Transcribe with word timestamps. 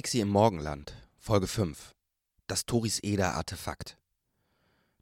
Trixie 0.00 0.20
im 0.20 0.30
Morgenland, 0.30 0.94
Folge 1.18 1.46
5. 1.46 1.94
Das 2.46 2.64
Toris 2.64 3.00
Eder 3.00 3.34
Artefakt. 3.34 3.98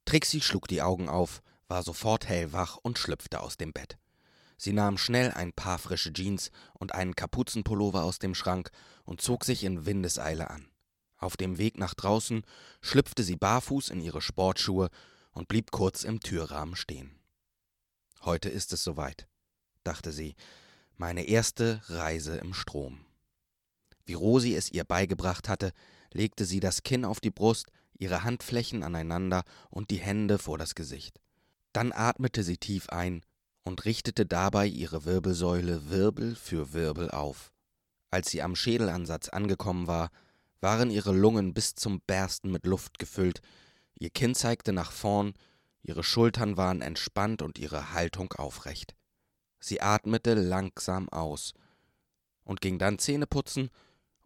Trixie 0.05 0.41
schlug 0.41 0.67
die 0.67 0.83
Augen 0.83 1.09
auf, 1.09 1.41
war 1.69 1.85
sofort 1.85 2.29
hellwach 2.29 2.79
und 2.83 2.99
schlüpfte 2.99 3.39
aus 3.39 3.57
dem 3.57 3.73
Bett. 3.73 3.97
Sie 4.57 4.73
nahm 4.73 4.99
schnell 4.99 5.31
ein 5.31 5.53
paar 5.53 5.79
frische 5.79 6.13
Jeans 6.13 6.51
und 6.73 6.97
einen 6.97 7.15
Kapuzenpullover 7.15 8.03
aus 8.03 8.19
dem 8.19 8.35
Schrank 8.35 8.73
und 9.05 9.21
zog 9.21 9.45
sich 9.45 9.63
in 9.63 9.87
Windeseile 9.87 10.51
an. 10.51 10.69
Auf 11.17 11.37
dem 11.37 11.59
Weg 11.59 11.79
nach 11.79 11.95
draußen 11.95 12.43
schlüpfte 12.81 13.23
sie 13.23 13.37
barfuß 13.37 13.91
in 13.91 14.01
ihre 14.01 14.21
Sportschuhe 14.21 14.91
und 15.31 15.47
blieb 15.47 15.71
kurz 15.71 16.03
im 16.03 16.19
Türrahmen 16.19 16.75
stehen. 16.75 17.21
Heute 18.23 18.49
ist 18.49 18.73
es 18.73 18.83
soweit, 18.83 19.29
dachte 19.85 20.11
sie, 20.11 20.35
meine 20.97 21.23
erste 21.23 21.83
Reise 21.87 22.39
im 22.39 22.53
Strom. 22.53 23.05
Wie 24.09 24.15
Rosi 24.15 24.55
es 24.55 24.73
ihr 24.73 24.85
beigebracht 24.85 25.51
hatte, 25.51 25.73
legte 26.15 26.47
sie 26.47 26.61
das 26.61 26.83
Kinn 26.83 27.05
auf 27.05 27.21
die 27.21 27.31
Brust, 27.31 27.67
ihre 27.99 28.25
Handflächen 28.25 28.83
aneinander 28.83 29.45
und 29.69 29.91
die 29.91 29.99
Hände 29.99 30.39
vor 30.39 30.57
das 30.57 30.75
Gesicht. 30.75 31.21
Dann 31.75 31.93
atmete 31.93 32.43
sie 32.43 32.57
tief 32.57 32.89
ein 32.89 33.21
und 33.65 33.85
richtete 33.85 34.25
dabei 34.25 34.67
ihre 34.67 35.05
Wirbelsäule 35.05 35.91
Wirbel 35.91 36.37
für 36.37 36.73
Wirbel 36.73 37.11
auf. 37.11 37.53
Als 38.11 38.31
sie 38.31 38.41
am 38.41 38.57
Schädelansatz 38.57 39.29
angekommen 39.29 39.87
war, 39.87 40.09
waren 40.63 40.91
ihre 40.91 41.13
Lungen 41.13 41.53
bis 41.53 41.75
zum 41.75 42.01
Bersten 42.01 42.51
mit 42.51 42.65
Luft 42.65 42.99
gefüllt, 42.99 43.43
ihr 43.99 44.09
Kinn 44.09 44.35
zeigte 44.35 44.73
nach 44.73 44.91
vorn, 44.91 45.35
ihre 45.83 46.03
Schultern 46.03 46.57
waren 46.57 46.81
entspannt 46.81 47.43
und 47.43 47.59
ihre 47.59 47.93
Haltung 47.93 48.33
aufrecht. 48.33 48.97
Sie 49.61 49.83
atmete 49.83 50.33
langsam 50.33 51.11
aus 51.11 51.53
und 52.45 52.63
ging 52.63 52.79
dann 52.79 52.99
Zähne 52.99 53.27
putzen 53.27 53.69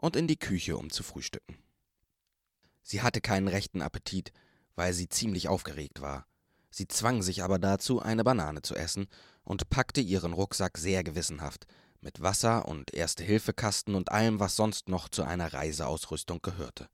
und 0.03 0.17
in 0.17 0.27
die 0.27 0.39
Küche, 0.39 0.77
um 0.77 0.91
zu 0.91 1.05
frühstücken. 1.05 1.57
Sie 2.83 3.03
hatte 3.03 3.21
keinen 3.21 3.47
rechten 3.47 3.81
Appetit, 3.81 4.33
weil 4.75 4.93
sie 4.93 5.09
ziemlich 5.09 5.49
aufgeregt 5.49 6.01
war. 6.01 6.27
Sie 6.71 6.89
zwang 6.89 7.23
sich 7.23 7.45
aber 7.45 7.61
dazu, 7.61 8.01
eine 8.03 8.25
Banane 8.25 8.63
zu 8.63 8.75
essen 8.75 9.07
und 9.45 9.71
packte 9.71 10.01
ihren 10.01 10.33
Rucksack 10.33 10.77
sehr 10.77 11.05
gewissenhaft, 11.05 11.67
mit 12.01 12.21
Wasser 12.21 12.67
und 12.67 12.93
Erste-Hilfe-Kasten 12.93 13.95
und 13.95 14.11
allem, 14.11 14.41
was 14.41 14.57
sonst 14.57 14.89
noch 14.89 15.09
zu 15.09 15.23
einer 15.23 15.53
Reiseausrüstung 15.53 16.43
gehörte. 16.43 16.89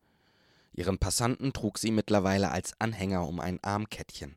Ihren 0.73 0.99
Passanten 0.99 1.55
trug 1.55 1.79
sie 1.79 1.91
mittlerweile 1.91 2.51
als 2.51 2.75
Anhänger 2.79 3.27
um 3.27 3.41
ein 3.41 3.59
Armkettchen. 3.65 4.37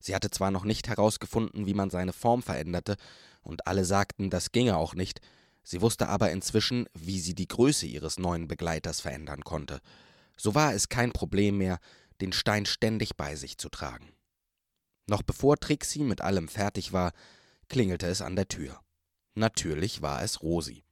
Sie 0.00 0.14
hatte 0.16 0.30
zwar 0.30 0.50
noch 0.50 0.64
nicht 0.64 0.88
herausgefunden, 0.88 1.66
wie 1.66 1.74
man 1.74 1.90
seine 1.90 2.12
Form 2.12 2.42
veränderte, 2.42 2.96
und 3.42 3.68
alle 3.68 3.84
sagten, 3.84 4.28
das 4.28 4.50
ginge 4.50 4.76
auch 4.76 4.94
nicht, 4.94 5.20
Sie 5.70 5.82
wusste 5.82 6.08
aber 6.08 6.30
inzwischen, 6.30 6.88
wie 6.94 7.20
sie 7.20 7.34
die 7.34 7.46
Größe 7.46 7.84
ihres 7.84 8.18
neuen 8.18 8.48
Begleiters 8.48 9.02
verändern 9.02 9.44
konnte. 9.44 9.82
So 10.34 10.54
war 10.54 10.72
es 10.72 10.88
kein 10.88 11.12
Problem 11.12 11.58
mehr, 11.58 11.78
den 12.22 12.32
Stein 12.32 12.64
ständig 12.64 13.18
bei 13.18 13.36
sich 13.36 13.58
zu 13.58 13.68
tragen. 13.68 14.14
Noch 15.06 15.20
bevor 15.20 15.58
Trixie 15.58 16.04
mit 16.04 16.22
allem 16.22 16.48
fertig 16.48 16.94
war, 16.94 17.12
klingelte 17.68 18.06
es 18.06 18.22
an 18.22 18.34
der 18.34 18.48
Tür. 18.48 18.80
Natürlich 19.34 20.00
war 20.00 20.22
es 20.22 20.40
Rosi. 20.40 20.84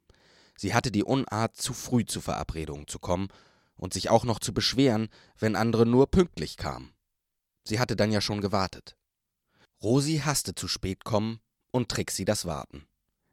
Sie 0.58 0.74
hatte 0.74 0.92
die 0.92 1.04
Unart, 1.04 1.56
zu 1.56 1.72
früh 1.72 2.04
zur 2.04 2.20
Verabredung 2.20 2.86
zu 2.86 2.98
kommen 2.98 3.28
und 3.76 3.94
sich 3.94 4.10
auch 4.10 4.24
noch 4.24 4.40
zu 4.40 4.52
beschweren, 4.52 5.08
wenn 5.38 5.56
andere 5.56 5.86
nur 5.86 6.10
pünktlich 6.10 6.58
kamen. 6.58 6.92
Sie 7.64 7.80
hatte 7.80 7.96
dann 7.96 8.12
ja 8.12 8.20
schon 8.20 8.42
gewartet. 8.42 8.94
Rosi 9.82 10.18
hasste 10.22 10.54
zu 10.54 10.68
spät 10.68 11.04
kommen 11.04 11.40
und 11.72 11.88
Trixie 11.88 12.26
das 12.26 12.44
Warten 12.44 12.86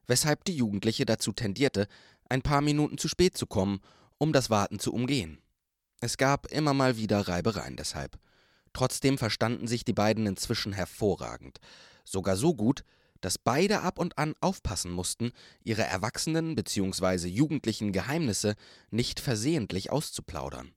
weshalb 0.07 0.43
die 0.45 0.55
Jugendliche 0.55 1.05
dazu 1.05 1.31
tendierte, 1.31 1.87
ein 2.29 2.41
paar 2.41 2.61
Minuten 2.61 2.97
zu 2.97 3.07
spät 3.07 3.37
zu 3.37 3.45
kommen, 3.45 3.79
um 4.17 4.33
das 4.33 4.49
Warten 4.49 4.79
zu 4.79 4.93
umgehen. 4.93 5.39
Es 6.01 6.17
gab 6.17 6.47
immer 6.47 6.73
mal 6.73 6.97
wieder 6.97 7.27
Reibereien 7.27 7.77
deshalb. 7.77 8.19
Trotzdem 8.73 9.17
verstanden 9.17 9.67
sich 9.67 9.85
die 9.85 9.93
beiden 9.93 10.25
inzwischen 10.25 10.73
hervorragend, 10.73 11.59
sogar 12.03 12.35
so 12.35 12.55
gut, 12.55 12.83
dass 13.21 13.37
beide 13.37 13.81
ab 13.81 13.99
und 13.99 14.17
an 14.17 14.35
aufpassen 14.41 14.91
mussten, 14.91 15.31
ihre 15.63 15.83
erwachsenen 15.83 16.55
bzw. 16.55 17.27
jugendlichen 17.27 17.93
Geheimnisse 17.93 18.55
nicht 18.91 19.21
versehentlich 19.21 19.91
auszuplaudern. 19.91 20.73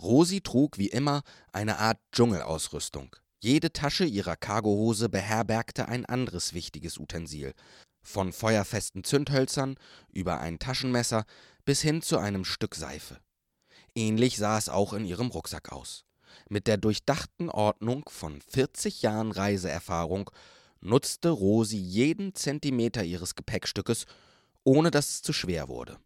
Rosi 0.00 0.40
trug 0.40 0.78
wie 0.78 0.88
immer 0.88 1.22
eine 1.52 1.78
Art 1.78 1.98
Dschungelausrüstung. 2.12 3.16
Jede 3.40 3.72
Tasche 3.72 4.04
ihrer 4.04 4.36
Cargohose 4.36 5.08
beherbergte 5.08 5.88
ein 5.88 6.06
anderes 6.06 6.54
wichtiges 6.54 6.98
Utensil, 6.98 7.54
von 8.06 8.32
feuerfesten 8.32 9.02
Zündhölzern 9.02 9.76
über 10.12 10.40
ein 10.40 10.58
Taschenmesser 10.58 11.24
bis 11.64 11.82
hin 11.82 12.02
zu 12.02 12.18
einem 12.18 12.44
Stück 12.44 12.76
Seife. 12.76 13.18
Ähnlich 13.94 14.36
sah 14.36 14.56
es 14.56 14.68
auch 14.68 14.92
in 14.92 15.04
ihrem 15.04 15.28
Rucksack 15.28 15.72
aus. 15.72 16.04
Mit 16.48 16.68
der 16.68 16.76
durchdachten 16.76 17.50
Ordnung 17.50 18.08
von 18.08 18.40
40 18.40 19.02
Jahren 19.02 19.32
Reiseerfahrung 19.32 20.30
nutzte 20.80 21.30
Rosi 21.30 21.78
jeden 21.78 22.34
Zentimeter 22.34 23.02
ihres 23.02 23.34
Gepäckstückes, 23.34 24.06
ohne 24.62 24.90
dass 24.90 25.10
es 25.10 25.22
zu 25.22 25.32
schwer 25.32 25.68
wurde. 25.68 25.98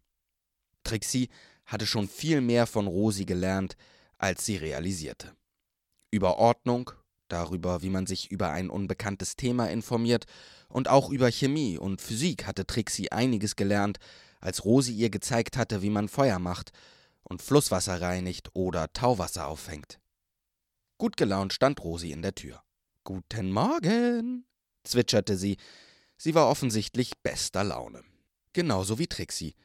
Trixie 0.83 1.29
hatte 1.65 1.85
schon 1.85 2.07
viel 2.07 2.41
mehr 2.41 2.65
von 2.65 2.87
Rosi 2.87 3.25
gelernt, 3.25 3.77
als 4.17 4.45
sie 4.45 4.57
realisierte. 4.57 5.35
Über 6.09 6.37
Ordnung, 6.37 6.91
darüber, 7.31 7.81
wie 7.81 7.89
man 7.89 8.05
sich 8.07 8.31
über 8.31 8.51
ein 8.51 8.69
unbekanntes 8.69 9.35
Thema 9.35 9.69
informiert, 9.69 10.25
und 10.69 10.87
auch 10.87 11.09
über 11.09 11.29
Chemie 11.29 11.77
und 11.77 12.01
Physik 12.01 12.45
hatte 12.47 12.65
Trixie 12.65 13.11
einiges 13.11 13.55
gelernt, 13.55 13.97
als 14.39 14.65
Rosi 14.65 14.93
ihr 14.93 15.09
gezeigt 15.09 15.57
hatte, 15.57 15.81
wie 15.81 15.89
man 15.89 16.07
Feuer 16.07 16.39
macht 16.39 16.71
und 17.23 17.41
Flusswasser 17.41 18.01
reinigt 18.01 18.49
oder 18.53 18.91
Tauwasser 18.93 19.47
auffängt. 19.47 19.99
Gut 20.97 21.17
gelaunt 21.17 21.53
stand 21.53 21.83
Rosi 21.83 22.11
in 22.11 22.21
der 22.21 22.35
Tür. 22.35 22.61
Guten 23.03 23.51
Morgen, 23.51 24.45
zwitscherte 24.83 25.37
sie. 25.37 25.57
Sie 26.17 26.35
war 26.35 26.49
offensichtlich 26.49 27.17
bester 27.21 27.63
Laune. 27.63 28.03
Genauso 28.53 28.99
wie 28.99 29.07
Trixie, 29.07 29.55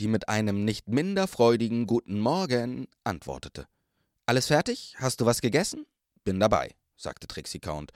die 0.00 0.08
mit 0.08 0.28
einem 0.28 0.64
nicht 0.64 0.88
minder 0.88 1.26
freudigen 1.26 1.86
Guten 1.86 2.18
Morgen 2.20 2.88
antwortete. 3.04 3.66
Alles 4.24 4.46
fertig? 4.46 4.94
Hast 4.98 5.20
du 5.20 5.26
was 5.26 5.40
gegessen? 5.40 5.86
Bin 6.24 6.40
dabei 6.40 6.74
sagte 6.96 7.26
Trixie 7.26 7.60
Count. 7.60 7.92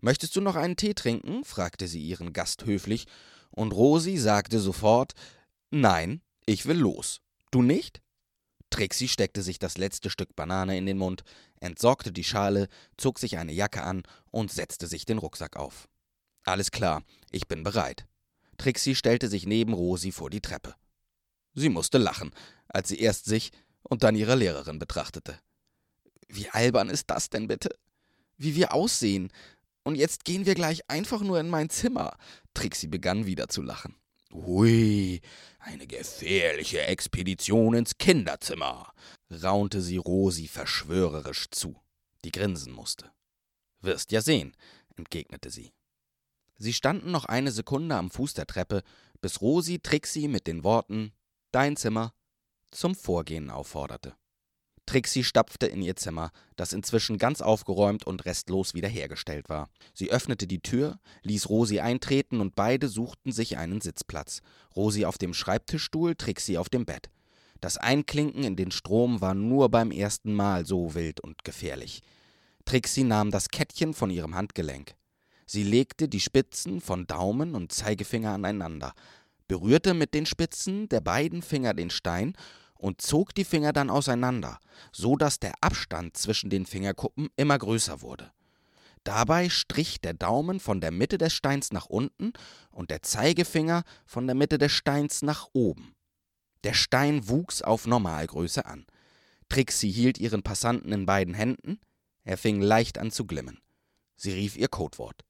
Möchtest 0.00 0.36
du 0.36 0.40
noch 0.40 0.56
einen 0.56 0.76
Tee 0.76 0.94
trinken? 0.94 1.44
fragte 1.44 1.88
sie 1.88 2.00
ihren 2.00 2.32
Gast 2.32 2.64
höflich, 2.64 3.06
und 3.50 3.72
Rosi 3.72 4.16
sagte 4.16 4.60
sofort 4.60 5.14
Nein, 5.70 6.22
ich 6.46 6.66
will 6.66 6.78
los. 6.78 7.20
Du 7.50 7.62
nicht? 7.62 8.00
Trixie 8.70 9.08
steckte 9.08 9.42
sich 9.42 9.58
das 9.58 9.78
letzte 9.78 10.10
Stück 10.10 10.36
Banane 10.36 10.76
in 10.76 10.86
den 10.86 10.98
Mund, 10.98 11.24
entsorgte 11.60 12.12
die 12.12 12.24
Schale, 12.24 12.68
zog 12.96 13.18
sich 13.18 13.38
eine 13.38 13.52
Jacke 13.52 13.82
an 13.82 14.02
und 14.30 14.52
setzte 14.52 14.86
sich 14.86 15.04
den 15.04 15.18
Rucksack 15.18 15.56
auf. 15.56 15.88
Alles 16.44 16.70
klar, 16.70 17.02
ich 17.30 17.48
bin 17.48 17.62
bereit. 17.62 18.06
Trixie 18.58 18.94
stellte 18.94 19.28
sich 19.28 19.46
neben 19.46 19.72
Rosi 19.72 20.12
vor 20.12 20.30
die 20.30 20.40
Treppe. 20.40 20.74
Sie 21.54 21.68
musste 21.68 21.98
lachen, 21.98 22.30
als 22.68 22.88
sie 22.88 22.98
erst 23.00 23.24
sich 23.24 23.52
und 23.82 24.02
dann 24.02 24.16
ihre 24.16 24.34
Lehrerin 24.34 24.78
betrachtete. 24.78 25.38
Wie 26.28 26.48
albern 26.50 26.90
ist 26.90 27.08
das 27.10 27.30
denn 27.30 27.48
bitte? 27.48 27.70
Wie 28.38 28.54
wir 28.54 28.72
aussehen. 28.72 29.30
Und 29.84 29.96
jetzt 29.96 30.24
gehen 30.24 30.46
wir 30.46 30.54
gleich 30.54 30.88
einfach 30.88 31.20
nur 31.20 31.38
in 31.38 31.48
mein 31.48 31.70
Zimmer. 31.70 32.16
Trixie 32.54 32.86
begann 32.86 33.26
wieder 33.26 33.48
zu 33.48 33.62
lachen. 33.62 33.94
Hui, 34.32 35.20
eine 35.58 35.86
gefährliche 35.86 36.82
Expedition 36.82 37.74
ins 37.74 37.96
Kinderzimmer, 37.96 38.92
raunte 39.30 39.80
sie 39.80 39.96
Rosi 39.96 40.48
verschwörerisch 40.48 41.50
zu, 41.50 41.80
die 42.24 42.32
grinsen 42.32 42.72
musste. 42.72 43.10
Wirst 43.80 44.12
ja 44.12 44.20
sehen, 44.20 44.54
entgegnete 44.96 45.50
sie. 45.50 45.72
Sie 46.58 46.72
standen 46.72 47.10
noch 47.10 47.24
eine 47.24 47.52
Sekunde 47.52 47.94
am 47.94 48.10
Fuß 48.10 48.34
der 48.34 48.46
Treppe, 48.46 48.82
bis 49.20 49.40
Rosi 49.40 49.78
Trixie 49.78 50.28
mit 50.28 50.46
den 50.46 50.64
Worten 50.64 51.12
Dein 51.52 51.76
Zimmer 51.76 52.12
zum 52.70 52.94
Vorgehen 52.94 53.50
aufforderte. 53.50 54.14
Trixie 54.88 55.22
stapfte 55.22 55.66
in 55.66 55.82
ihr 55.82 55.96
Zimmer, 55.96 56.30
das 56.56 56.72
inzwischen 56.72 57.18
ganz 57.18 57.42
aufgeräumt 57.42 58.06
und 58.06 58.24
restlos 58.24 58.72
wiederhergestellt 58.72 59.50
war. 59.50 59.68
Sie 59.92 60.10
öffnete 60.10 60.46
die 60.46 60.60
Tür, 60.60 60.98
ließ 61.24 61.50
Rosi 61.50 61.80
eintreten 61.80 62.40
und 62.40 62.56
beide 62.56 62.88
suchten 62.88 63.30
sich 63.30 63.58
einen 63.58 63.82
Sitzplatz. 63.82 64.40
Rosi 64.74 65.04
auf 65.04 65.18
dem 65.18 65.34
Schreibtischstuhl, 65.34 66.14
Trixie 66.14 66.56
auf 66.56 66.70
dem 66.70 66.86
Bett. 66.86 67.10
Das 67.60 67.76
Einklinken 67.76 68.44
in 68.44 68.56
den 68.56 68.70
Strom 68.70 69.20
war 69.20 69.34
nur 69.34 69.68
beim 69.68 69.90
ersten 69.90 70.32
Mal 70.32 70.64
so 70.64 70.94
wild 70.94 71.20
und 71.20 71.44
gefährlich. 71.44 72.00
Trixie 72.64 73.04
nahm 73.04 73.30
das 73.30 73.50
Kettchen 73.50 73.92
von 73.92 74.08
ihrem 74.08 74.36
Handgelenk. 74.36 74.94
Sie 75.44 75.64
legte 75.64 76.08
die 76.08 76.20
Spitzen 76.20 76.80
von 76.80 77.06
Daumen 77.06 77.54
und 77.54 77.72
Zeigefinger 77.72 78.32
aneinander, 78.32 78.94
berührte 79.48 79.92
mit 79.92 80.14
den 80.14 80.24
Spitzen 80.24 80.88
der 80.88 81.02
beiden 81.02 81.42
Finger 81.42 81.74
den 81.74 81.90
Stein 81.90 82.32
und 82.78 83.02
zog 83.02 83.34
die 83.34 83.44
Finger 83.44 83.72
dann 83.72 83.90
auseinander, 83.90 84.60
so 84.92 85.16
dass 85.16 85.40
der 85.40 85.54
Abstand 85.60 86.16
zwischen 86.16 86.48
den 86.48 86.64
Fingerkuppen 86.64 87.28
immer 87.36 87.58
größer 87.58 88.00
wurde. 88.00 88.32
Dabei 89.04 89.48
strich 89.48 90.00
der 90.00 90.14
Daumen 90.14 90.60
von 90.60 90.80
der 90.80 90.90
Mitte 90.90 91.18
des 91.18 91.32
Steins 91.32 91.72
nach 91.72 91.86
unten 91.86 92.32
und 92.70 92.90
der 92.90 93.02
Zeigefinger 93.02 93.84
von 94.06 94.26
der 94.26 94.34
Mitte 94.34 94.58
des 94.58 94.72
Steins 94.72 95.22
nach 95.22 95.48
oben. 95.52 95.94
Der 96.64 96.74
Stein 96.74 97.28
wuchs 97.28 97.62
auf 97.62 97.86
Normalgröße 97.86 98.66
an. 98.66 98.86
Trixie 99.48 99.90
hielt 99.90 100.18
ihren 100.18 100.42
Passanten 100.42 100.92
in 100.92 101.06
beiden 101.06 101.34
Händen. 101.34 101.80
Er 102.24 102.36
fing 102.36 102.60
leicht 102.60 102.98
an 102.98 103.10
zu 103.10 103.24
glimmen. 103.24 103.60
Sie 104.16 104.32
rief 104.32 104.56
ihr 104.56 104.68
Codewort. 104.68 105.24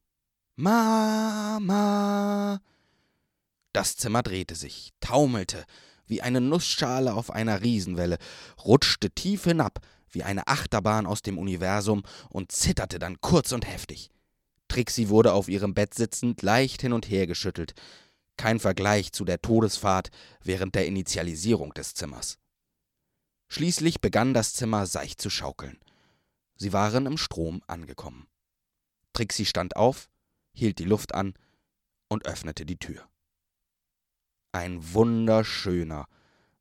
Mama. 0.56 2.61
Das 3.73 3.97
Zimmer 3.97 4.25
drehte 4.25 4.56
sich, 4.56 4.93
taumelte 4.99 5.65
wie 6.08 6.22
eine 6.22 6.40
Nussschale 6.40 7.14
auf 7.14 7.31
einer 7.31 7.62
Riesenwelle, 7.62 8.19
rutschte 8.64 9.10
tief 9.10 9.44
hinab 9.44 9.81
wie 10.10 10.22
eine 10.22 10.46
Achterbahn 10.46 11.06
aus 11.06 11.22
dem 11.22 11.38
Universum 11.38 12.02
und 12.31 12.52
zitterte 12.52 12.99
dann 12.99 13.20
kurz 13.20 13.52
und 13.52 13.66
heftig. 13.66 14.10
Trixie 14.69 15.08
wurde 15.08 15.32
auf 15.32 15.49
ihrem 15.49 15.75
Bett 15.75 15.94
sitzend 15.94 16.43
leicht 16.43 16.82
hin 16.82 16.93
und 16.93 17.08
her 17.08 17.26
geschüttelt. 17.26 17.75
Kein 18.37 18.60
Vergleich 18.60 19.12
zu 19.12 19.25
der 19.25 19.40
Todesfahrt 19.40 20.10
während 20.43 20.75
der 20.75 20.87
Initialisierung 20.87 21.75
des 21.75 21.94
Zimmers. 21.94 22.38
Schließlich 23.49 24.00
begann 24.00 24.34
das 24.34 24.52
Zimmer 24.52 24.87
seicht 24.87 25.20
zu 25.20 25.31
schaukeln. 25.31 25.78
Sie 26.56 26.72
waren 26.72 27.06
im 27.06 27.16
Strom 27.16 27.62
angekommen. 27.66 28.28
Trixie 29.14 29.46
stand 29.46 29.76
auf, 29.76 30.10
hielt 30.52 30.78
die 30.78 30.84
Luft 30.84 31.14
an 31.14 31.34
und 32.08 32.26
öffnete 32.26 32.66
die 32.66 32.78
Tür. 32.78 33.08
Ein 34.58 34.93
wunderschöner, 34.93 36.08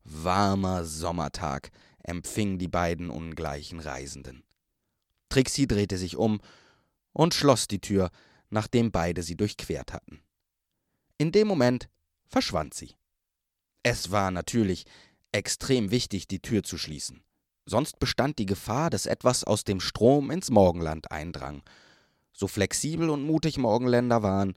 warmer 0.04 0.84
Sommertag 0.84 1.72
empfing 2.04 2.56
die 2.56 2.68
beiden 2.68 3.10
ungleichen 3.10 3.80
Reisenden. 3.80 4.44
Trixie 5.30 5.66
drehte 5.66 5.98
sich 5.98 6.14
um 6.14 6.40
und 7.12 7.34
schloss 7.34 7.66
die 7.66 7.80
Tür, 7.80 8.12
nachdem 8.50 8.92
beide 8.92 9.24
sie 9.24 9.36
durchquert 9.36 9.92
hatten. 9.92 10.20
In 11.16 11.32
dem 11.32 11.48
Moment 11.48 11.88
verschwand 12.28 12.72
sie. 12.72 12.94
Es 13.82 14.12
war 14.12 14.30
natürlich 14.30 14.84
extrem 15.32 15.90
wichtig, 15.90 16.28
die 16.28 16.40
Tür 16.40 16.62
zu 16.62 16.78
schließen. 16.78 17.24
Sonst 17.66 17.98
bestand 17.98 18.38
die 18.38 18.46
Gefahr, 18.46 18.90
dass 18.90 19.06
etwas 19.06 19.42
aus 19.42 19.64
dem 19.64 19.80
Strom 19.80 20.30
ins 20.30 20.50
Morgenland 20.50 21.10
eindrang. 21.10 21.64
So 22.32 22.46
flexibel 22.46 23.10
und 23.10 23.24
mutig 23.24 23.58
Morgenländer 23.58 24.22
waren, 24.22 24.54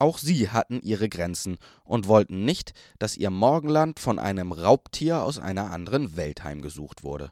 auch 0.00 0.18
sie 0.18 0.48
hatten 0.48 0.80
ihre 0.80 1.08
Grenzen 1.08 1.58
und 1.84 2.08
wollten 2.08 2.44
nicht, 2.44 2.72
dass 2.98 3.16
ihr 3.16 3.30
Morgenland 3.30 4.00
von 4.00 4.18
einem 4.18 4.52
Raubtier 4.52 5.22
aus 5.22 5.38
einer 5.38 5.70
anderen 5.70 6.16
Welt 6.16 6.42
heimgesucht 6.42 7.02
wurde. 7.04 7.30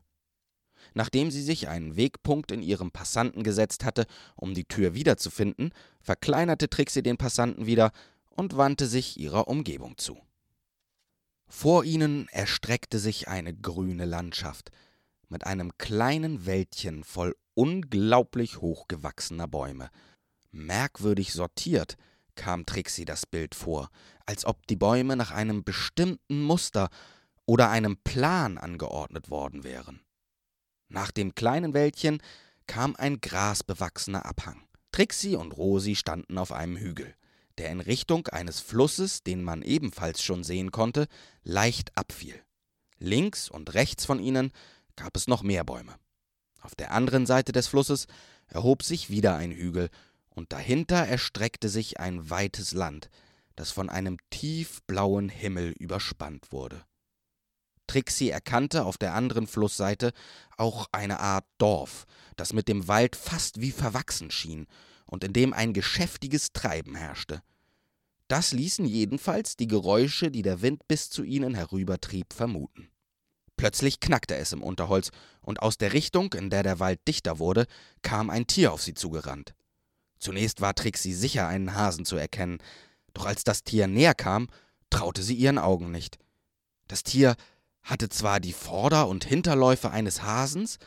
Nachdem 0.94 1.31
sie 1.31 1.43
sich 1.43 1.69
einen 1.69 1.97
Wegpunkt 1.97 2.53
in 2.53 2.62
ihrem 2.62 2.91
Passanten 2.91 3.43
gesetzt 3.43 3.85
hatte, 3.85 4.06
um 4.37 4.55
die 4.55 4.65
Tür 4.65 4.94
wiederzufinden, 4.94 5.73
verkleinerte 6.00 6.69
Trixie 6.69 7.03
den 7.03 7.17
Passanten 7.17 7.67
wieder 7.67 7.93
und 8.31 8.56
wandte 8.56 8.87
sich 8.87 9.19
ihrer 9.19 9.49
Umgebung 9.49 9.97
zu. 9.99 10.19
Vor 11.47 11.85
ihnen 11.85 12.29
erstreckte 12.29 12.99
sich 12.99 13.29
eine 13.29 13.55
grüne 13.55 14.05
Landschaft 14.05 14.70
mit 15.29 15.47
einem 15.47 15.76
kleinen 15.79 16.47
Wäldchen 16.47 17.05
voll 17.05 17.35
unglaublich 17.55 18.61
hochgewachsener 18.61 19.49
Bäume. 19.49 19.91
Merkwürdig 20.50 21.32
sortiert 21.32 21.97
kam 22.38 22.64
Trixie 22.64 23.05
das 23.05 23.26
Bild 23.26 23.55
vor, 23.55 23.90
als 24.25 24.46
ob 24.46 24.67
die 24.69 24.76
Bäume 24.76 25.17
nach 25.17 25.32
einem 25.32 25.64
bestimmten 25.64 26.40
Muster 26.40 26.88
oder 27.44 27.69
einem 27.69 27.99
Plan 27.99 28.56
angeordnet 28.56 29.29
worden 29.29 29.64
wären. 29.64 30.00
Nach 30.88 31.11
dem 31.11 31.35
kleinen 31.35 31.75
Wäldchen 31.75 32.23
kam 32.67 32.96
ein 32.96 33.20
grasbewachsener 33.20 34.25
Abhang. 34.25 34.62
Trixie 34.93 35.37
und 35.37 35.56
Rosi 35.56 35.96
standen 35.96 36.38
auf 36.38 36.52
einem 36.52 36.76
Hügel, 36.76 37.14
der 37.58 37.70
in 37.70 37.81
Richtung 37.81 38.29
eines 38.29 38.61
Flusses, 38.61 39.23
den 39.23 39.43
man 39.43 39.62
ebenfalls 39.62 40.23
schon 40.23 40.44
sehen 40.44 40.70
konnte, 40.70 41.08
leicht 41.43 41.96
abfiel. 41.96 42.41
Links 42.99 43.50
und 43.50 43.75
rechts 43.75 44.06
von 44.06 44.20
ihnen 44.20 44.52
gab 44.96 45.17
es 45.17 45.26
noch 45.26 45.43
mehr 45.43 45.64
Bäume. 45.64 45.96
Auf 46.61 46.75
der 46.75 46.93
anderen 46.93 47.26
Seite 47.26 47.52
des 47.52 47.67
Flusses 47.67 48.06
erhob 48.46 48.82
sich 48.82 49.11
wieder 49.11 49.37
ein 49.37 49.50
Hügel, 49.50 49.91
und 50.38 50.52
dahinter 50.52 50.96
erstreckte 50.96 51.69
sich 51.69 51.99
ein 51.99 52.31
weites 52.31 52.70
Land, 52.70 53.11
das 53.56 53.73
von 53.73 53.90
einem 53.90 54.19
tiefblauen 54.31 55.29
Himmel 55.29 55.73
überspannt 55.73 56.52
wurde. 56.52 56.85
Trixie 57.88 58.31
erkannte 58.31 58.85
auf 58.85 58.99
der 58.99 59.14
anderen 59.14 59.49
Flussseite 59.49 60.12
auch 60.56 60.87
eine 60.93 61.19
Art 61.19 61.44
Dorf, 61.58 62.06
das 62.37 62.52
mit 62.52 62.69
dem 62.69 62.87
Wald 62.87 63.17
fast 63.17 63.61
wie 63.61 63.73
verwachsen 63.73 64.31
schien 64.31 64.69
und 65.06 65.25
in 65.25 65.32
dem 65.32 65.52
ein 65.52 65.73
geschäftiges 65.73 66.52
Treiben 66.52 66.94
herrschte. 66.94 67.43
Das 68.29 68.52
ließen 68.52 68.84
jedenfalls 68.84 69.56
die 69.56 69.67
Geräusche, 69.67 70.31
die 70.31 70.43
der 70.43 70.62
Wind 70.62 70.87
bis 70.87 71.11
zu 71.11 71.25
ihnen 71.25 71.56
herübertrieb, 71.56 72.32
vermuten. 72.32 72.88
Plötzlich 73.56 73.99
knackte 73.99 74.37
es 74.37 74.52
im 74.52 74.62
Unterholz, 74.62 75.11
und 75.41 75.62
aus 75.62 75.79
der 75.79 75.94
Richtung, 75.94 76.32
in 76.34 76.49
der 76.49 76.62
der 76.62 76.79
Wald 76.79 77.00
dichter 77.08 77.41
wurde, 77.41 77.67
kam 78.02 78.31
ein 78.31 78.46
Tier 78.46 78.73
auf 78.73 78.82
sie 78.82 78.94
zugerannt. 78.94 79.55
Zunächst 80.19 80.61
war 80.61 80.75
Trixie 80.75 81.15
sicher, 81.15 81.47
einen 81.47 81.75
Hasen 81.75 82.05
zu 82.05 82.17
erkennen, 82.17 82.59
doch 83.15 83.26
als 83.26 83.44
das 83.44 83.65
Tier 83.65 83.87
näher 83.87 84.15
kam, 84.15 84.49
traute 84.91 85.23
sie 85.23 85.35
ihren 85.35 85.59
Augen 85.59 85.91
nicht. 85.91 86.19
Das 86.88 87.03
Tier 87.03 87.37
hatte 87.82 88.09
zwar 88.09 88.41
die 88.41 88.53
Vorder- 88.53 89.09
und 89.09 89.25
Hinterläufe 89.25 89.91
eines 89.91 90.23
Hasens, 90.23 90.79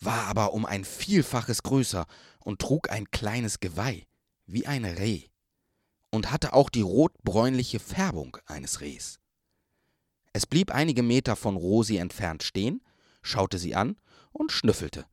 war 0.00 0.26
aber 0.26 0.52
um 0.52 0.66
ein 0.66 0.84
Vielfaches 0.84 1.62
größer 1.62 2.06
und 2.40 2.60
trug 2.60 2.90
ein 2.90 3.10
kleines 3.10 3.60
Geweih, 3.60 4.06
wie 4.46 4.66
ein 4.66 4.84
Reh, 4.84 5.24
und 6.10 6.30
hatte 6.30 6.52
auch 6.52 6.70
die 6.70 6.82
rotbräunliche 6.82 7.78
Färbung 7.78 8.36
eines 8.46 8.80
Rehs. 8.80 9.18
Es 10.32 10.46
blieb 10.46 10.70
einige 10.70 11.02
Meter 11.02 11.36
von 11.36 11.56
Rosi 11.56 11.96
entfernt 11.96 12.42
stehen, 12.42 12.82
schaute 13.22 13.58
sie 13.58 13.74
an 13.74 13.96
und 14.32 14.50
schnüffelte. 14.50 15.06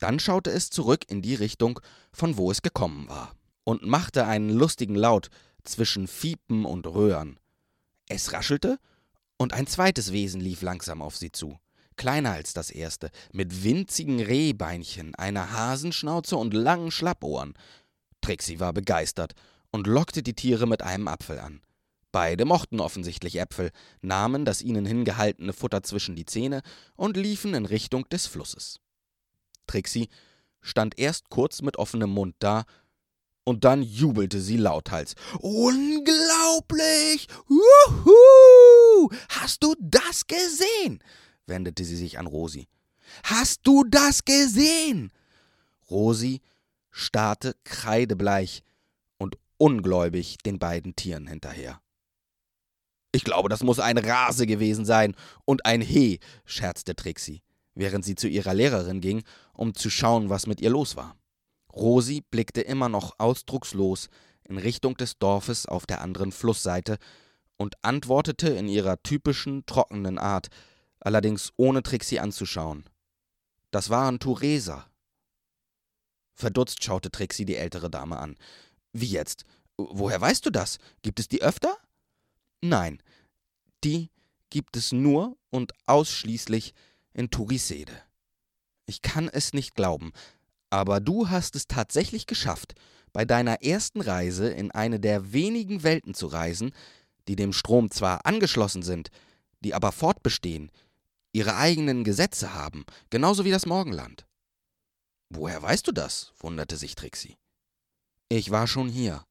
Dann 0.00 0.18
schaute 0.18 0.50
es 0.50 0.70
zurück 0.70 1.04
in 1.08 1.22
die 1.22 1.34
Richtung, 1.34 1.78
von 2.12 2.36
wo 2.36 2.50
es 2.50 2.62
gekommen 2.62 3.08
war, 3.08 3.36
und 3.64 3.86
machte 3.86 4.26
einen 4.26 4.50
lustigen 4.50 4.96
Laut 4.96 5.28
zwischen 5.62 6.08
Fiepen 6.08 6.64
und 6.64 6.86
Röhren. 6.86 7.38
Es 8.08 8.32
raschelte 8.32 8.78
und 9.36 9.52
ein 9.52 9.66
zweites 9.66 10.10
Wesen 10.10 10.40
lief 10.40 10.62
langsam 10.62 11.02
auf 11.02 11.16
sie 11.16 11.30
zu, 11.30 11.58
kleiner 11.96 12.32
als 12.32 12.54
das 12.54 12.70
erste, 12.70 13.10
mit 13.32 13.62
winzigen 13.62 14.20
Rehbeinchen, 14.20 15.14
einer 15.14 15.52
Hasenschnauze 15.52 16.36
und 16.36 16.54
langen 16.54 16.90
Schlappohren. 16.90 17.54
Trixie 18.22 18.58
war 18.58 18.72
begeistert 18.72 19.34
und 19.70 19.86
lockte 19.86 20.22
die 20.22 20.34
Tiere 20.34 20.66
mit 20.66 20.82
einem 20.82 21.08
Apfel 21.08 21.38
an. 21.38 21.60
Beide 22.10 22.44
mochten 22.46 22.80
offensichtlich 22.80 23.38
Äpfel, 23.38 23.70
nahmen 24.00 24.44
das 24.44 24.62
ihnen 24.62 24.86
hingehaltene 24.86 25.52
Futter 25.52 25.82
zwischen 25.82 26.16
die 26.16 26.24
Zähne 26.24 26.62
und 26.96 27.16
liefen 27.16 27.54
in 27.54 27.66
Richtung 27.66 28.08
des 28.08 28.26
Flusses. 28.26 28.80
Trixie 29.70 30.08
stand 30.60 30.98
erst 30.98 31.30
kurz 31.30 31.62
mit 31.62 31.76
offenem 31.76 32.10
Mund 32.10 32.34
da 32.40 32.64
und 33.44 33.64
dann 33.64 33.82
jubelte 33.82 34.40
sie 34.40 34.56
lauthals. 34.56 35.14
Unglaublich! 35.38 37.28
Wuhu! 37.46 39.10
Hast 39.28 39.62
du 39.62 39.74
das 39.78 40.26
gesehen? 40.26 41.02
wendete 41.46 41.84
sie 41.84 41.96
sich 41.96 42.18
an 42.18 42.26
Rosi. 42.26 42.66
Hast 43.24 43.60
du 43.64 43.84
das 43.84 44.24
gesehen? 44.24 45.12
Rosi 45.88 46.40
starrte 46.90 47.54
kreidebleich 47.64 48.62
und 49.18 49.36
ungläubig 49.56 50.38
den 50.38 50.58
beiden 50.58 50.96
Tieren 50.96 51.26
hinterher. 51.26 51.80
Ich 53.12 53.24
glaube, 53.24 53.48
das 53.48 53.62
muss 53.62 53.80
ein 53.80 53.98
Rase 53.98 54.46
gewesen 54.46 54.84
sein 54.84 55.14
und 55.44 55.64
ein 55.64 55.80
Heh, 55.80 56.18
scherzte 56.44 56.94
Trixie, 56.94 57.42
während 57.74 58.04
sie 58.04 58.14
zu 58.14 58.28
ihrer 58.28 58.54
Lehrerin 58.54 59.00
ging, 59.00 59.22
um 59.60 59.74
zu 59.74 59.90
schauen, 59.90 60.30
was 60.30 60.46
mit 60.46 60.62
ihr 60.62 60.70
los 60.70 60.96
war. 60.96 61.18
Rosi 61.74 62.22
blickte 62.22 62.62
immer 62.62 62.88
noch 62.88 63.18
ausdruckslos 63.18 64.08
in 64.42 64.56
Richtung 64.56 64.96
des 64.96 65.18
Dorfes 65.18 65.66
auf 65.66 65.84
der 65.84 66.00
anderen 66.00 66.32
Flussseite 66.32 66.96
und 67.58 67.76
antwortete 67.84 68.48
in 68.48 68.68
ihrer 68.68 69.02
typischen, 69.02 69.66
trockenen 69.66 70.18
Art, 70.18 70.48
allerdings 70.98 71.52
ohne 71.58 71.82
Trixie 71.82 72.18
anzuschauen. 72.20 72.88
Das 73.70 73.90
waren 73.90 74.18
Thureser. 74.18 74.90
Verdutzt 76.34 76.82
schaute 76.82 77.10
Trixie 77.10 77.44
die 77.44 77.56
ältere 77.56 77.90
Dame 77.90 78.18
an. 78.18 78.38
Wie 78.94 79.10
jetzt? 79.10 79.44
Woher 79.76 80.22
weißt 80.22 80.46
du 80.46 80.50
das? 80.50 80.78
Gibt 81.02 81.20
es 81.20 81.28
die 81.28 81.42
öfter? 81.42 81.76
Nein, 82.62 83.02
die 83.84 84.10
gibt 84.48 84.78
es 84.78 84.90
nur 84.90 85.36
und 85.50 85.74
ausschließlich 85.84 86.72
in 87.12 87.30
Turisede. 87.30 88.09
Ich 88.90 89.02
kann 89.02 89.28
es 89.28 89.52
nicht 89.52 89.76
glauben, 89.76 90.10
aber 90.68 90.98
du 90.98 91.28
hast 91.28 91.54
es 91.54 91.68
tatsächlich 91.68 92.26
geschafft, 92.26 92.74
bei 93.12 93.24
deiner 93.24 93.62
ersten 93.62 94.00
Reise 94.00 94.50
in 94.50 94.72
eine 94.72 94.98
der 94.98 95.32
wenigen 95.32 95.84
Welten 95.84 96.12
zu 96.12 96.26
reisen, 96.26 96.72
die 97.28 97.36
dem 97.36 97.52
Strom 97.52 97.92
zwar 97.92 98.26
angeschlossen 98.26 98.82
sind, 98.82 99.10
die 99.60 99.74
aber 99.74 99.92
fortbestehen, 99.92 100.72
ihre 101.30 101.54
eigenen 101.54 102.02
Gesetze 102.02 102.52
haben, 102.52 102.84
genauso 103.10 103.44
wie 103.44 103.52
das 103.52 103.64
Morgenland. 103.64 104.26
Woher 105.28 105.62
weißt 105.62 105.86
du 105.86 105.92
das? 105.92 106.32
wunderte 106.40 106.76
sich 106.76 106.96
Trixie. 106.96 107.36
Ich 108.28 108.50
war 108.50 108.66
schon 108.66 108.88
hier. 108.88 109.24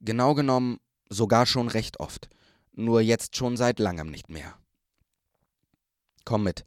Genau 0.00 0.34
genommen 0.34 0.80
sogar 1.08 1.46
schon 1.46 1.68
recht 1.68 2.00
oft, 2.00 2.28
nur 2.72 3.00
jetzt 3.00 3.36
schon 3.36 3.56
seit 3.56 3.78
langem 3.78 4.10
nicht 4.10 4.28
mehr. 4.28 4.58
Komm 6.24 6.42
mit. 6.42 6.64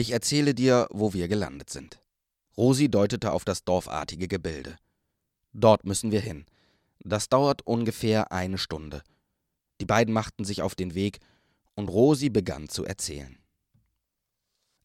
Ich 0.00 0.12
erzähle 0.12 0.54
dir, 0.54 0.88
wo 0.90 1.12
wir 1.12 1.28
gelandet 1.28 1.68
sind. 1.68 2.00
Rosi 2.56 2.90
deutete 2.90 3.32
auf 3.32 3.44
das 3.44 3.64
dorfartige 3.64 4.28
Gebilde. 4.28 4.78
Dort 5.52 5.84
müssen 5.84 6.10
wir 6.10 6.22
hin. 6.22 6.46
Das 7.00 7.28
dauert 7.28 7.66
ungefähr 7.66 8.32
eine 8.32 8.56
Stunde. 8.56 9.02
Die 9.78 9.84
beiden 9.84 10.14
machten 10.14 10.46
sich 10.46 10.62
auf 10.62 10.74
den 10.74 10.94
Weg, 10.94 11.18
und 11.74 11.90
Rosi 11.90 12.30
begann 12.30 12.70
zu 12.70 12.86
erzählen. 12.86 13.36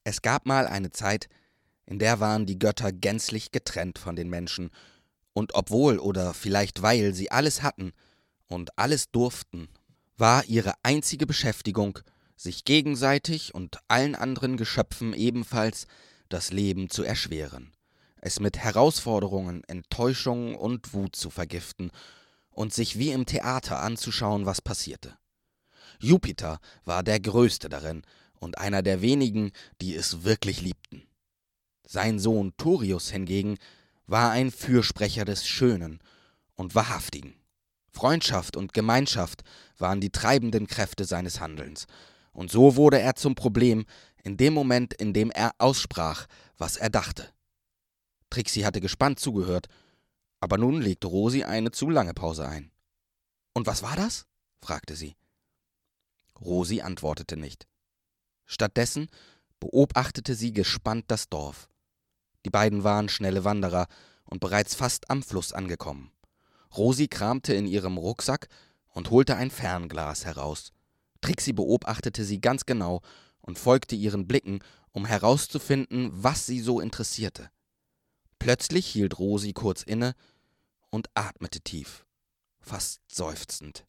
Es 0.03 0.21
gab 0.21 0.45
mal 0.45 0.67
eine 0.67 0.91
Zeit, 0.91 1.29
in 1.85 1.97
der 1.97 2.19
waren 2.19 2.45
die 2.45 2.59
Götter 2.59 2.91
gänzlich 2.91 3.53
getrennt 3.53 3.97
von 3.97 4.17
den 4.17 4.29
Menschen, 4.29 4.69
und 5.31 5.55
obwohl 5.55 5.97
oder 5.97 6.33
vielleicht 6.33 6.81
weil 6.81 7.13
sie 7.13 7.31
alles 7.31 7.63
hatten 7.63 7.93
und 8.47 8.77
alles 8.77 9.11
durften, 9.11 9.69
war 10.17 10.43
ihre 10.43 10.73
einzige 10.83 11.25
Beschäftigung, 11.25 11.99
sich 12.35 12.65
gegenseitig 12.65 13.53
und 13.53 13.77
allen 13.87 14.15
anderen 14.15 14.57
Geschöpfen 14.57 15.13
ebenfalls 15.13 15.87
das 16.29 16.51
Leben 16.51 16.89
zu 16.89 17.03
erschweren, 17.03 17.71
es 18.21 18.39
mit 18.39 18.57
Herausforderungen, 18.57 19.63
Enttäuschungen 19.65 20.55
und 20.55 20.93
Wut 20.93 21.15
zu 21.15 21.29
vergiften 21.29 21.91
und 22.49 22.73
sich 22.73 22.97
wie 22.97 23.11
im 23.11 23.25
Theater 23.25 23.79
anzuschauen, 23.81 24.45
was 24.45 24.61
passierte. 24.61 25.17
Jupiter 25.99 26.59
war 26.83 27.03
der 27.03 27.19
Größte 27.19 27.69
darin 27.69 28.03
und 28.33 28.57
einer 28.57 28.81
der 28.81 29.01
wenigen, 29.01 29.51
die 29.81 29.95
es 29.95 30.23
wirklich 30.23 30.61
liebten. 30.61 31.03
Sein 31.87 32.19
Sohn 32.19 32.53
Thorius 32.57 33.11
hingegen 33.11 33.57
war 34.07 34.31
ein 34.31 34.51
Fürsprecher 34.51 35.25
des 35.25 35.47
Schönen 35.47 35.99
und 36.55 36.75
Wahrhaftigen. 36.75 37.35
Freundschaft 37.91 38.57
und 38.57 38.73
Gemeinschaft 38.73 39.43
waren 39.77 40.01
die 40.01 40.09
treibenden 40.09 40.67
Kräfte 40.67 41.05
seines 41.05 41.39
Handelns, 41.39 41.87
und 42.35 42.51
so 42.51 42.75
wurde 42.75 42.99
er 42.99 43.15
zum 43.15 43.33
Problem 43.33 43.85
in 44.23 44.37
dem 44.37 44.53
Moment, 44.53 44.93
in 44.93 45.13
dem 45.13 45.31
er 45.31 45.53
aussprach, 45.57 46.27
was 46.57 46.75
er 46.77 46.89
dachte. 46.89 47.31
Trixie 48.29 48.65
hatte 48.65 48.81
gespannt 48.81 49.19
zugehört, 49.19 49.67
aber 50.41 50.57
nun 50.57 50.81
legte 50.81 51.07
Rosi 51.07 51.43
eine 51.43 51.71
zu 51.71 51.89
lange 51.89 52.13
Pause 52.13 52.47
ein. 52.47 52.71
Und 53.53 53.67
was 53.67 53.81
war 53.81 53.95
das? 53.95 54.25
fragte 54.61 54.95
sie. 54.95 55.15
Rosi 56.41 56.81
antwortete 56.81 57.37
nicht. 57.37 57.67
Stattdessen 58.45 59.07
beobachtete 59.59 60.35
sie 60.35 60.51
gespannt 60.51 61.05
das 61.07 61.29
Dorf. 61.29 61.69
Die 62.43 62.49
beiden 62.49 62.83
waren 62.83 63.07
schnelle 63.07 63.45
Wanderer 63.45 63.87
und 64.25 64.41
bereits 64.41 64.75
fast 64.75 65.09
am 65.09 65.23
Fluss 65.23 65.53
angekommen. 65.53 66.11
Rosi 66.75 67.07
kramte 67.07 67.53
in 67.53 67.65
ihrem 67.65 67.97
Rucksack 67.97 68.49
und 68.89 69.09
holte 69.09 69.37
ein 69.37 69.51
Fernglas 69.51 70.25
heraus. 70.25 70.73
Trixie 71.25 71.53
beobachtete 71.53 72.23
sie 72.23 72.39
ganz 72.39 72.67
genau 72.67 73.01
und 73.41 73.57
folgte 73.57 73.95
ihren 73.95 74.27
Blicken, 74.27 74.59
um 74.91 75.07
herauszufinden, 75.07 76.11
was 76.13 76.45
sie 76.45 76.59
so 76.59 76.79
interessierte. 76.79 77.49
Plötzlich 78.37 78.85
hielt 78.85 79.17
Rosi 79.17 79.53
kurz 79.53 79.81
inne 79.81 80.13
und 80.91 81.09
atmete 81.15 81.61
tief, 81.61 82.05
fast 82.59 83.01
seufzend. 83.11 83.87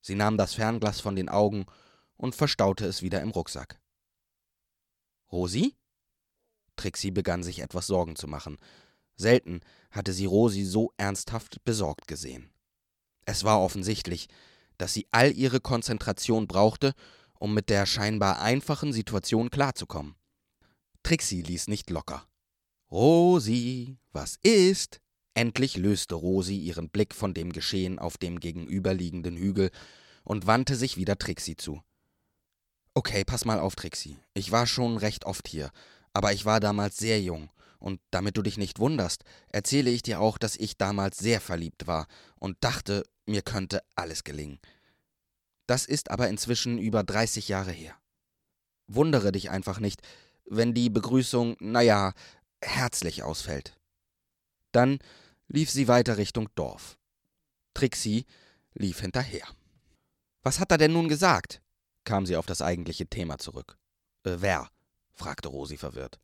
Sie 0.00 0.14
nahm 0.14 0.38
das 0.38 0.54
Fernglas 0.54 1.00
von 1.00 1.16
den 1.16 1.28
Augen 1.28 1.66
und 2.16 2.34
verstaute 2.34 2.86
es 2.86 3.02
wieder 3.02 3.20
im 3.20 3.28
Rucksack. 3.28 3.78
Rosi? 5.30 5.76
Trixie 6.76 7.10
begann 7.10 7.42
sich 7.42 7.58
etwas 7.58 7.86
Sorgen 7.86 8.16
zu 8.16 8.26
machen. 8.26 8.56
Selten 9.16 9.60
hatte 9.90 10.14
sie 10.14 10.24
Rosi 10.24 10.64
so 10.64 10.94
ernsthaft 10.96 11.62
besorgt 11.64 12.08
gesehen. 12.08 12.50
Es 13.26 13.44
war 13.44 13.60
offensichtlich, 13.60 14.28
dass 14.78 14.94
sie 14.94 15.06
all 15.10 15.32
ihre 15.32 15.60
Konzentration 15.60 16.46
brauchte, 16.46 16.94
um 17.38 17.54
mit 17.54 17.68
der 17.68 17.86
scheinbar 17.86 18.40
einfachen 18.40 18.92
Situation 18.92 19.50
klarzukommen. 19.50 20.14
Trixie 21.02 21.42
ließ 21.42 21.68
nicht 21.68 21.90
locker. 21.90 22.26
Rosi, 22.90 23.98
was 24.12 24.38
ist? 24.42 25.00
Endlich 25.34 25.76
löste 25.76 26.14
Rosi 26.14 26.56
ihren 26.56 26.88
Blick 26.88 27.14
von 27.14 27.34
dem 27.34 27.52
Geschehen 27.52 27.98
auf 27.98 28.16
dem 28.16 28.40
gegenüberliegenden 28.40 29.36
Hügel 29.36 29.70
und 30.24 30.46
wandte 30.46 30.74
sich 30.74 30.96
wieder 30.96 31.16
Trixie 31.18 31.56
zu. 31.56 31.82
Okay, 32.94 33.24
pass 33.24 33.44
mal 33.44 33.60
auf, 33.60 33.76
Trixie. 33.76 34.18
Ich 34.34 34.50
war 34.50 34.66
schon 34.66 34.96
recht 34.96 35.26
oft 35.26 35.46
hier, 35.46 35.70
aber 36.12 36.32
ich 36.32 36.44
war 36.44 36.58
damals 36.58 36.96
sehr 36.96 37.20
jung. 37.20 37.50
Und 37.78 38.00
damit 38.10 38.36
du 38.36 38.42
dich 38.42 38.58
nicht 38.58 38.80
wunderst, 38.80 39.22
erzähle 39.52 39.90
ich 39.90 40.02
dir 40.02 40.20
auch, 40.20 40.36
dass 40.36 40.56
ich 40.56 40.76
damals 40.76 41.18
sehr 41.18 41.40
verliebt 41.40 41.86
war 41.86 42.08
und 42.40 42.56
dachte, 42.60 43.04
mir 43.28 43.42
könnte 43.42 43.82
alles 43.94 44.24
gelingen. 44.24 44.58
Das 45.66 45.84
ist 45.84 46.10
aber 46.10 46.28
inzwischen 46.28 46.78
über 46.78 47.04
30 47.04 47.48
Jahre 47.48 47.72
her. 47.72 47.94
Wundere 48.86 49.32
dich 49.32 49.50
einfach 49.50 49.80
nicht, 49.80 50.00
wenn 50.46 50.72
die 50.72 50.88
Begrüßung, 50.88 51.56
naja, 51.60 52.14
herzlich 52.62 53.22
ausfällt. 53.22 53.78
Dann 54.72 54.98
lief 55.46 55.70
sie 55.70 55.88
weiter 55.88 56.16
Richtung 56.16 56.48
Dorf. 56.54 56.98
Trixie 57.74 58.24
lief 58.74 59.00
hinterher. 59.00 59.46
Was 60.42 60.58
hat 60.58 60.72
er 60.72 60.78
denn 60.78 60.92
nun 60.92 61.08
gesagt? 61.08 61.60
kam 62.04 62.24
sie 62.24 62.36
auf 62.36 62.46
das 62.46 62.62
eigentliche 62.62 63.06
Thema 63.06 63.38
zurück. 63.38 63.76
Äh, 64.24 64.36
wer? 64.38 64.70
fragte 65.12 65.48
Rosi 65.48 65.76
verwirrt. 65.76 66.18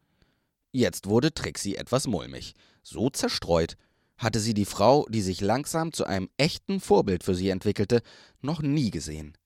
Jetzt 0.73 1.07
wurde 1.07 1.35
Trixie 1.35 1.77
etwas 1.77 2.07
mulmig. 2.07 2.55
So 2.83 3.11
zerstreut 3.11 3.77
hatte 4.17 4.41
sie 4.41 4.55
die 4.55 4.65
Frau, 4.65 5.07
die 5.09 5.23
sich 5.23 5.41
langsam 5.41 5.93
zu 5.93 6.05
einem 6.05 6.29
echten 6.37 6.81
Vorbild 6.81 7.25
für 7.25 7.35
sie 7.35 7.49
entwickelte, 7.49 8.03
noch 8.41 8.63
nie 8.63 8.91
gesehen. 8.91 9.37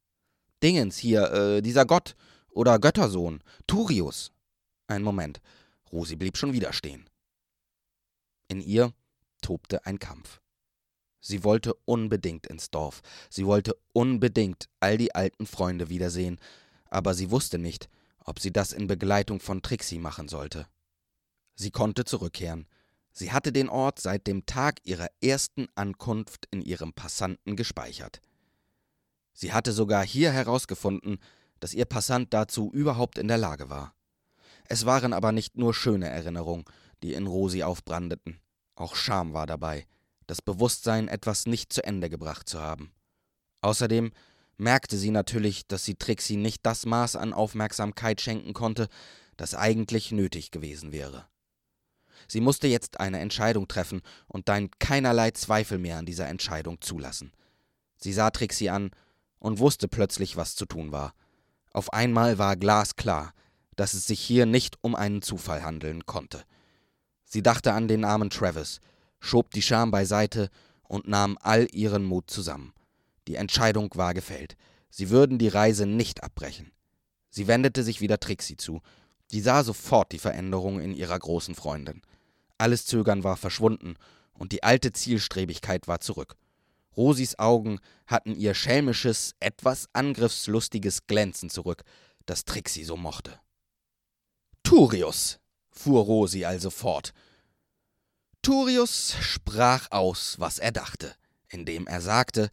Dingens 0.62 0.96
hier, 0.98 1.32
äh, 1.32 1.62
dieser 1.62 1.87
Gott 1.87 2.16
oder 2.50 2.78
Göttersohn, 2.78 3.42
Turius. 3.66 4.32
Ein 4.87 5.02
Moment, 5.02 5.40
Rosi 5.92 6.16
blieb 6.16 6.37
schon 6.37 6.52
wieder 6.52 6.72
stehen. 6.72 7.08
In 8.48 8.60
ihr 8.60 8.92
tobte 9.40 9.84
ein 9.87 9.98
Kampf. 9.98 10.40
Sie 11.20 11.44
wollte 11.44 11.75
unbedingt 11.84 12.46
ins 12.46 12.70
Dorf, 12.70 13.02
sie 13.28 13.46
wollte 13.46 13.76
unbedingt 13.92 14.68
all 14.80 14.96
die 14.96 15.14
alten 15.14 15.46
Freunde 15.46 15.88
wiedersehen, 15.88 16.38
aber 16.90 17.14
sie 17.14 17.30
wusste 17.30 17.58
nicht, 17.58 17.88
ob 18.25 18.40
sie 18.40 18.52
das 18.52 18.72
in 18.72 18.87
Begleitung 18.87 19.40
von 19.40 19.62
Trixie 19.62 19.98
machen 19.98 20.28
sollte. 20.28 20.66
Sie 21.54 21.70
konnte 21.70 22.04
zurückkehren. 22.04 22.66
Sie 23.18 23.32
hatte 23.32 23.50
den 23.50 23.68
Ort 23.68 23.98
seit 23.98 24.28
dem 24.28 24.46
Tag 24.46 24.78
ihrer 24.84 25.08
ersten 25.20 25.66
Ankunft 25.75 26.46
in 26.52 26.62
ihrem 26.62 26.92
Passanten 26.92 27.56
gespeichert. 27.56 28.20
Sie 29.32 29.52
hatte 29.52 29.72
sogar 29.72 30.06
hier 30.06 30.30
herausgefunden, 30.30 31.18
dass 31.58 31.75
ihr 31.75 31.84
Passant 31.84 32.32
dazu 32.32 32.70
überhaupt 32.72 33.18
in 33.18 33.26
der 33.26 33.37
Lage 33.37 33.70
war. 33.70 33.92
Es 34.68 34.87
waren 34.87 35.12
aber 35.12 35.32
nicht 35.32 35.56
nur 35.58 35.75
schöne 35.75 36.08
Erinnerungen, 36.08 36.64
die 37.02 37.14
in 37.14 37.26
Rosi 37.26 37.64
aufbrandeten. 37.64 38.38
Auch 38.76 38.94
Scham 38.94 39.32
war 39.32 39.46
dabei, 39.46 39.88
das 40.28 40.40
Bewusstsein, 40.40 41.08
etwas 41.08 41.46
nicht 41.46 41.72
zu 41.72 41.82
Ende 41.82 42.10
gebracht 42.10 42.48
zu 42.48 42.60
haben. 42.60 42.92
Außerdem 43.62 44.12
merkte 44.58 44.96
sie 44.96 45.10
natürlich, 45.10 45.66
dass 45.66 45.84
sie 45.84 45.96
Trixie 45.96 46.37
nicht 46.37 46.64
das 46.64 46.87
Maß 46.87 47.16
an 47.16 47.32
Aufmerksamkeit 47.32 48.20
schenken 48.20 48.52
konnte, 48.52 48.87
das 49.37 49.56
eigentlich 49.56 50.12
nötig 50.12 50.52
gewesen 50.52 50.92
wäre. 50.92 51.26
Sie 52.28 52.40
musste 52.40 52.68
jetzt 52.68 53.00
eine 53.00 53.18
Entscheidung 53.18 53.66
treffen 53.66 54.02
und 54.26 54.49
dann 54.49 54.70
keinerlei 54.78 55.30
Zweifel 55.32 55.78
mehr 55.78 55.97
an 55.97 56.06
dieser 56.06 56.28
Entscheidung 56.28 56.80
zulassen. 56.80 57.32
Sie 57.97 58.12
sah 58.12 58.30
Trixie 58.30 58.70
an 58.70 58.90
und 59.38 59.58
wusste 59.58 59.88
plötzlich, 59.88 60.37
was 60.37 60.54
zu 60.54 60.66
tun 60.66 60.92
war. 60.92 61.14
Auf 61.73 61.92
einmal 61.92 62.38
war 62.38 62.56
glasklar, 62.56 63.32
dass 63.76 63.94
es 63.94 64.06
sich 64.06 64.20
hier 64.20 64.47
nicht 64.47 64.76
um 64.82 64.94
einen 64.94 65.23
Zufall 65.23 65.62
handeln 65.62 66.04
konnte. 66.06 66.42
Sie 67.25 67.42
dachte 67.42 67.73
an 67.73 67.88
den 67.88 68.04
armen 68.04 68.30
Travis, 68.30 68.80
schob 69.20 69.50
die 69.52 69.62
Scham 69.62 69.90
beiseite 69.90 70.50
und 70.82 71.08
nahm 71.08 71.38
all 71.40 71.68
ihren 71.73 72.04
Mut 72.04 72.30
zusammen. 72.30 72.73
Die 73.26 73.37
Entscheidung 73.37 73.90
war 73.94 74.14
gefällt. 74.14 74.56
Sie 74.90 75.11
würden 75.11 75.38
die 75.38 75.49
Reise 75.49 75.87
nicht 75.87 76.23
abbrechen. 76.23 76.73
Sie 77.30 77.47
wendete 77.47 77.82
sich 77.82 78.00
wieder 78.00 78.18
Trixie 78.18 78.56
zu. 78.56 78.80
Sie 79.26 79.40
sah 79.40 79.62
sofort 79.62 80.12
die 80.12 80.18
Veränderung 80.18 80.80
in 80.80 80.94
ihrer 80.94 81.18
großen 81.18 81.54
Freundin. 81.54 82.00
Alles 82.59 82.87
Zögern 82.87 83.25
war 83.25 83.37
verschwunden 83.37 83.95
und 84.35 84.53
die 84.53 84.62
alte 84.62 84.93
Zielstrebigkeit 84.93 85.88
war 85.88 86.00
zurück. 86.00 86.37
Rosis 86.97 87.38
Augen 87.38 87.79
hatten 88.07 88.35
ihr 88.35 88.55
schelmisches, 88.55 89.35
etwas 89.38 89.88
angriffslustiges 89.93 91.07
Glänzen 91.07 91.49
zurück, 91.49 91.85
das 92.27 92.45
Trixie 92.45 92.85
so 92.85 92.97
mochte. 92.97 93.38
Turius, 94.65 95.38
fuhr 95.71 96.03
Rosi 96.03 96.45
also 96.45 96.71
fort. 96.71 97.15
Turius 98.43 99.15
sprach 99.21 99.91
aus, 99.91 100.37
was 100.38 100.59
er 100.59 100.73
dachte, 100.73 101.15
indem 101.49 101.87
er 101.87 102.00
sagte, 102.00 102.50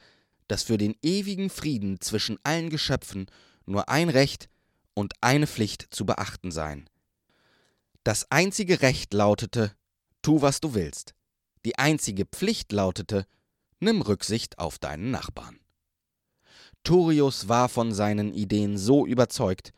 dass 0.48 0.64
für 0.64 0.78
den 0.78 0.96
ewigen 1.02 1.50
Frieden 1.50 2.00
zwischen 2.00 2.38
allen 2.44 2.70
Geschöpfen 2.70 3.26
nur 3.66 3.90
ein 3.90 4.10
Recht 4.10 4.48
und 4.94 5.14
eine 5.22 5.48
Pflicht 5.48 5.88
zu 5.90 6.06
beachten 6.06 6.52
seien. 6.52 6.90
Das 8.04 8.30
einzige 8.32 8.82
Recht 8.82 9.14
lautete, 9.14 9.76
tu, 10.25 10.41
was 10.41 10.60
du 10.60 10.74
willst. 10.74 11.13
Die 11.65 11.77
einzige 11.77 12.25
Pflicht 12.25 12.72
lautete, 12.72 13.27
nimm 13.79 14.01
Rücksicht 14.01 14.58
auf 14.58 14.79
deinen 14.79 15.12
Nachbarn. 15.12 15.60
Turius 16.84 17.48
war 17.48 17.70
von 17.70 17.94
seinen 17.94 18.34
Ideen 18.34 18.79
so 18.79 19.05
überzeugt, 19.05 19.72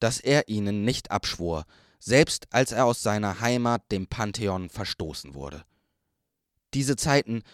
dass 0.00 0.18
er 0.18 0.48
ihnen 0.48 0.84
nicht 0.84 1.12
abschwor, 1.12 1.66
selbst 2.00 2.48
als 2.50 2.72
er 2.72 2.84
aus 2.86 3.04
seiner 3.04 3.40
Heimat, 3.40 3.92
dem 3.92 4.08
Pantheon, 4.08 4.70
verstoßen 4.70 5.34
wurde. 5.34 5.64
Diese 6.74 6.96
Zeiten 6.96 7.44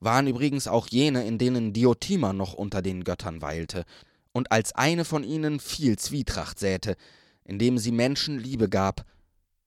waren 0.00 0.28
übrigens 0.28 0.66
auch 0.66 0.88
jene, 0.88 1.26
in 1.26 1.36
denen 1.36 1.74
Diotima 1.74 2.32
noch 2.32 2.54
unter 2.54 2.80
den 2.80 3.04
Göttern 3.04 3.42
weilte 3.42 3.84
und 4.32 4.50
als 4.50 4.74
eine 4.74 5.04
von 5.04 5.24
ihnen 5.24 5.60
viel 5.60 5.98
Zwietracht 5.98 6.58
säte, 6.58 6.96
indem 7.44 7.76
sie 7.76 7.92
Menschen 7.92 8.38
Liebe 8.38 8.70
gab, 8.70 9.04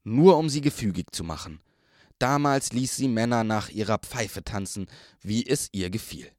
nur 0.04 0.38
um 0.38 0.50
sie 0.50 0.62
gefügig 0.62 1.12
zu 1.12 1.24
machen. 1.24 1.62
Damals 2.22 2.72
ließ 2.72 2.98
sie 2.98 3.08
Männer 3.08 3.44
nach 3.44 3.70
ihrer 3.70 3.98
Pfeife 3.98 4.44
tanzen, 4.44 4.86
wie 5.22 5.44
es 5.44 5.70
ihr 5.72 5.90
gefiel. 5.90 6.32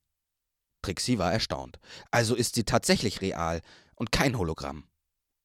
Trixie 0.81 1.19
war 1.19 1.33
erstaunt. 1.33 1.81
Also 2.13 2.37
ist 2.37 2.55
sie 2.55 2.63
tatsächlich 2.63 3.21
real 3.21 3.63
und 3.97 4.13
kein 4.13 4.39
Hologramm. 4.39 4.85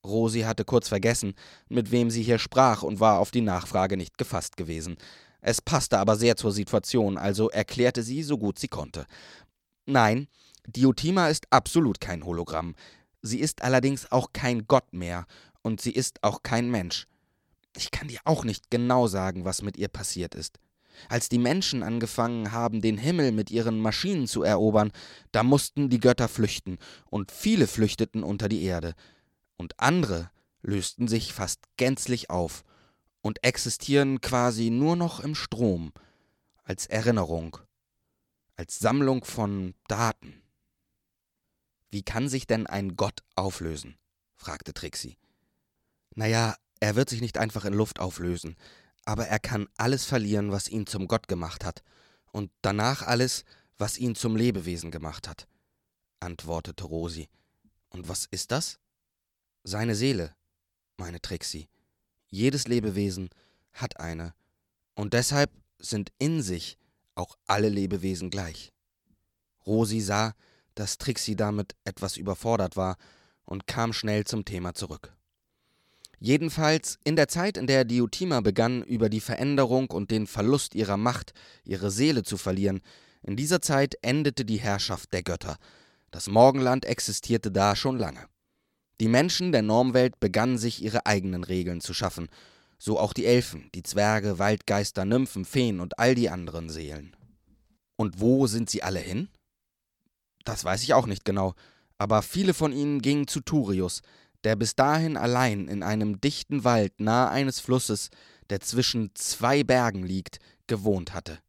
Rosi 0.06 0.42
hatte 0.42 0.64
kurz 0.64 0.90
vergessen, 0.90 1.34
mit 1.70 1.90
wem 1.90 2.12
sie 2.12 2.22
hier 2.22 2.38
sprach 2.38 2.84
und 2.84 3.00
war 3.00 3.18
auf 3.18 3.32
die 3.32 3.42
Nachfrage 3.42 3.98
nicht 3.98 4.20
gefasst 4.20 4.58
gewesen. 4.58 4.98
Es 5.42 5.60
passte 5.60 5.98
aber 5.98 6.16
sehr 6.16 6.38
zur 6.38 6.52
Situation, 6.52 7.18
also 7.18 7.50
erklärte 7.50 8.04
sie 8.04 8.22
so 8.22 8.38
gut 8.38 8.60
sie 8.60 8.68
konnte. 8.68 9.08
Nein, 9.88 10.28
Diotima 10.68 11.30
ist 11.30 11.48
absolut 11.50 12.00
kein 12.00 12.24
Hologramm. 12.24 12.76
Sie 13.24 13.40
ist 13.40 13.64
allerdings 13.64 14.12
auch 14.12 14.34
kein 14.34 14.68
Gott 14.68 14.94
mehr 14.94 15.26
und 15.64 15.82
sie 15.82 15.94
ist 15.94 16.24
auch 16.24 16.44
kein 16.44 16.70
Mensch. 16.70 17.08
Ich 17.78 17.92
kann 17.92 18.08
dir 18.08 18.20
auch 18.26 18.44
nicht 18.44 18.72
genau 18.72 19.06
sagen, 19.06 19.46
was 19.46 19.62
mit 19.62 19.78
ihr 19.78 19.88
passiert 19.88 20.34
ist. 20.34 20.60
Als 21.10 21.30
die 21.30 21.38
Menschen 21.38 21.84
angefangen 21.84 22.52
haben, 22.52 22.82
den 22.82 22.98
Himmel 22.98 23.32
mit 23.32 23.52
ihren 23.52 23.80
Maschinen 23.80 24.26
zu 24.26 24.42
erobern, 24.42 24.92
da 25.32 25.44
mussten 25.44 25.90
die 25.90 26.00
Götter 26.00 26.28
flüchten, 26.28 26.80
und 27.06 27.32
viele 27.32 27.68
flüchteten 27.68 28.24
unter 28.24 28.50
die 28.50 28.64
Erde, 28.64 28.96
und 29.58 29.80
andere 29.80 30.32
lösten 30.64 31.08
sich 31.08 31.34
fast 31.34 31.66
gänzlich 31.78 32.32
auf 32.32 32.64
und 33.22 33.44
existieren 33.44 34.22
quasi 34.22 34.72
nur 34.72 34.96
noch 34.96 35.20
im 35.20 35.36
Strom, 35.36 35.94
als 36.64 36.88
Erinnerung, 36.88 37.58
als 38.56 38.80
Sammlung 38.80 39.24
von 39.24 39.76
Daten. 39.88 40.42
Wie 41.92 42.02
kann 42.02 42.28
sich 42.28 42.48
denn 42.48 42.66
ein 42.66 42.96
Gott 42.96 43.22
auflösen? 43.36 43.98
fragte 44.36 44.74
Trixie. 44.74 45.18
Naja, 46.16 46.56
er 46.80 46.96
wird 46.96 47.10
sich 47.10 47.22
nicht 47.22 47.38
einfach 47.38 47.66
in 47.66 47.74
Luft 47.74 48.00
auflösen, 48.00 48.56
aber 49.06 49.28
er 49.28 49.40
kann 49.40 49.68
alles 49.78 50.06
verlieren, 50.06 50.52
was 50.52 50.68
ihn 50.68 50.86
zum 50.86 51.08
Gott 51.08 51.28
gemacht 51.28 51.64
hat, 51.64 51.84
und 52.32 52.52
danach 52.62 53.02
alles, 53.02 53.46
was 53.78 53.98
ihn 53.98 54.16
zum 54.16 54.36
Lebewesen 54.36 54.92
gemacht 54.92 55.28
hat, 55.28 55.48
antwortete 56.20 56.84
Rosi. 56.84 57.30
Und 57.90 58.10
was 58.10 58.26
ist 58.26 58.52
das? 58.52 58.80
Seine 59.64 59.96
Seele, 59.96 60.36
meine 60.98 61.22
Trixie. 61.22 61.70
Jedes 62.28 62.68
Lebewesen 62.68 63.30
hat 63.72 64.00
eine, 64.00 64.34
und 64.96 65.14
deshalb 65.14 65.52
sind 65.80 66.12
in 66.20 66.42
sich 66.42 66.78
auch 67.16 67.38
alle 67.48 67.70
Lebewesen 67.70 68.30
gleich. 68.30 68.74
Rosi 69.66 70.02
sah, 70.02 70.34
dass 70.76 70.98
Trixie 70.98 71.36
damit 71.36 71.76
etwas 71.84 72.18
überfordert 72.18 72.76
war 72.76 72.98
und 73.46 73.68
kam 73.68 73.94
schnell 73.94 74.26
zum 74.26 74.46
Thema 74.46 74.74
zurück. 74.74 75.17
Jedenfalls 76.20 76.98
in 77.04 77.16
der 77.16 77.28
Zeit, 77.28 77.58
in 77.58 77.68
der 77.68 77.86
Diotima 77.86 78.42
begann, 78.42 78.82
über 78.84 79.10
die 79.10 79.20
Veränderung 79.20 79.92
und 79.92 80.10
den 80.10 80.26
Verlust 80.26 80.74
ihrer 80.74 80.98
Macht, 80.98 81.34
ihre 81.64 81.92
Seele 81.92 82.24
zu 82.24 82.38
verlieren, 82.38 82.82
in 83.22 83.36
dieser 83.36 83.62
Zeit 83.62 83.96
endete 84.02 84.46
die 84.46 84.60
Herrschaft 84.60 85.14
der 85.14 85.22
Götter. 85.22 85.58
Das 86.12 86.28
Morgenland 86.28 86.86
existierte 86.86 87.52
da 87.52 87.76
schon 87.76 87.98
lange. 88.00 88.26
Die 89.00 89.10
Menschen 89.10 89.52
der 89.52 89.62
Normwelt 89.62 90.20
begannen 90.20 90.58
sich 90.58 90.82
ihre 90.82 91.06
eigenen 91.06 91.44
Regeln 91.44 91.82
zu 91.82 91.94
schaffen, 91.94 92.30
so 92.80 93.00
auch 93.00 93.14
die 93.14 93.26
Elfen, 93.26 93.70
die 93.76 93.84
Zwerge, 93.84 94.40
Waldgeister, 94.40 95.06
Nymphen, 95.06 95.46
Feen 95.46 95.80
und 95.80 96.00
all 96.00 96.16
die 96.16 96.30
anderen 96.30 96.70
Seelen. 96.70 97.16
Und 97.96 98.20
wo 98.20 98.48
sind 98.48 98.70
sie 98.70 98.82
alle 98.82 99.00
hin? 99.00 99.30
Das 100.46 100.64
weiß 100.64 100.82
ich 100.84 100.94
auch 100.94 101.06
nicht 101.06 101.26
genau, 101.26 101.54
aber 101.98 102.22
viele 102.22 102.54
von 102.54 102.72
ihnen 102.72 103.02
gingen 103.02 103.28
zu 103.28 103.42
Turius, 103.42 104.02
der 104.44 104.56
bis 104.56 104.76
dahin 104.76 105.18
allein 105.18 105.68
in 105.68 105.84
einem 105.84 106.22
dichten 106.22 106.64
Wald 106.64 107.00
nahe 107.00 107.30
eines 107.30 107.60
Flusses, 107.60 108.10
der 108.50 108.62
zwischen 108.62 109.12
zwei 109.16 109.64
Bergen 109.64 110.04
liegt, 110.04 110.40
gewohnt 110.68 111.14
hatte. 111.14 111.40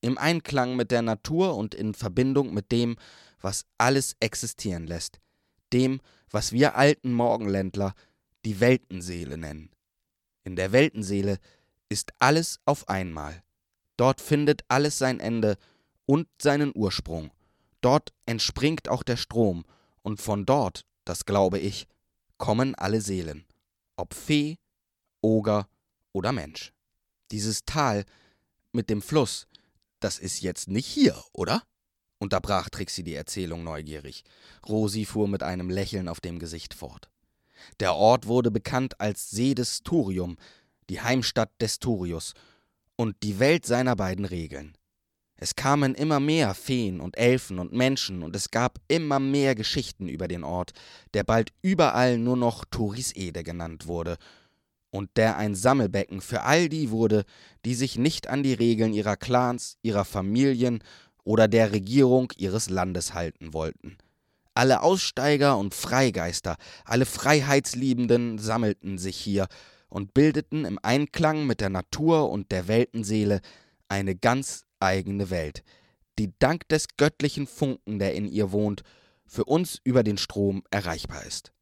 Im 0.00 0.18
Einklang 0.18 0.76
mit 0.76 0.90
der 0.90 1.02
Natur 1.02 1.56
und 1.56 1.74
in 1.74 1.94
Verbindung 1.94 2.54
mit 2.54 2.70
dem, 2.70 2.96
was 3.40 3.64
alles 3.78 4.16
existieren 4.20 4.86
lässt, 4.86 5.20
dem, 5.72 6.00
was 6.30 6.52
wir 6.52 6.76
alten 6.76 7.12
Morgenländler 7.12 7.94
die 8.44 8.60
Weltenseele 8.60 9.36
nennen. 9.36 9.70
In 10.44 10.56
der 10.56 10.72
Weltenseele 10.72 11.38
ist 11.88 12.12
alles 12.18 12.60
auf 12.64 12.88
einmal. 12.88 13.42
Dort 13.96 14.20
findet 14.20 14.62
alles 14.68 14.98
sein 14.98 15.20
Ende 15.20 15.56
und 16.04 16.28
seinen 16.40 16.72
Ursprung. 16.74 17.30
Dort 17.80 18.12
entspringt 18.26 18.88
auch 18.88 19.02
der 19.02 19.16
Strom, 19.16 19.64
und 20.02 20.20
von 20.20 20.46
dort, 20.46 20.86
das 21.04 21.24
glaube 21.24 21.58
ich, 21.58 21.88
kommen 22.38 22.74
alle 22.74 23.00
Seelen, 23.00 23.44
ob 23.96 24.14
Fee, 24.14 24.58
Oger 25.20 25.68
oder 26.12 26.32
Mensch. 26.32 26.72
Dieses 27.30 27.64
Tal 27.64 28.04
mit 28.72 28.90
dem 28.90 29.02
Fluss, 29.02 29.46
das 30.00 30.18
ist 30.18 30.42
jetzt 30.42 30.68
nicht 30.68 30.86
hier, 30.86 31.22
oder? 31.32 31.62
unterbrach 32.18 32.70
Trixie 32.70 33.02
die 33.02 33.14
Erzählung 33.14 33.62
neugierig. 33.64 34.24
Rosi 34.66 35.04
fuhr 35.04 35.28
mit 35.28 35.42
einem 35.42 35.70
Lächeln 35.70 36.08
auf 36.08 36.20
dem 36.20 36.38
Gesicht 36.38 36.74
fort. 36.74 37.10
Der 37.80 37.94
Ort 37.94 38.26
wurde 38.26 38.50
bekannt 38.50 39.00
als 39.00 39.30
See 39.30 39.54
des 39.54 39.82
Turium, 39.82 40.36
die 40.88 41.00
Heimstatt 41.00 41.50
des 41.60 41.78
Turius 41.78 42.34
und 42.96 43.22
die 43.22 43.38
Welt 43.38 43.66
seiner 43.66 43.96
beiden 43.96 44.24
Regeln. 44.24 44.76
Es 45.38 45.54
kamen 45.54 45.94
immer 45.94 46.18
mehr 46.18 46.54
Feen 46.54 47.00
und 47.00 47.18
Elfen 47.18 47.58
und 47.58 47.72
Menschen, 47.72 48.22
und 48.22 48.34
es 48.34 48.50
gab 48.50 48.78
immer 48.88 49.18
mehr 49.18 49.54
Geschichten 49.54 50.08
über 50.08 50.28
den 50.28 50.44
Ort, 50.44 50.72
der 51.12 51.24
bald 51.24 51.52
überall 51.62 52.18
nur 52.18 52.36
noch 52.36 52.64
Turisede 52.64 53.42
genannt 53.42 53.86
wurde, 53.86 54.16
und 54.90 55.10
der 55.16 55.36
ein 55.36 55.54
Sammelbecken 55.54 56.22
für 56.22 56.42
all 56.42 56.68
die 56.70 56.90
wurde, 56.90 57.24
die 57.64 57.74
sich 57.74 57.98
nicht 57.98 58.28
an 58.28 58.42
die 58.42 58.54
Regeln 58.54 58.94
ihrer 58.94 59.16
Clans, 59.16 59.76
ihrer 59.82 60.06
Familien 60.06 60.82
oder 61.22 61.48
der 61.48 61.72
Regierung 61.72 62.32
ihres 62.36 62.70
Landes 62.70 63.12
halten 63.12 63.52
wollten. 63.52 63.98
Alle 64.54 64.82
Aussteiger 64.82 65.58
und 65.58 65.74
Freigeister, 65.74 66.56
alle 66.86 67.04
Freiheitsliebenden 67.04 68.38
sammelten 68.38 68.96
sich 68.96 69.18
hier 69.18 69.48
und 69.90 70.14
bildeten 70.14 70.64
im 70.64 70.78
Einklang 70.82 71.46
mit 71.46 71.60
der 71.60 71.68
Natur 71.68 72.30
und 72.30 72.50
der 72.52 72.66
Weltenseele 72.68 73.42
eine 73.88 74.16
ganz 74.16 74.65
eigene 74.86 75.30
Welt, 75.30 75.62
die 76.18 76.32
dank 76.38 76.68
des 76.68 76.86
göttlichen 76.96 77.46
Funken, 77.46 77.98
der 77.98 78.14
in 78.14 78.26
ihr 78.26 78.52
wohnt, 78.52 78.82
für 79.26 79.44
uns 79.44 79.80
über 79.84 80.02
den 80.02 80.18
Strom 80.18 80.62
erreichbar 80.70 81.24
ist. 81.24 81.52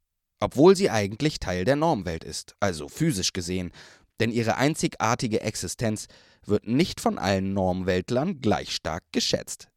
Obwohl 0.40 0.76
sie 0.76 0.90
eigentlich 0.90 1.40
Teil 1.40 1.64
der 1.64 1.76
Normwelt 1.76 2.22
ist, 2.22 2.54
also 2.60 2.88
physisch 2.88 3.32
gesehen, 3.32 3.72
denn 4.20 4.30
ihre 4.30 4.56
einzigartige 4.56 5.40
Existenz 5.40 6.06
wird 6.44 6.66
nicht 6.66 7.00
von 7.00 7.18
allen 7.18 7.52
Normweltlern 7.52 8.40
gleich 8.40 8.74
stark 8.74 9.02
geschätzt. 9.12 9.68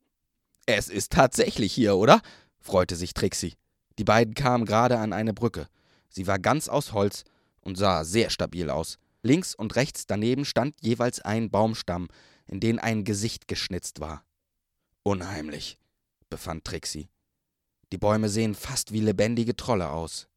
Es 0.66 0.90
ist 0.90 1.14
tatsächlich 1.14 1.74
hier, 1.74 1.96
oder? 1.96 2.22
freute 2.60 2.96
sich 2.98 3.14
Trixie. 3.14 3.56
Die 3.98 4.04
beiden 4.04 4.34
kamen 4.34 4.66
gerade 4.66 5.00
an 5.00 5.14
eine 5.14 5.34
Brücke. 5.34 5.68
Sie 6.10 6.28
war 6.28 6.38
ganz 6.38 6.68
aus 6.68 6.92
Holz 6.92 7.24
und 7.62 7.78
sah 7.78 8.04
sehr 8.04 8.30
stabil 8.30 8.70
aus. 8.70 8.98
Links 9.24 9.56
und 9.56 9.76
rechts 9.76 10.06
daneben 10.06 10.46
stand 10.46 10.76
jeweils 10.82 11.22
ein 11.22 11.50
Baumstamm, 11.50 12.08
in 12.48 12.60
den 12.60 12.80
ein 12.80 13.04
Gesicht 13.04 13.48
geschnitzt 13.48 14.00
war. 14.00 14.24
Unheimlich, 15.04 15.78
befand 16.30 16.66
Trixie. 16.66 17.10
Die 17.92 17.98
Bäume 17.98 18.30
sehen 18.30 18.56
fast 18.56 18.92
wie 18.92 19.00
lebendige 19.00 19.56
Trolle 19.56 19.90
aus. 19.90 20.28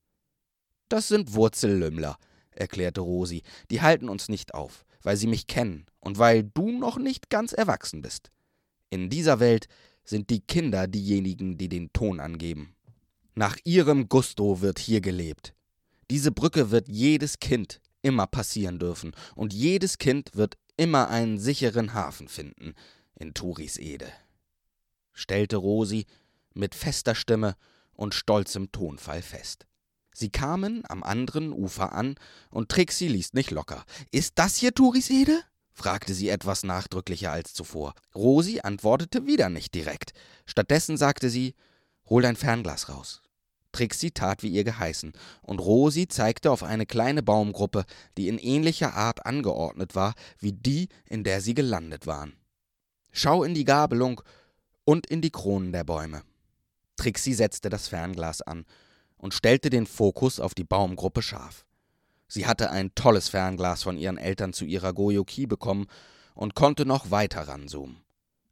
Das 0.89 1.09
sind 1.09 1.35
Wurzellümmler, 1.35 2.17
erklärte 2.51 3.01
Rosi. 3.01 3.43
Die 3.71 3.81
halten 3.81 4.09
uns 4.09 4.29
nicht 4.29 4.55
auf, 4.55 4.85
weil 5.03 5.17
sie 5.17 5.27
mich 5.27 5.47
kennen 5.47 5.87
und 5.99 6.19
weil 6.19 6.45
du 6.45 6.71
noch 6.71 6.99
nicht 6.99 7.31
ganz 7.31 7.53
erwachsen 7.53 8.03
bist. 8.03 8.31
In 8.91 9.09
dieser 9.09 9.41
Welt 9.41 9.67
sind 10.05 10.31
die 10.31 10.41
Kinder 10.41 10.87
diejenigen, 10.87 11.59
die 11.59 11.69
den 11.69 11.93
Ton 11.93 12.21
angeben. 12.21 12.75
Nach 13.35 13.57
ihrem 13.65 14.09
Gusto 14.09 14.61
wird 14.61 14.79
hier 14.79 15.01
gelebt. 15.01 15.55
Diese 16.11 16.33
Brücke 16.33 16.71
wird 16.71 16.89
jedes 16.89 17.39
Kind 17.39 17.81
immer 18.03 18.27
passieren 18.27 18.79
dürfen, 18.79 19.13
und 19.35 19.53
jedes 19.53 19.99
Kind 19.99 20.31
wird 20.35 20.57
immer 20.81 21.11
einen 21.11 21.39
sicheren 21.39 21.93
Hafen 21.93 22.27
finden 22.27 22.75
in 23.15 23.35
Turisede, 23.35 24.11
stellte 25.13 25.59
Rosi 25.59 26.07
mit 26.55 26.75
fester 26.75 27.15
Stimme 27.15 27.55
und 27.93 28.15
stolzem 28.15 28.73
Tonfall 28.73 29.21
fest. 29.21 29.67
Sie 30.15 30.31
kamen 30.31 30.83
am 30.89 31.03
anderen 31.03 31.53
Ufer 31.53 31.93
an, 31.93 32.15
und 32.49 32.71
Trixie 32.71 33.09
ließ 33.09 33.35
nicht 33.35 33.51
locker. 33.51 33.85
Ist 34.11 34.39
das 34.39 34.57
hier 34.57 34.73
Turisede? 34.73 35.43
fragte 35.71 36.15
sie 36.15 36.31
etwas 36.31 36.63
nachdrücklicher 36.65 37.31
als 37.31 37.53
zuvor. 37.53 37.93
Rosi 38.15 38.61
antwortete 38.63 39.27
wieder 39.27 39.51
nicht 39.51 39.75
direkt. 39.75 40.15
Stattdessen 40.47 40.97
sagte 40.97 41.29
sie: 41.29 41.55
Hol 42.09 42.23
dein 42.23 42.37
Fernglas 42.37 42.89
raus. 42.89 43.21
Trixie 43.73 44.11
tat 44.11 44.43
wie 44.43 44.49
ihr 44.49 44.65
geheißen, 44.65 45.13
und 45.43 45.61
Rosi 45.61 46.09
zeigte 46.09 46.51
auf 46.51 46.63
eine 46.63 46.87
kleine 46.87 47.23
Baumgruppe, 47.23 47.85
die 48.17 48.29
in 48.29 48.39
ähnlicher 48.39 48.95
Art 48.95 49.27
angeordnet 49.27 49.95
war 49.95 50.15
wie 50.39 50.53
die, 50.53 50.89
in 51.07 51.25
der 51.25 51.41
sie 51.41 51.55
gelandet 51.55 52.07
waren. 52.07 52.35
Schau 53.13 53.45
in 53.45 53.55
die 53.55 53.65
Gabelung 53.65 54.23
und 54.85 55.07
in 55.07 55.21
die 55.21 55.31
Kronen 55.31 55.73
der 55.73 55.85
Bäume. 55.85 56.23
Trixie 56.97 57.35
setzte 57.35 57.69
das 57.69 57.89
Fernglas 57.89 58.43
an 58.43 58.67
und 59.17 59.35
stellte 59.35 59.71
den 59.71 59.87
Fokus 59.87 60.41
auf 60.41 60.55
die 60.55 60.65
Baumgruppe 60.65 61.23
scharf. 61.23 61.65
Sie 62.29 62.47
hatte 62.47 62.71
ein 62.71 62.95
tolles 62.95 63.29
Fernglas 63.29 63.83
von 63.83 63.97
ihren 63.97 64.17
Eltern 64.17 64.53
zu 64.53 64.65
ihrer 64.65 64.93
Goyoki 64.93 65.47
bekommen 65.47 65.87
und 66.35 66.55
konnte 66.55 66.87
noch 66.87 67.11
weiter 67.11 67.49
ranzoomen. 67.49 68.03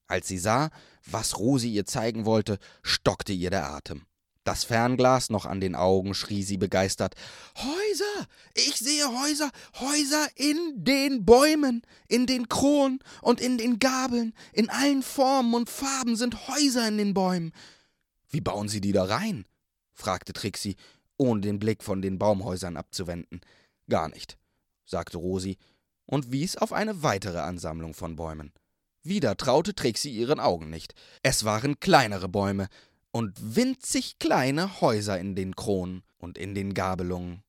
Als 0.09 0.26
sie 0.26 0.38
sah, 0.38 0.70
was 1.04 1.38
Rosi 1.38 1.70
ihr 1.70 1.85
zeigen 1.85 2.24
wollte, 2.24 2.59
stockte 2.83 3.33
ihr 3.33 3.50
der 3.50 3.70
Atem. 3.70 4.02
Das 4.49 4.65
Fernglas 4.65 5.29
noch 5.29 5.45
an 5.45 5.61
den 5.61 5.75
Augen 5.75 6.15
schrie 6.15 6.43
sie 6.43 6.57
begeistert 6.57 7.15
Häuser. 7.59 8.27
Ich 8.55 8.77
sehe 8.77 9.07
Häuser, 9.07 9.51
Häuser 9.79 10.27
in 10.37 10.85
den 10.85 11.27
Bäumen, 11.27 11.83
in 12.09 12.25
den 12.25 12.49
Kronen 12.49 13.01
und 13.21 13.43
in 13.43 13.59
den 13.59 13.79
Gabeln, 13.79 14.33
in 14.55 14.71
allen 14.71 15.03
Formen 15.03 15.53
und 15.53 15.69
Farben 15.69 16.17
sind 16.17 16.49
Häuser 16.49 16.89
in 16.89 16.97
den 16.97 17.13
Bäumen. 17.13 17.53
Wie 18.31 18.41
bauen 18.41 18.71
Sie 18.71 18.81
die 18.81 18.93
da 18.93 19.05
rein? 19.05 19.45
fragte 19.93 20.33
Trixie, 20.33 20.77
ohne 21.19 21.43
den 21.43 21.59
Blick 21.59 21.85
von 21.85 22.01
den 22.01 22.19
Baumhäusern 22.19 22.79
abzuwenden. 22.79 23.43
Gar 23.91 24.09
nicht, 24.09 24.39
sagte 24.87 25.19
Rosi 25.19 25.59
und 26.07 26.33
wies 26.33 26.57
auf 26.57 26.73
eine 26.73 27.03
weitere 27.03 27.41
Ansammlung 27.41 27.93
von 27.93 28.17
Bäumen. 28.17 28.55
Wieder 29.03 29.37
traute 29.37 29.75
Trixie 29.75 30.11
ihren 30.11 30.41
Augen 30.41 30.71
nicht. 30.71 30.95
Es 31.23 31.45
waren 31.45 31.81
kleinere 31.81 32.29
Bäume, 32.29 32.69
und 33.11 33.57
winzig 33.57 34.18
kleine 34.18 34.81
Häuser 34.81 35.18
in 35.18 35.35
den 35.35 35.57
Kronen 35.57 36.03
und 36.18 36.38
in 36.38 36.55
den 36.55 36.75
Gabelungen. 36.75 37.42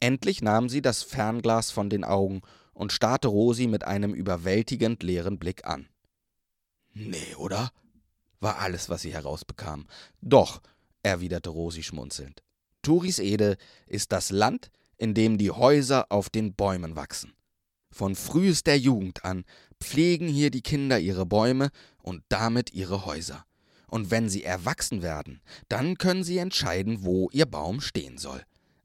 Endlich 0.00 0.42
nahm 0.42 0.68
sie 0.68 0.82
das 0.82 1.02
Fernglas 1.02 1.70
von 1.70 1.88
den 1.88 2.04
Augen 2.04 2.42
und 2.74 2.92
starrte 2.92 3.28
Rosi 3.28 3.66
mit 3.66 3.84
einem 3.84 4.12
überwältigend 4.12 5.02
leeren 5.02 5.38
Blick 5.38 5.66
an. 5.66 5.88
Nee, 6.92 7.34
oder? 7.36 7.70
war 8.38 8.58
alles, 8.58 8.90
was 8.90 9.02
sie 9.02 9.14
herausbekam. 9.14 9.86
Doch, 10.20 10.60
erwiderte 11.02 11.50
Rosi 11.50 11.82
schmunzelnd. 11.82 12.42
Turis 12.82 13.18
Ede 13.18 13.56
ist 13.86 14.12
das 14.12 14.30
Land, 14.30 14.70
in 14.98 15.14
dem 15.14 15.38
die 15.38 15.50
Häuser 15.50 16.06
auf 16.10 16.28
den 16.28 16.54
Bäumen 16.54 16.96
wachsen. 16.96 17.32
Von 17.90 18.14
frühester 18.14 18.74
Jugend 18.74 19.24
an 19.24 19.44
pflegen 19.82 20.28
hier 20.28 20.50
die 20.50 20.60
Kinder 20.60 20.98
ihre 20.98 21.24
Bäume 21.24 21.70
und 22.02 22.22
damit 22.28 22.72
ihre 22.72 23.06
Häuser 23.06 23.46
und 23.86 24.10
wenn 24.10 24.28
sie 24.28 24.44
erwachsen 24.44 25.02
werden, 25.02 25.40
dann 25.68 25.96
können 25.96 26.24
sie 26.24 26.38
entscheiden, 26.38 27.04
wo 27.04 27.30
ihr 27.32 27.46
Baum 27.46 27.80
stehen 27.80 28.18
soll. 28.18 28.42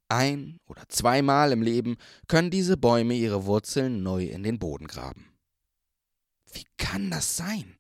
Ein 0.10 0.60
oder 0.66 0.84
zweimal 0.90 1.52
im 1.52 1.62
Leben 1.62 1.98
können 2.28 2.52
diese 2.52 2.78
Bäume 2.78 3.14
ihre 3.14 3.46
Wurzeln 3.46 4.04
neu 4.04 4.26
in 4.26 4.44
den 4.44 4.60
Boden 4.60 4.88
graben. 4.88 5.32
Wie 6.54 6.66
kann 6.78 7.10
das 7.10 7.38
sein? 7.38 7.78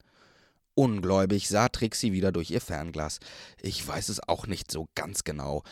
Ungläubig 0.73 1.49
sah 1.49 1.67
Trixie 1.67 2.13
wieder 2.13 2.31
durch 2.31 2.49
ihr 2.49 2.61
Fernglas. 2.61 3.19
Ich 3.61 3.85
weiß 3.85 4.09
es 4.09 4.25
auch 4.27 4.47
nicht 4.47 4.71
so 4.71 4.87
ganz 4.95 5.25
genau, 5.25 5.63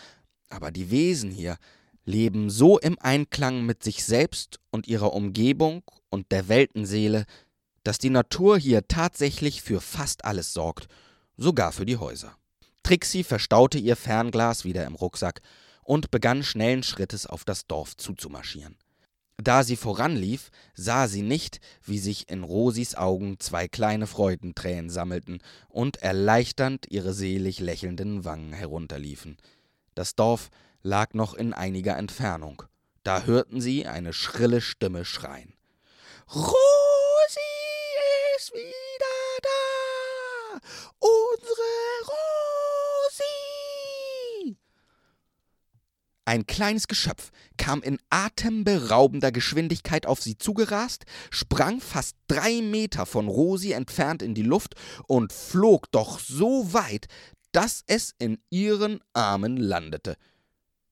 aber 0.49 0.71
die 0.71 0.91
Wesen 0.91 1.31
hier 1.31 1.57
leben 2.03 2.49
so 2.49 2.77
im 2.77 2.97
Einklang 2.99 3.65
mit 3.65 3.83
sich 3.83 4.03
selbst 4.03 4.59
und 4.71 4.87
ihrer 4.87 5.13
Umgebung 5.13 5.83
und 6.09 6.31
der 6.31 6.49
Weltenseele, 6.49 7.25
dass 7.83 7.99
die 7.99 8.09
Natur 8.09 8.57
hier 8.57 8.87
tatsächlich 8.87 9.61
für 9.61 9.79
fast 9.79 10.25
alles 10.25 10.53
sorgt 10.53 10.87
sogar 11.39 11.71
für 11.71 11.85
die 11.85 11.97
Häuser. 11.97 12.35
Trixie 12.83 13.23
verstaute 13.23 13.77
ihr 13.77 13.95
Fernglas 13.95 14.65
wieder 14.65 14.85
im 14.85 14.95
Rucksack 14.95 15.41
und 15.83 16.11
begann 16.11 16.43
schnellen 16.43 16.83
Schrittes 16.83 17.25
auf 17.25 17.45
das 17.45 17.65
Dorf 17.65 17.97
zuzumarschieren. 17.97 18.77
Da 19.41 19.63
sie 19.63 19.77
voranlief, 19.77 20.51
sah 20.75 21.07
sie 21.07 21.21
nicht, 21.21 21.61
wie 21.83 21.97
sich 21.97 22.29
in 22.29 22.43
Rosis 22.43 22.95
Augen 22.95 23.39
zwei 23.39 23.69
kleine 23.69 24.05
Freudentränen 24.05 24.89
sammelten 24.89 25.39
und 25.69 25.97
erleichternd 25.97 26.87
ihre 26.89 27.13
selig 27.13 27.61
lächelnden 27.61 28.25
Wangen 28.25 28.51
herunterliefen. 28.51 29.37
Das 29.95 30.15
Dorf 30.15 30.49
lag 30.81 31.13
noch 31.13 31.33
in 31.33 31.53
einiger 31.53 31.95
Entfernung. 31.95 32.63
Da 33.03 33.23
hörten 33.23 33.61
sie 33.61 33.87
eine 33.87 34.11
schrille 34.11 34.59
Stimme 34.59 35.05
schreien. 35.05 35.53
Rosi 36.27 36.49
ist 38.37 38.53
wieder! 38.53 38.88
Unsere 40.99 42.07
Rosi! 42.07 43.39
Ein 46.25 46.45
kleines 46.45 46.87
Geschöpf 46.87 47.31
kam 47.57 47.81
in 47.81 47.99
atemberaubender 48.09 49.31
Geschwindigkeit 49.31 50.05
auf 50.05 50.21
sie 50.21 50.37
zugerast, 50.37 51.05
sprang 51.31 51.81
fast 51.81 52.15
drei 52.27 52.61
Meter 52.61 53.05
von 53.05 53.27
Rosi 53.27 53.71
entfernt 53.71 54.21
in 54.21 54.35
die 54.35 54.43
Luft 54.43 54.75
und 55.07 55.33
flog 55.33 55.91
doch 55.91 56.19
so 56.19 56.71
weit, 56.73 57.07
dass 57.51 57.83
es 57.87 58.13
in 58.19 58.37
ihren 58.49 58.99
Armen 59.13 59.57
landete. 59.57 60.17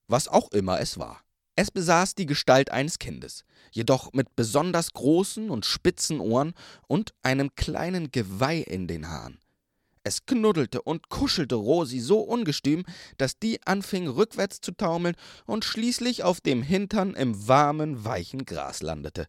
Was 0.08 0.28
auch 0.28 0.52
immer 0.52 0.80
es 0.80 0.98
war. 0.98 1.22
Es 1.56 1.72
besaß 1.72 2.13
die 2.15 2.28
Gestalt 2.28 2.72
eines 2.72 3.00
Kindes, 3.00 3.43
jedoch 3.72 4.13
mit 4.13 4.36
besonders 4.36 4.93
großen 4.93 5.50
und 5.50 5.65
spitzen 5.65 6.20
Ohren 6.20 6.54
und 6.88 7.15
einem 7.24 7.56
kleinen 7.56 8.12
Geweih 8.12 8.60
in 8.60 8.88
den 8.88 9.08
Haaren. 9.08 9.39
Es 10.08 10.26
knuddelte 10.26 10.82
und 10.82 11.10
kuschelte 11.10 11.56
Rosi 11.56 12.00
so 12.00 12.22
ungestüm, 12.22 12.86
dass 13.17 13.39
die 13.39 13.60
anfing 13.67 14.08
rückwärts 14.08 14.62
zu 14.62 14.72
taumeln 14.72 15.17
und 15.46 15.65
schließlich 15.65 16.24
auf 16.24 16.39
dem 16.39 16.63
Hintern 16.63 17.13
im 17.13 17.50
warmen, 17.50 18.06
weichen 18.06 18.46
Gras 18.46 18.82
landete. 18.82 19.28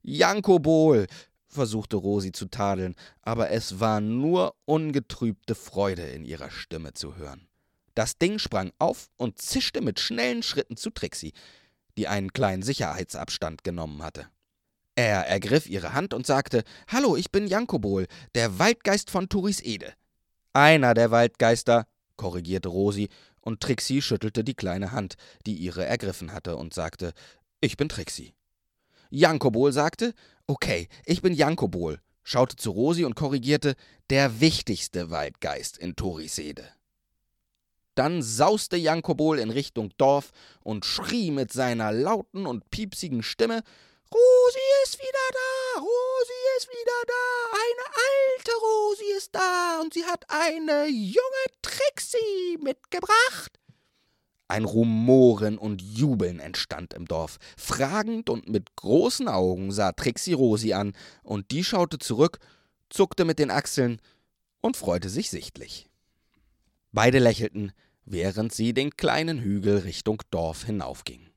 Jankobol, 0.00 1.06
versuchte 1.48 1.96
Rosi 1.96 2.32
zu 2.32 2.46
tadeln, 2.46 2.94
aber 3.20 3.50
es 3.50 3.78
war 3.78 4.00
nur 4.00 4.54
ungetrübte 4.64 5.54
Freude 5.54 6.06
in 6.06 6.24
ihrer 6.24 6.50
Stimme 6.50 6.94
zu 6.94 7.16
hören. 7.16 7.46
Das 7.94 8.16
Ding 8.16 8.38
sprang 8.38 8.72
auf 8.78 9.10
und 9.18 9.38
zischte 9.38 9.82
mit 9.82 10.00
schnellen 10.00 10.42
Schritten 10.42 10.78
zu 10.78 10.88
Trixie, 10.88 11.34
die 11.98 12.08
einen 12.08 12.32
kleinen 12.32 12.62
Sicherheitsabstand 12.62 13.64
genommen 13.64 14.02
hatte. 14.02 14.30
Er 15.00 15.26
ergriff 15.26 15.66
ihre 15.66 15.94
Hand 15.94 16.12
und 16.12 16.26
sagte: 16.26 16.62
Hallo, 16.86 17.16
ich 17.16 17.32
bin 17.32 17.46
Jankobol, 17.46 18.06
der 18.34 18.58
Waldgeist 18.58 19.10
von 19.10 19.30
Turis 19.30 19.62
Ede. 19.62 19.94
Einer 20.52 20.92
der 20.92 21.10
Waldgeister, 21.10 21.86
korrigierte 22.16 22.68
Rosi, 22.68 23.08
und 23.40 23.62
Trixie 23.62 24.02
schüttelte 24.02 24.44
die 24.44 24.52
kleine 24.52 24.92
Hand, 24.92 25.14
die 25.46 25.54
ihre 25.54 25.86
ergriffen 25.86 26.34
hatte, 26.34 26.54
und 26.58 26.74
sagte: 26.74 27.14
Ich 27.62 27.78
bin 27.78 27.88
Trixie. 27.88 28.34
Jankobol 29.08 29.72
sagte: 29.72 30.12
Okay, 30.46 30.86
ich 31.06 31.22
bin 31.22 31.32
Jankobol, 31.32 32.02
schaute 32.22 32.56
zu 32.56 32.70
Rosi 32.70 33.06
und 33.06 33.14
korrigierte: 33.16 33.76
Der 34.10 34.42
wichtigste 34.42 35.08
Waldgeist 35.08 35.78
in 35.78 35.96
Turis 35.96 36.36
Ede. 36.36 36.68
Dann 37.94 38.20
sauste 38.20 38.76
Jankobol 38.76 39.38
in 39.38 39.48
Richtung 39.48 39.94
Dorf 39.96 40.32
und 40.62 40.84
schrie 40.84 41.30
mit 41.30 41.54
seiner 41.54 41.90
lauten 41.90 42.44
und 42.44 42.68
piepsigen 42.68 43.22
Stimme: 43.22 43.62
Rosi 44.12 44.69
ist 44.84 44.98
wieder 44.98 45.28
da, 45.32 45.80
Rosi 45.80 46.40
ist 46.58 46.68
wieder 46.68 47.02
da, 47.06 47.58
eine 47.58 47.86
alte 48.08 48.52
Rosi 48.62 49.16
ist 49.16 49.34
da 49.34 49.80
und 49.80 49.94
sie 49.94 50.04
hat 50.04 50.24
eine 50.28 50.86
junge 50.88 51.46
Trixie 51.62 52.58
mitgebracht. 52.60 53.58
Ein 54.48 54.64
Rumoren 54.64 55.58
und 55.58 55.80
Jubeln 55.80 56.40
entstand 56.40 56.94
im 56.94 57.06
Dorf. 57.06 57.38
Fragend 57.56 58.28
und 58.28 58.48
mit 58.48 58.74
großen 58.74 59.28
Augen 59.28 59.70
sah 59.70 59.92
Trixie 59.92 60.32
Rosi 60.32 60.72
an, 60.72 60.92
und 61.22 61.52
die 61.52 61.62
schaute 61.62 61.98
zurück, 61.98 62.38
zuckte 62.88 63.24
mit 63.24 63.38
den 63.38 63.50
Achseln 63.50 64.00
und 64.60 64.76
freute 64.76 65.08
sich 65.08 65.30
sichtlich. 65.30 65.88
Beide 66.90 67.20
lächelten, 67.20 67.72
während 68.04 68.52
sie 68.52 68.74
den 68.74 68.96
kleinen 68.96 69.38
Hügel 69.38 69.78
Richtung 69.78 70.20
Dorf 70.30 70.64
hinaufgingen. 70.64 71.30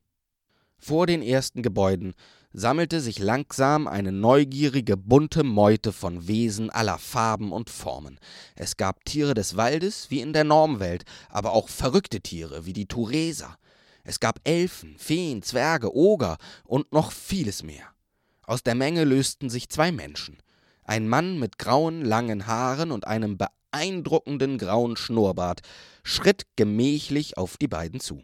Vor 0.78 1.06
den 1.06 1.22
ersten 1.22 1.62
Gebäuden 1.62 2.14
sammelte 2.54 3.00
sich 3.00 3.18
langsam 3.18 3.88
eine 3.88 4.12
neugierige, 4.12 4.96
bunte 4.96 5.42
Meute 5.42 5.92
von 5.92 6.28
Wesen 6.28 6.70
aller 6.70 6.98
Farben 6.98 7.52
und 7.52 7.68
Formen. 7.68 8.18
Es 8.54 8.76
gab 8.76 9.04
Tiere 9.04 9.34
des 9.34 9.56
Waldes 9.56 10.10
wie 10.10 10.20
in 10.20 10.32
der 10.32 10.44
Normwelt, 10.44 11.04
aber 11.28 11.52
auch 11.52 11.68
verrückte 11.68 12.20
Tiere 12.20 12.64
wie 12.64 12.72
die 12.72 12.86
Tureser. 12.86 13.58
Es 14.04 14.20
gab 14.20 14.40
Elfen, 14.44 14.96
Feen, 14.98 15.42
Zwerge, 15.42 15.94
Oger 15.94 16.38
und 16.64 16.92
noch 16.92 17.10
vieles 17.10 17.64
mehr. 17.64 17.88
Aus 18.46 18.62
der 18.62 18.76
Menge 18.76 19.04
lösten 19.04 19.50
sich 19.50 19.68
zwei 19.68 19.90
Menschen. 19.90 20.38
Ein 20.84 21.08
Mann 21.08 21.38
mit 21.40 21.58
grauen, 21.58 22.02
langen 22.02 22.46
Haaren 22.46 22.92
und 22.92 23.06
einem 23.06 23.36
beeindruckenden 23.36 24.58
grauen 24.58 24.96
Schnurrbart 24.96 25.62
schritt 26.04 26.44
gemächlich 26.54 27.36
auf 27.36 27.56
die 27.56 27.68
beiden 27.68 27.98
zu. 27.98 28.22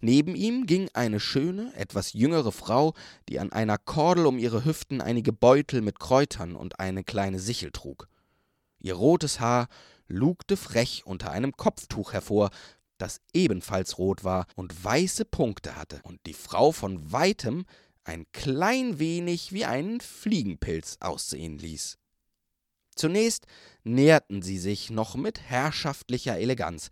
Neben 0.00 0.34
ihm 0.34 0.66
ging 0.66 0.88
eine 0.92 1.20
schöne, 1.20 1.72
etwas 1.74 2.12
jüngere 2.12 2.52
Frau, 2.52 2.94
die 3.28 3.40
an 3.40 3.52
einer 3.52 3.78
Kordel 3.78 4.26
um 4.26 4.38
ihre 4.38 4.64
Hüften 4.64 5.00
einige 5.00 5.32
Beutel 5.32 5.80
mit 5.80 5.98
Kräutern 5.98 6.56
und 6.56 6.80
eine 6.80 7.04
kleine 7.04 7.38
Sichel 7.38 7.70
trug. 7.70 8.08
Ihr 8.80 8.94
rotes 8.94 9.40
Haar 9.40 9.68
lugte 10.06 10.56
frech 10.56 11.02
unter 11.04 11.30
einem 11.30 11.56
Kopftuch 11.56 12.12
hervor, 12.12 12.50
das 12.96 13.20
ebenfalls 13.32 13.98
rot 13.98 14.24
war 14.24 14.46
und 14.56 14.84
weiße 14.84 15.24
Punkte 15.24 15.76
hatte 15.76 16.00
und 16.02 16.20
die 16.26 16.34
Frau 16.34 16.72
von 16.72 17.12
weitem 17.12 17.64
ein 18.04 18.26
klein 18.32 18.98
wenig 18.98 19.52
wie 19.52 19.64
einen 19.64 20.00
Fliegenpilz 20.00 20.96
aussehen 21.00 21.58
ließ. 21.58 21.98
Zunächst 22.96 23.46
näherten 23.84 24.42
sie 24.42 24.58
sich 24.58 24.90
noch 24.90 25.14
mit 25.14 25.40
herrschaftlicher 25.40 26.38
Eleganz, 26.38 26.88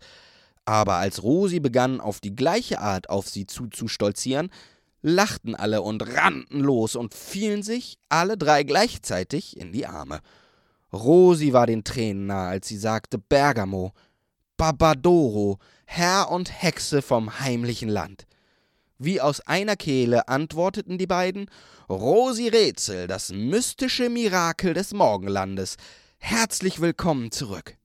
aber 0.67 0.95
als 0.95 1.23
Rosi 1.23 1.61
begann, 1.61 2.01
auf 2.01 2.19
die 2.19 2.35
gleiche 2.35 2.81
Art 2.81 3.09
auf 3.09 3.29
sie 3.29 3.47
zuzustolzieren, 3.47 4.51
lachten 5.01 5.55
alle 5.55 5.81
und 5.81 6.01
rannten 6.15 6.59
los 6.59 6.97
und 6.97 7.13
fielen 7.13 7.63
sich 7.63 7.97
alle 8.09 8.37
drei 8.37 8.63
gleichzeitig 8.63 9.55
in 9.55 9.71
die 9.71 9.85
Arme. 9.85 10.19
Rosi 10.91 11.53
war 11.53 11.67
den 11.67 11.85
Tränen 11.85 12.25
nahe, 12.27 12.49
als 12.49 12.67
sie 12.67 12.77
sagte 12.77 13.17
Bergamo, 13.17 13.93
Barbadoro, 14.57 15.57
Herr 15.85 16.29
und 16.31 16.61
Hexe 16.61 17.01
vom 17.01 17.39
heimlichen 17.39 17.87
Land. 17.87 18.27
Wie 18.97 19.21
aus 19.21 19.39
einer 19.39 19.77
Kehle 19.77 20.27
antworteten 20.27 20.97
die 20.97 21.07
beiden 21.07 21.49
Rosi 21.87 22.49
Rätsel, 22.49 23.07
das 23.07 23.31
mystische 23.31 24.09
Mirakel 24.09 24.73
des 24.73 24.93
Morgenlandes. 24.93 25.77
Herzlich 26.17 26.81
willkommen 26.81 27.31
zurück. 27.31 27.77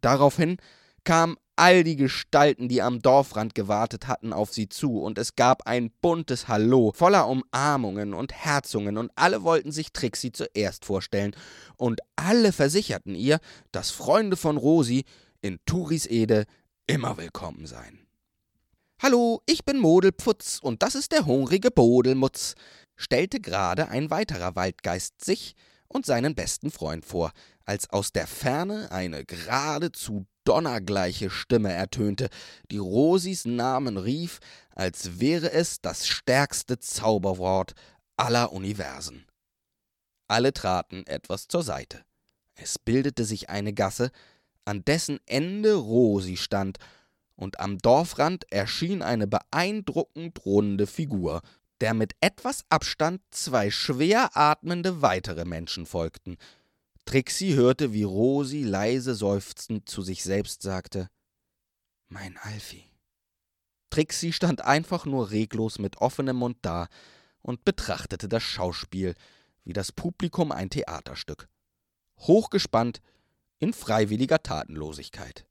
Daraufhin 0.00 0.56
kamen 1.04 1.36
all 1.56 1.84
die 1.84 1.96
Gestalten, 1.96 2.68
die 2.68 2.82
am 2.82 3.00
Dorfrand 3.00 3.54
gewartet 3.54 4.06
hatten, 4.06 4.32
auf 4.32 4.52
sie 4.52 4.68
zu, 4.68 5.00
und 5.00 5.18
es 5.18 5.34
gab 5.34 5.66
ein 5.66 5.90
buntes 6.02 6.48
Hallo, 6.48 6.92
voller 6.94 7.26
Umarmungen 7.28 8.12
und 8.12 8.32
Herzungen, 8.32 8.98
und 8.98 9.10
alle 9.16 9.42
wollten 9.42 9.72
sich 9.72 9.92
Trixie 9.92 10.32
zuerst 10.32 10.84
vorstellen, 10.84 11.34
und 11.76 12.00
alle 12.14 12.52
versicherten 12.52 13.14
ihr, 13.14 13.40
dass 13.72 13.90
Freunde 13.90 14.36
von 14.36 14.58
Rosi 14.58 15.04
in 15.40 15.58
Turisede 15.64 16.44
immer 16.86 17.16
willkommen 17.16 17.66
seien. 17.66 18.06
Hallo, 19.02 19.40
ich 19.46 19.64
bin 19.64 19.78
Modelpfutz, 19.78 20.58
und 20.62 20.82
das 20.82 20.94
ist 20.94 21.12
der 21.12 21.24
hungrige 21.24 21.70
Bodelmutz, 21.70 22.54
stellte 22.96 23.40
gerade 23.40 23.88
ein 23.88 24.10
weiterer 24.10 24.56
Waldgeist 24.56 25.24
sich 25.24 25.54
und 25.88 26.04
seinen 26.04 26.34
besten 26.34 26.70
Freund 26.70 27.04
vor, 27.04 27.32
als 27.64 27.88
aus 27.90 28.12
der 28.12 28.26
Ferne 28.26 28.90
eine 28.90 29.24
geradezu 29.24 30.26
donnergleiche 30.46 31.30
Stimme 31.30 31.72
ertönte, 31.72 32.28
die 32.70 32.78
Rosis 32.78 33.44
Namen 33.44 33.96
rief, 33.96 34.40
als 34.74 35.20
wäre 35.20 35.52
es 35.52 35.80
das 35.80 36.06
stärkste 36.06 36.78
Zauberwort 36.78 37.74
aller 38.16 38.52
Universen. 38.52 39.26
Alle 40.28 40.52
traten 40.52 41.06
etwas 41.06 41.48
zur 41.48 41.62
Seite. 41.62 42.04
Es 42.54 42.78
bildete 42.78 43.24
sich 43.24 43.50
eine 43.50 43.72
Gasse, 43.72 44.10
an 44.64 44.84
dessen 44.84 45.20
Ende 45.26 45.74
Rosi 45.74 46.36
stand, 46.36 46.78
und 47.36 47.60
am 47.60 47.76
Dorfrand 47.78 48.50
erschien 48.50 49.02
eine 49.02 49.26
beeindruckend 49.26 50.44
runde 50.46 50.86
Figur, 50.86 51.42
der 51.82 51.92
mit 51.92 52.14
etwas 52.22 52.64
Abstand 52.70 53.20
zwei 53.30 53.70
schwer 53.70 54.30
atmende 54.36 55.02
weitere 55.02 55.44
Menschen 55.44 55.84
folgten, 55.84 56.38
Trixie 57.06 57.54
hörte, 57.54 57.92
wie 57.92 58.02
Rosi 58.02 58.64
leise 58.64 59.14
seufzend 59.14 59.88
zu 59.88 60.02
sich 60.02 60.24
selbst 60.24 60.62
sagte: 60.62 61.08
Mein 62.08 62.36
Alfie. 62.36 62.90
Trixie 63.90 64.32
stand 64.32 64.62
einfach 64.62 65.06
nur 65.06 65.30
reglos 65.30 65.78
mit 65.78 65.98
offenem 65.98 66.36
Mund 66.36 66.58
da 66.62 66.88
und 67.42 67.64
betrachtete 67.64 68.28
das 68.28 68.42
Schauspiel 68.42 69.14
wie 69.62 69.72
das 69.72 69.92
Publikum 69.92 70.50
ein 70.50 70.68
Theaterstück. 70.68 71.48
Hochgespannt 72.18 73.00
in 73.60 73.72
freiwilliger 73.72 74.42
Tatenlosigkeit. 74.42 75.46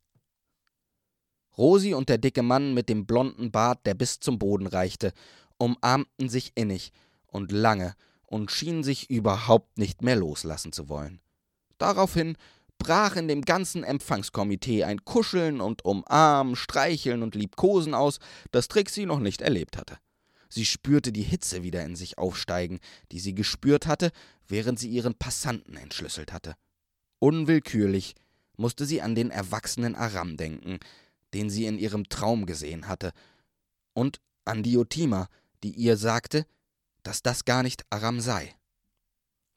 Rosi 1.57 1.93
und 1.93 2.09
der 2.09 2.17
dicke 2.17 2.43
Mann 2.43 2.73
mit 2.73 2.89
dem 2.89 3.05
blonden 3.05 3.51
Bart, 3.51 3.85
der 3.85 3.93
bis 3.93 4.19
zum 4.19 4.39
Boden 4.39 4.67
reichte, 4.67 5.13
umarmten 5.57 6.27
sich 6.27 6.51
innig 6.55 6.91
und 7.27 7.53
lange 7.53 7.95
und 8.25 8.51
schienen 8.51 8.83
sich 8.83 9.09
überhaupt 9.09 9.77
nicht 9.77 10.01
mehr 10.01 10.17
loslassen 10.17 10.73
zu 10.73 10.89
wollen. 10.89 11.21
Daraufhin 11.77 12.37
brach 12.77 13.15
in 13.15 13.27
dem 13.27 13.41
ganzen 13.41 13.83
Empfangskomitee 13.83 14.83
ein 14.83 15.03
Kuscheln 15.05 15.61
und 15.61 15.85
Umarmen, 15.85 16.55
Streicheln 16.55 17.23
und 17.23 17.35
Liebkosen 17.35 17.93
aus, 17.93 18.19
das 18.51 18.67
Trixie 18.67 19.05
noch 19.05 19.19
nicht 19.19 19.41
erlebt 19.41 19.77
hatte. 19.77 19.97
Sie 20.49 20.65
spürte 20.65 21.11
die 21.11 21.23
Hitze 21.23 21.63
wieder 21.63 21.83
in 21.83 21.95
sich 21.95 22.17
aufsteigen, 22.17 22.79
die 23.11 23.19
sie 23.19 23.33
gespürt 23.33 23.87
hatte, 23.87 24.11
während 24.47 24.79
sie 24.79 24.89
ihren 24.89 25.15
Passanten 25.15 25.75
entschlüsselt 25.75 26.31
hatte. 26.31 26.55
Unwillkürlich 27.19 28.15
musste 28.57 28.85
sie 28.85 29.01
an 29.01 29.15
den 29.15 29.31
erwachsenen 29.31 29.95
Aram 29.95 30.37
denken, 30.37 30.79
den 31.33 31.49
sie 31.49 31.65
in 31.65 31.77
ihrem 31.77 32.07
Traum 32.07 32.45
gesehen 32.45 32.87
hatte, 32.87 33.11
und 33.93 34.21
an 34.45 34.63
Diotima, 34.63 35.27
die 35.63 35.71
ihr 35.71 35.97
sagte, 35.97 36.45
dass 37.03 37.23
das 37.23 37.45
gar 37.45 37.63
nicht 37.63 37.83
Aram 37.89 38.19
sei. 38.19 38.55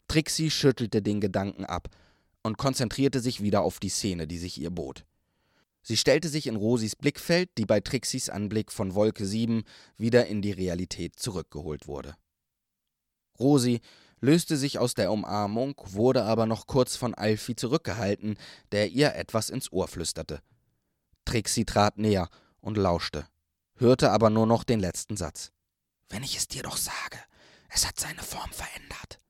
Trixie 0.09 0.51
schüttelte 0.51 1.03
den 1.03 1.21
Gedanken 1.21 1.65
ab 1.65 1.89
und 2.49 2.57
konzentrierte 2.57 3.21
sich 3.21 3.43
wieder 3.43 3.61
auf 3.61 3.79
die 3.79 3.91
Szene, 3.91 4.27
die 4.27 4.39
sich 4.39 4.59
ihr 4.59 4.71
bot. 4.71 5.05
Sie 5.83 5.99
stellte 5.99 6.31
sich 6.31 6.47
in 6.47 6.57
Rosis 6.57 6.97
Blickfeld, 6.97 7.51
die 7.59 7.67
bei 7.67 7.81
Trixis 7.81 8.31
Anblick 8.31 8.73
von 8.73 8.95
Wolke 8.95 9.27
7 9.27 9.65
wieder 9.99 10.27
in 10.27 10.41
die 10.41 10.53
Realität 10.53 11.19
zurückgeholt 11.19 11.87
wurde. 11.87 12.17
Rosi 13.39 13.81
löste 14.21 14.57
sich 14.57 14.79
aus 14.79 14.95
der 14.95 15.13
Umarmung, 15.13 15.75
wurde 15.85 16.25
aber 16.25 16.47
noch 16.47 16.67
kurz 16.67 16.97
von 16.97 17.15
Alfie 17.15 17.55
zurückgehalten, 17.55 18.39
der 18.73 18.89
ihr 18.89 19.15
etwas 19.15 19.51
ins 19.51 19.71
Ohr 19.71 19.87
flüsterte. 19.87 20.41
Trixie 21.27 21.67
trat 21.67 21.99
näher 21.99 22.31
und 22.63 22.79
lauschte, 22.79 23.27
hörte 23.77 24.11
aber 24.11 24.31
nur 24.31 24.47
noch 24.47 24.65
den 24.65 24.81
letzten 24.81 25.19
Satz. 25.19 25.53
Wenn 26.09 26.23
ich 26.23 26.39
es 26.39 26.49
dir 26.49 26.63
doch 26.63 26.79
sage, 26.79 27.19
es 27.69 27.87
hat 27.87 28.01
seine 28.01 28.23
Form 28.23 28.51
verändert. 28.51 29.21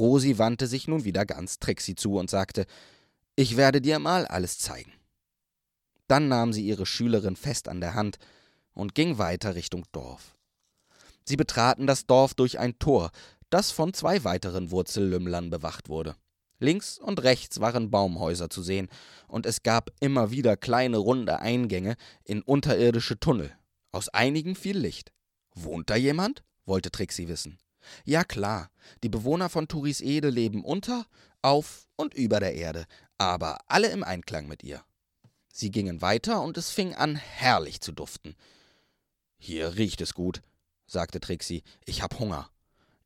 Rosi 0.00 0.38
wandte 0.38 0.66
sich 0.66 0.88
nun 0.88 1.04
wieder 1.04 1.26
ganz 1.26 1.58
Trixie 1.58 1.94
zu 1.94 2.16
und 2.16 2.30
sagte, 2.30 2.66
ich 3.36 3.56
werde 3.56 3.80
dir 3.80 3.98
mal 3.98 4.26
alles 4.26 4.58
zeigen. 4.58 4.92
Dann 6.08 6.28
nahm 6.28 6.52
sie 6.52 6.66
ihre 6.66 6.86
Schülerin 6.86 7.36
fest 7.36 7.68
an 7.68 7.80
der 7.80 7.94
Hand 7.94 8.18
und 8.72 8.94
ging 8.94 9.18
weiter 9.18 9.54
Richtung 9.54 9.84
Dorf. 9.92 10.34
Sie 11.24 11.36
betraten 11.36 11.86
das 11.86 12.06
Dorf 12.06 12.34
durch 12.34 12.58
ein 12.58 12.78
Tor, 12.78 13.10
das 13.50 13.70
von 13.70 13.92
zwei 13.94 14.24
weiteren 14.24 14.70
Wurzellümmlern 14.70 15.50
bewacht 15.50 15.88
wurde. 15.88 16.16
Links 16.58 16.98
und 16.98 17.22
rechts 17.22 17.60
waren 17.60 17.90
Baumhäuser 17.90 18.50
zu 18.50 18.62
sehen, 18.62 18.88
und 19.28 19.46
es 19.46 19.62
gab 19.62 19.90
immer 20.00 20.30
wieder 20.30 20.56
kleine 20.56 20.96
runde 20.96 21.40
Eingänge 21.40 21.96
in 22.24 22.42
unterirdische 22.42 23.20
Tunnel. 23.20 23.52
Aus 23.92 24.08
einigen 24.08 24.54
fiel 24.54 24.78
Licht. 24.78 25.12
Wohnt 25.54 25.90
da 25.90 25.96
jemand? 25.96 26.42
wollte 26.64 26.90
Trixie 26.90 27.28
wissen. 27.28 27.58
Ja 28.04 28.24
klar, 28.24 28.70
die 29.02 29.08
Bewohner 29.08 29.48
von 29.48 29.68
Turisede 29.68 30.30
leben 30.30 30.64
unter, 30.64 31.06
auf 31.42 31.86
und 31.96 32.14
über 32.14 32.40
der 32.40 32.54
Erde, 32.54 32.86
aber 33.18 33.58
alle 33.66 33.88
im 33.88 34.04
Einklang 34.04 34.46
mit 34.46 34.62
ihr. 34.62 34.82
Sie 35.52 35.70
gingen 35.70 36.00
weiter 36.00 36.42
und 36.42 36.56
es 36.56 36.70
fing 36.70 36.94
an, 36.94 37.16
herrlich 37.16 37.80
zu 37.80 37.92
duften. 37.92 38.34
Hier 39.38 39.76
riecht 39.76 40.00
es 40.00 40.14
gut, 40.14 40.42
sagte 40.86 41.20
Trixie. 41.20 41.62
Ich 41.84 42.02
hab 42.02 42.18
Hunger. 42.18 42.50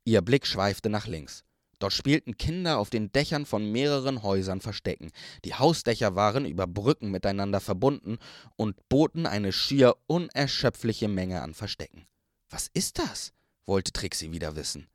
Ihr 0.04 0.20
Blick 0.20 0.46
schweifte 0.46 0.90
nach 0.90 1.06
links. 1.06 1.44
Dort 1.78 1.92
spielten 1.92 2.36
Kinder 2.36 2.78
auf 2.78 2.90
den 2.90 3.12
Dächern 3.12 3.46
von 3.46 3.70
mehreren 3.70 4.22
Häusern 4.22 4.60
Verstecken. 4.60 5.10
Die 5.44 5.54
Hausdächer 5.54 6.14
waren 6.14 6.46
über 6.46 6.66
Brücken 6.66 7.10
miteinander 7.10 7.60
verbunden 7.60 8.18
und 8.56 8.88
boten 8.88 9.26
eine 9.26 9.52
schier 9.52 9.96
unerschöpfliche 10.06 11.08
Menge 11.08 11.42
an 11.42 11.54
Verstecken. 11.54 12.06
Was 12.50 12.68
ist 12.72 12.98
das? 12.98 13.32
Wollte 13.66 13.92
Trixie 13.92 14.32
wieder 14.32 14.56
wissen. 14.56 14.88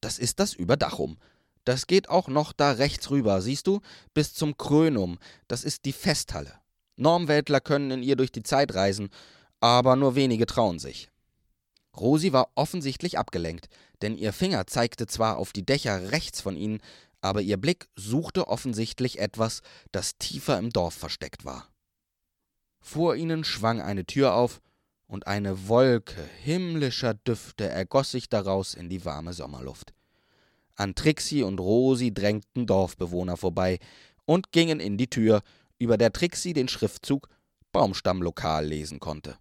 Das 0.00 0.18
ist 0.18 0.40
das 0.40 0.54
Überdachum. 0.54 1.18
Das 1.64 1.86
geht 1.86 2.08
auch 2.08 2.28
noch 2.28 2.52
da 2.52 2.72
rechts 2.72 3.10
rüber, 3.10 3.40
siehst 3.40 3.66
du, 3.66 3.80
bis 4.14 4.34
zum 4.34 4.56
Krönum. 4.56 5.18
Das 5.46 5.62
ist 5.64 5.84
die 5.84 5.92
Festhalle. 5.92 6.54
Normweltler 6.96 7.60
können 7.60 7.90
in 7.90 8.02
ihr 8.02 8.16
durch 8.16 8.32
die 8.32 8.42
Zeit 8.42 8.74
reisen, 8.74 9.10
aber 9.60 9.96
nur 9.96 10.14
wenige 10.14 10.46
trauen 10.46 10.78
sich. 10.78 11.08
Rosi 11.96 12.32
war 12.32 12.50
offensichtlich 12.54 13.18
abgelenkt, 13.18 13.68
denn 14.00 14.16
ihr 14.16 14.32
Finger 14.32 14.66
zeigte 14.66 15.06
zwar 15.06 15.36
auf 15.36 15.52
die 15.52 15.64
Dächer 15.64 16.10
rechts 16.10 16.40
von 16.40 16.56
ihnen, 16.56 16.80
aber 17.20 17.40
ihr 17.42 17.56
Blick 17.56 17.88
suchte 17.94 18.48
offensichtlich 18.48 19.18
etwas, 19.18 19.62
das 19.92 20.16
tiefer 20.18 20.58
im 20.58 20.70
Dorf 20.70 20.94
versteckt 20.94 21.44
war. 21.44 21.68
Vor 22.80 23.14
ihnen 23.14 23.44
schwang 23.44 23.80
eine 23.80 24.04
Tür 24.04 24.34
auf, 24.34 24.60
und 25.12 25.26
eine 25.26 25.68
Wolke 25.68 26.22
himmlischer 26.42 27.12
Düfte 27.12 27.68
ergoss 27.68 28.12
sich 28.12 28.30
daraus 28.30 28.72
in 28.72 28.88
die 28.88 29.04
warme 29.04 29.34
Sommerluft. 29.34 29.92
An 30.74 30.94
Trixie 30.94 31.42
und 31.42 31.60
Rosi 31.60 32.14
drängten 32.14 32.66
Dorfbewohner 32.66 33.36
vorbei 33.36 33.78
und 34.24 34.52
gingen 34.52 34.80
in 34.80 34.96
die 34.96 35.08
Tür, 35.08 35.42
über 35.78 35.98
der 35.98 36.14
Trixie 36.14 36.54
den 36.54 36.66
Schriftzug 36.66 37.28
Baumstammlokal 37.72 38.64
lesen 38.64 39.00
konnte. 39.00 39.36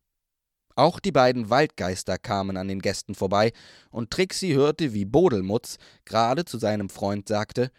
Auch 0.75 0.99
die 0.99 1.13
beiden 1.13 1.49
Waldgeister 1.49 2.17
kamen 2.17 2.57
an 2.57 2.67
den 2.67 2.81
Gästen 2.81 3.15
vorbei, 3.15 3.53
und 3.91 4.11
Trixie 4.11 4.53
hörte, 4.53 4.93
wie 4.93 5.05
Bodelmutz 5.05 5.77
gerade 6.03 6.43
zu 6.43 6.57
seinem 6.57 6.89
Freund 6.89 7.29
sagte: 7.29 7.71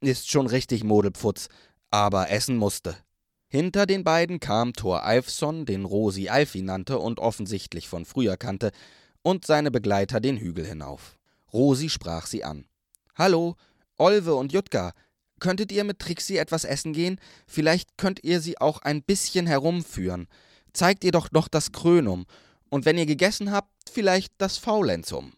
Ist 0.00 0.30
schon 0.30 0.46
richtig, 0.46 0.84
Modelpfutz, 0.84 1.48
aber 1.90 2.30
essen 2.30 2.56
musste. 2.56 2.96
Hinter 3.52 3.84
den 3.84 4.02
beiden 4.02 4.40
kam 4.40 4.72
Thor 4.72 5.02
Alfson, 5.02 5.66
den 5.66 5.84
Rosi 5.84 6.30
Alfi 6.30 6.62
nannte 6.62 6.98
und 6.98 7.20
offensichtlich 7.20 7.86
von 7.86 8.06
früher 8.06 8.38
kannte, 8.38 8.70
und 9.20 9.44
seine 9.44 9.70
Begleiter 9.70 10.20
den 10.20 10.38
Hügel 10.38 10.64
hinauf. 10.64 11.18
Rosi 11.52 11.90
sprach 11.90 12.24
sie 12.24 12.44
an. 12.44 12.64
Hallo, 13.14 13.56
Olve 13.98 14.36
und 14.36 14.54
Jutka, 14.54 14.94
könntet 15.38 15.70
ihr 15.70 15.84
mit 15.84 15.98
Trixie 15.98 16.38
etwas 16.38 16.64
essen 16.64 16.94
gehen? 16.94 17.20
Vielleicht 17.46 17.98
könnt 17.98 18.24
ihr 18.24 18.40
sie 18.40 18.58
auch 18.58 18.78
ein 18.78 19.02
bisschen 19.02 19.46
herumführen. 19.46 20.28
Zeigt 20.72 21.04
ihr 21.04 21.12
doch 21.12 21.30
noch 21.30 21.48
das 21.48 21.72
Krönum, 21.72 22.24
und 22.70 22.86
wenn 22.86 22.96
ihr 22.96 23.04
gegessen 23.04 23.52
habt, 23.52 23.90
vielleicht 23.92 24.32
das 24.38 24.56
Faulenzum, 24.56 25.34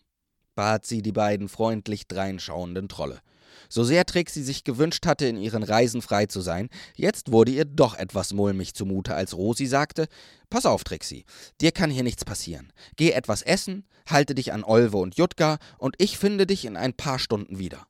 bat 0.55 0.87
sie 0.87 1.03
die 1.03 1.11
beiden 1.11 1.49
freundlich 1.49 2.07
dreinschauenden 2.07 2.89
Trolle. 2.89 3.21
So 3.69 3.85
sehr 3.85 4.05
Trixie 4.05 4.43
sich 4.43 4.65
gewünscht 4.65 5.07
hatte, 5.07 5.27
in 5.27 5.37
ihren 5.37 5.63
Reisen 5.63 6.03
frei 6.03 6.27
zu 6.27 6.41
sein, 6.41 6.69
jetzt 6.95 7.33
wurde 7.33 7.53
ihr 7.53 7.65
doch 7.65 7.95
etwas 7.95 8.33
mulmig 8.33 8.75
zumute, 8.75 9.15
als 9.15 9.35
Rosi 9.37 9.67
sagte: 9.67 10.07
Pass 10.51 10.67
auf, 10.67 10.85
Trixie, 10.85 11.25
dir 11.61 11.73
kann 11.73 11.91
hier 11.91 12.03
nichts 12.03 12.25
passieren. 12.25 12.73
Geh 12.97 13.11
etwas 13.11 13.43
essen, 13.43 13.87
halte 14.09 14.35
dich 14.35 14.53
an 14.53 14.65
Olve 14.65 14.99
und 14.99 15.17
Jutka, 15.17 15.59
und 15.79 15.95
ich 15.99 16.19
finde 16.19 16.47
dich 16.47 16.65
in 16.65 16.77
ein 16.77 16.95
paar 16.95 17.19
Stunden 17.19 17.59
wieder. 17.59 17.87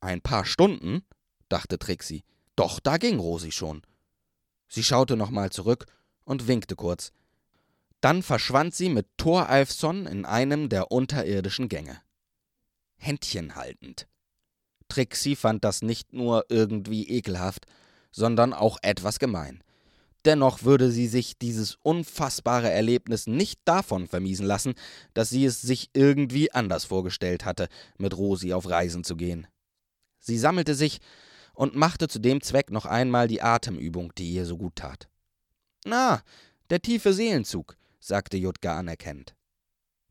Ein 0.00 0.20
paar 0.20 0.44
Stunden? 0.44 1.02
dachte 1.48 1.78
Trixie. 1.78 2.24
Doch 2.56 2.80
da 2.80 2.98
ging 2.98 3.18
Rosi 3.18 3.52
schon. 3.52 3.82
Sie 4.68 4.82
schaute 4.82 5.16
nochmal 5.16 5.50
zurück 5.50 5.86
und 6.24 6.46
winkte 6.46 6.76
kurz. 6.76 7.12
Dann 8.00 8.22
verschwand 8.22 8.74
sie 8.74 8.88
mit 8.88 9.06
Thor 9.16 9.48
Alfson 9.48 10.06
in 10.06 10.24
einem 10.24 10.68
der 10.68 10.90
unterirdischen 10.90 11.68
Gänge. 11.68 12.02
Händchen 12.96 13.54
haltend. 13.54 14.06
Trixie 14.88 15.36
fand 15.36 15.64
das 15.64 15.82
nicht 15.82 16.12
nur 16.12 16.46
irgendwie 16.48 17.08
ekelhaft, 17.08 17.66
sondern 18.12 18.52
auch 18.52 18.78
etwas 18.82 19.18
gemein. 19.18 19.62
Dennoch 20.24 20.62
würde 20.62 20.90
sie 20.90 21.06
sich 21.06 21.36
dieses 21.38 21.76
unfassbare 21.82 22.70
Erlebnis 22.70 23.26
nicht 23.26 23.60
davon 23.64 24.06
vermiesen 24.06 24.46
lassen, 24.46 24.74
dass 25.12 25.28
sie 25.28 25.44
es 25.44 25.60
sich 25.60 25.90
irgendwie 25.92 26.50
anders 26.52 26.84
vorgestellt 26.84 27.44
hatte, 27.44 27.68
mit 27.98 28.16
Rosi 28.16 28.54
auf 28.54 28.68
Reisen 28.68 29.04
zu 29.04 29.16
gehen. 29.16 29.46
Sie 30.18 30.38
sammelte 30.38 30.74
sich 30.74 31.00
und 31.52 31.76
machte 31.76 32.08
zu 32.08 32.18
dem 32.18 32.40
Zweck 32.40 32.70
noch 32.70 32.86
einmal 32.86 33.28
die 33.28 33.42
Atemübung, 33.42 34.14
die 34.16 34.32
ihr 34.32 34.46
so 34.46 34.56
gut 34.56 34.76
tat. 34.76 35.08
Na, 35.84 36.22
der 36.70 36.80
tiefe 36.80 37.12
Seelenzug, 37.12 37.76
sagte 38.00 38.38
Jutka 38.38 38.78
anerkennend. 38.78 39.34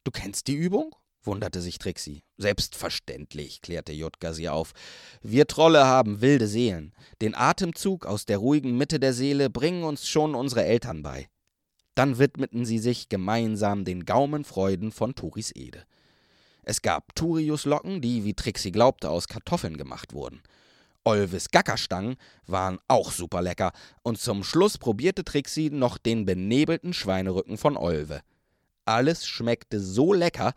Du 0.04 0.12
kennst 0.12 0.48
die 0.48 0.56
Übung? 0.56 0.96
Wunderte 1.26 1.62
sich 1.62 1.78
Trixie. 1.78 2.24
Selbstverständlich, 2.38 3.62
klärte 3.62 3.94
Jutka 3.94 4.34
sie 4.34 4.50
auf. 4.50 4.74
Wir 5.22 5.48
Trolle 5.48 5.86
haben 5.86 6.22
wilde 6.22 6.48
Seelen. 6.48 6.94
Den 7.22 7.36
Atemzug 7.36 8.06
aus 8.06 8.26
der 8.26 8.38
ruhigen 8.38 8.78
Mitte 8.78 9.00
der 9.00 9.14
Seele 9.14 9.50
bringen 9.50 9.84
uns 9.84 10.08
schon 10.08 10.36
unsere 10.36 10.64
Eltern 10.64 11.04
bei. 11.04 11.28
Dann 11.96 12.18
widmeten 12.18 12.66
sie 12.66 12.80
sich 12.80 13.10
gemeinsam 13.10 13.86
den 13.86 14.06
Gaumenfreuden 14.06 14.92
von 14.92 15.16
Turis 15.16 15.52
Ede. 15.52 15.86
Es 16.64 16.82
gab 16.82 17.14
Turiuslocken, 17.16 18.02
die, 18.02 18.24
wie 18.24 18.34
Trixie 18.34 18.72
glaubte, 18.72 19.10
aus 19.10 19.28
Kartoffeln 19.28 19.78
gemacht 19.78 20.14
wurden. 20.14 20.42
Olvis 21.06 21.52
Gackerstangen 21.52 22.16
waren 22.48 22.80
auch 22.88 23.12
super 23.12 23.42
lecker, 23.42 23.74
und 24.04 24.18
zum 24.20 24.44
Schluss 24.44 24.78
probierte 24.78 25.26
Trixie 25.26 25.70
noch 25.70 25.98
den 25.98 26.26
benebelten 26.26 26.94
Schweinerücken 26.94 27.58
von 27.58 27.76
Olve. 27.76 28.22
Alles 28.86 29.28
schmeckte 29.28 29.80
so 29.80 30.14
lecker, 30.14 30.54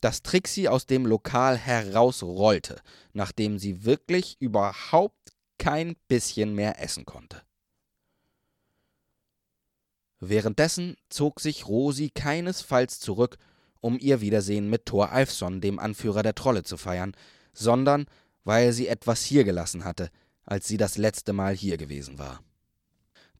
dass 0.00 0.22
Trixie 0.22 0.68
aus 0.68 0.86
dem 0.86 1.06
Lokal 1.06 1.56
herausrollte, 1.56 2.80
nachdem 3.12 3.58
sie 3.58 3.84
wirklich 3.84 4.36
überhaupt 4.40 5.32
kein 5.58 5.96
bisschen 6.08 6.54
mehr 6.54 6.80
essen 6.82 7.04
konnte. 7.04 7.42
Währenddessen 10.18 10.96
zog 11.08 11.40
sich 11.40 11.66
Rosi 11.66 12.10
keinesfalls 12.10 13.00
zurück, 13.00 13.36
um 13.80 13.98
ihr 13.98 14.20
Wiedersehen 14.20 14.70
mit 14.70 14.86
Thor 14.86 15.12
Alfson, 15.12 15.60
dem 15.60 15.78
Anführer 15.78 16.22
der 16.22 16.34
Trolle, 16.34 16.62
zu 16.62 16.76
feiern, 16.76 17.14
sondern 17.52 18.06
weil 18.44 18.72
sie 18.72 18.88
etwas 18.88 19.22
hier 19.22 19.44
gelassen 19.44 19.84
hatte, 19.84 20.10
als 20.44 20.68
sie 20.68 20.76
das 20.76 20.96
letzte 20.96 21.32
Mal 21.32 21.54
hier 21.54 21.76
gewesen 21.76 22.18
war. 22.18 22.40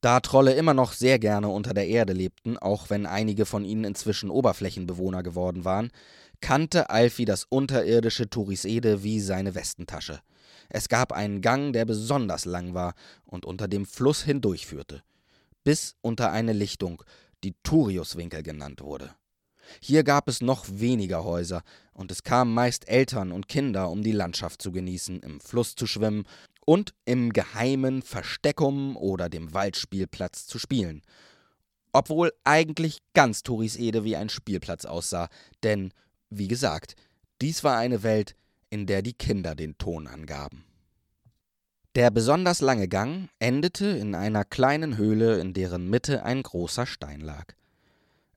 Da 0.06 0.20
Trolle 0.20 0.54
immer 0.54 0.72
noch 0.72 0.92
sehr 0.92 1.18
gerne 1.18 1.48
unter 1.48 1.74
der 1.74 1.88
Erde 1.88 2.12
lebten, 2.12 2.56
auch 2.56 2.90
wenn 2.90 3.06
einige 3.06 3.44
von 3.44 3.64
ihnen 3.64 3.82
inzwischen 3.82 4.30
Oberflächenbewohner 4.30 5.24
geworden 5.24 5.64
waren, 5.64 5.90
kannte 6.40 6.90
Alfie 6.90 7.24
das 7.24 7.42
unterirdische 7.42 8.30
Turisede 8.30 9.02
wie 9.02 9.18
seine 9.18 9.56
Westentasche. 9.56 10.20
Es 10.68 10.88
gab 10.88 11.10
einen 11.10 11.40
Gang, 11.40 11.72
der 11.72 11.86
besonders 11.86 12.44
lang 12.44 12.72
war 12.72 12.94
und 13.24 13.44
unter 13.44 13.66
dem 13.66 13.84
Fluss 13.84 14.22
hindurchführte, 14.22 15.02
bis 15.64 15.96
unter 16.02 16.30
eine 16.30 16.52
Lichtung, 16.52 17.02
die 17.42 17.56
Turiuswinkel 17.64 18.44
genannt 18.44 18.82
wurde. 18.82 19.10
Hier 19.80 20.04
gab 20.04 20.28
es 20.28 20.40
noch 20.40 20.66
weniger 20.68 21.24
Häuser, 21.24 21.64
und 21.94 22.12
es 22.12 22.22
kamen 22.22 22.54
meist 22.54 22.88
Eltern 22.88 23.32
und 23.32 23.48
Kinder, 23.48 23.90
um 23.90 24.04
die 24.04 24.12
Landschaft 24.12 24.62
zu 24.62 24.70
genießen, 24.70 25.18
im 25.18 25.40
Fluss 25.40 25.74
zu 25.74 25.88
schwimmen 25.88 26.26
und 26.66 26.92
im 27.06 27.32
geheimen 27.32 28.02
Versteckum 28.02 28.98
oder 28.98 29.30
dem 29.30 29.54
Waldspielplatz 29.54 30.46
zu 30.46 30.58
spielen. 30.58 31.00
Obwohl 31.92 32.32
eigentlich 32.44 32.98
ganz 33.14 33.42
Turisede 33.42 34.04
wie 34.04 34.16
ein 34.16 34.28
Spielplatz 34.28 34.84
aussah, 34.84 35.30
denn 35.62 35.94
wie 36.28 36.48
gesagt, 36.48 36.94
dies 37.40 37.64
war 37.64 37.78
eine 37.78 38.02
Welt, 38.02 38.34
in 38.68 38.86
der 38.86 39.00
die 39.00 39.14
Kinder 39.14 39.54
den 39.54 39.78
Ton 39.78 40.06
angaben. 40.06 40.64
Der 41.94 42.10
besonders 42.10 42.60
lange 42.60 42.88
Gang 42.88 43.30
endete 43.38 43.86
in 43.86 44.14
einer 44.14 44.44
kleinen 44.44 44.98
Höhle, 44.98 45.40
in 45.40 45.54
deren 45.54 45.88
Mitte 45.88 46.24
ein 46.24 46.42
großer 46.42 46.84
Stein 46.84 47.20
lag. 47.20 47.54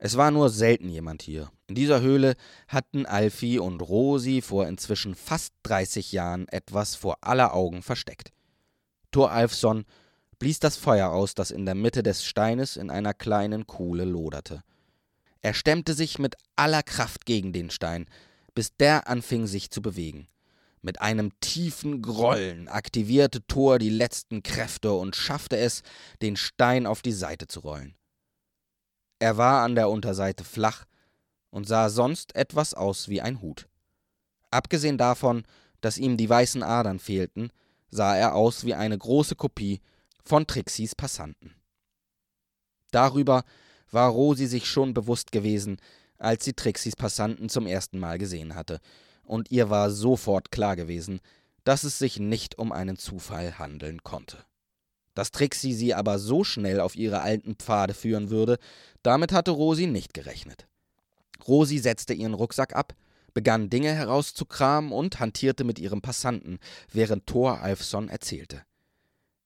Es 0.02 0.16
war 0.16 0.32
nur 0.32 0.50
selten 0.50 0.88
jemand 0.88 1.22
hier. 1.22 1.52
In 1.68 1.76
dieser 1.76 2.00
Höhle 2.00 2.36
hatten 2.70 3.06
Alfie 3.06 3.60
und 3.60 3.82
Rosi 3.82 4.42
vor 4.42 4.66
inzwischen 4.66 5.14
fast 5.14 5.54
30 5.64 6.14
Jahren 6.14 6.48
etwas 6.48 6.96
vor 6.96 7.18
aller 7.20 7.54
Augen 7.54 7.84
versteckt. 7.84 8.32
Thor 9.12 9.32
Alfson 9.32 9.84
blies 10.40 10.60
das 10.60 10.78
Feuer 10.78 11.10
aus, 11.10 11.36
das 11.36 11.52
in 11.52 11.66
der 11.66 11.76
Mitte 11.76 12.02
des 12.02 12.24
Steines 12.24 12.78
in 12.78 12.90
einer 12.90 13.14
kleinen 13.14 13.68
Kuhle 13.68 14.06
loderte. 14.06 14.64
Er 15.42 15.54
stemmte 15.54 15.94
sich 15.94 16.18
mit 16.18 16.36
aller 16.56 16.82
Kraft 16.82 17.26
gegen 17.26 17.52
den 17.52 17.70
Stein, 17.70 18.06
bis 18.56 18.76
der 18.78 19.10
anfing 19.10 19.48
sich 19.48 19.70
zu 19.70 19.82
bewegen. 19.82 20.30
Mit 20.82 21.02
einem 21.02 21.38
tiefen 21.42 22.02
Grollen 22.02 22.70
aktivierte 22.70 23.46
Thor 23.48 23.80
die 23.80 23.90
letzten 23.90 24.44
Kräfte 24.44 24.94
und 24.94 25.18
schaffte 25.18 25.58
es, 25.58 25.84
den 26.22 26.38
Stein 26.38 26.86
auf 26.86 27.02
die 27.02 27.12
Seite 27.12 27.48
zu 27.48 27.60
rollen. 27.60 27.96
Er 29.20 29.38
war 29.38 29.64
an 29.64 29.76
der 29.76 29.90
Unterseite 29.90 30.44
flach 30.44 30.86
und 31.50 31.68
sah 31.68 31.90
sonst 31.90 32.36
etwas 32.36 32.74
aus 32.74 33.10
wie 33.10 33.22
ein 33.22 33.42
Hut. 33.42 33.68
Abgesehen 34.52 34.98
davon, 34.98 35.44
dass 35.82 35.98
ihm 35.98 36.18
die 36.18 36.30
weißen 36.30 36.64
Adern 36.64 37.00
fehlten, 37.00 37.52
sah 37.92 38.16
er 38.16 38.36
aus 38.36 38.66
wie 38.66 38.74
eine 38.74 38.98
große 38.98 39.36
Kopie 39.36 39.82
von 40.24 40.48
Trixies 40.48 40.96
Passanten. 40.96 41.56
Darüber 42.92 43.44
war 43.92 44.10
Rosi 44.10 44.48
sich 44.48 44.66
schon 44.66 44.94
bewusst 44.94 45.32
gewesen, 45.32 45.78
als 46.18 46.46
sie 46.46 46.54
Trixis 46.54 46.96
Passanten 46.96 47.50
zum 47.50 47.66
ersten 47.66 48.00
Mal 48.00 48.18
gesehen 48.18 48.56
hatte, 48.56 48.80
und 49.24 49.52
ihr 49.52 49.70
war 49.70 49.92
sofort 49.92 50.52
klar 50.52 50.76
gewesen, 50.76 51.22
dass 51.64 51.84
es 51.84 52.00
sich 52.00 52.20
nicht 52.20 52.58
um 52.58 52.72
einen 52.72 52.98
Zufall 52.98 53.58
handeln 53.60 54.04
konnte. 54.04 54.44
Dass 55.16 55.32
Trixie 55.32 55.74
sie 55.74 55.94
aber 55.94 56.20
so 56.20 56.44
schnell 56.44 56.80
auf 56.80 56.96
ihre 56.96 57.22
alten 57.22 57.56
Pfade 57.56 57.94
führen 57.94 58.30
würde, 58.30 58.58
damit 59.04 59.32
hatte 59.32 59.52
Rosi 59.52 59.88
nicht 59.88 60.14
gerechnet. 60.14 60.68
Rosi 61.48 61.78
setzte 61.78 62.14
ihren 62.14 62.34
Rucksack 62.34 62.76
ab, 62.76 62.94
begann 63.34 63.70
Dinge 63.70 63.94
herauszukramen 63.94 64.92
und 64.92 65.20
hantierte 65.20 65.64
mit 65.64 65.80
ihrem 65.80 66.02
Passanten, 66.02 66.60
während 66.92 67.26
Thor 67.26 67.62
Alfson 67.62 68.10
erzählte. 68.10 68.64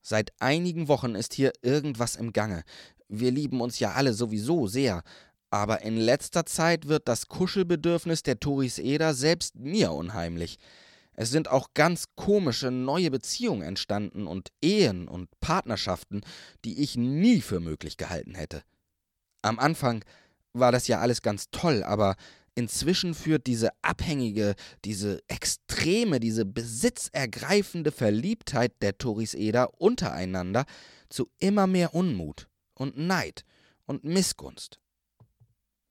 Seit 0.02 0.34
einigen 0.40 0.88
Wochen 0.88 1.16
ist 1.16 1.34
hier 1.34 1.54
irgendwas 1.62 2.16
im 2.16 2.34
Gange. 2.34 2.64
Wir 3.08 3.32
lieben 3.32 3.62
uns 3.62 3.80
ja 3.80 3.94
alle 3.94 4.14
sowieso 4.14 4.68
sehr, 4.68 5.04
aber 5.50 5.82
in 5.84 5.98
letzter 5.98 6.46
Zeit 6.46 6.88
wird 6.88 7.08
das 7.08 7.28
Kuschelbedürfnis 7.28 8.24
der 8.24 8.40
Toris 8.40 8.80
Eder 8.80 9.14
selbst 9.14 9.56
mir 9.56 9.92
unheimlich. 9.92 10.58
Es 11.16 11.30
sind 11.30 11.48
auch 11.48 11.74
ganz 11.74 12.06
komische 12.16 12.72
neue 12.72 13.12
Beziehungen 13.12 13.62
entstanden 13.62 14.28
und 14.28 14.50
Ehen 14.62 15.08
und 15.08 15.30
Partnerschaften, 15.40 16.22
die 16.66 16.82
ich 16.82 16.98
nie 16.98 17.42
für 17.42 17.60
möglich 17.60 17.98
gehalten 17.98 18.36
hätte. 18.36 18.64
Am 19.42 19.60
Anfang 19.60 20.04
war 20.54 20.72
das 20.72 20.88
ja 20.88 21.00
alles 21.00 21.22
ganz 21.22 21.50
toll, 21.52 21.84
aber 21.84 22.16
inzwischen 22.56 23.14
führt 23.14 23.48
diese 23.48 23.70
abhängige, 23.82 24.56
diese 24.86 25.22
extreme, 25.28 26.20
diese 26.20 26.46
besitzergreifende 26.46 27.92
Verliebtheit 27.92 28.74
der 28.82 28.98
Toris 28.98 29.34
Eder 29.34 29.80
untereinander 29.80 30.66
zu 31.10 31.30
immer 31.40 31.68
mehr 31.68 31.94
Unmut 31.94 32.48
und 32.76 32.98
Neid 32.98 33.44
und 33.86 34.04
Missgunst. 34.04 34.80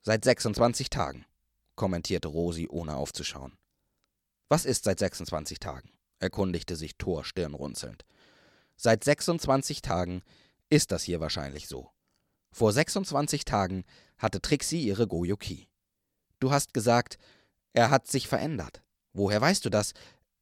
Seit 0.03 0.25
26 0.25 0.91
Tagen, 0.91 1.25
kommentierte 1.77 2.29
Rosi, 2.29 2.67
ohne 2.69 2.97
aufzuschauen. 2.97 3.53
Was 4.53 4.67
ist 4.67 4.85
seit 4.85 4.99
26 4.99 5.61
Tagen? 5.61 5.91
erkundigte 6.19 6.77
sich 6.77 6.99
Thor 6.99 7.25
stirnrunzelnd. 7.25 8.05
Seit 8.77 9.03
26 9.03 9.81
Tagen 9.81 10.21
ist 10.69 10.93
das 10.93 11.05
hier 11.05 11.21
wahrscheinlich 11.21 11.69
so. 11.69 11.91
Vor 12.51 12.71
26 12.71 13.47
Tagen 13.47 13.87
hatte 14.19 14.43
Trixie 14.43 14.83
ihre 14.83 15.09
Goyoki. 15.09 15.71
Du 16.39 16.51
hast 16.51 16.75
gesagt, 16.75 17.17
er 17.73 17.89
hat 17.89 18.09
sich 18.09 18.29
verändert. 18.29 18.83
Woher 19.15 19.41
weißt 19.41 19.65
du 19.65 19.71
das? 19.71 19.95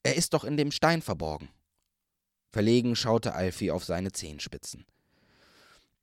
Er 0.03 0.17
ist 0.17 0.35
doch 0.35 0.43
in 0.43 0.57
dem 0.57 0.73
Stein 0.73 1.03
verborgen. 1.03 1.49
Verlegen 2.49 2.97
schaute 2.97 3.35
Alfie 3.35 3.71
auf 3.71 3.85
seine 3.85 4.11
Zehenspitzen. 4.11 4.87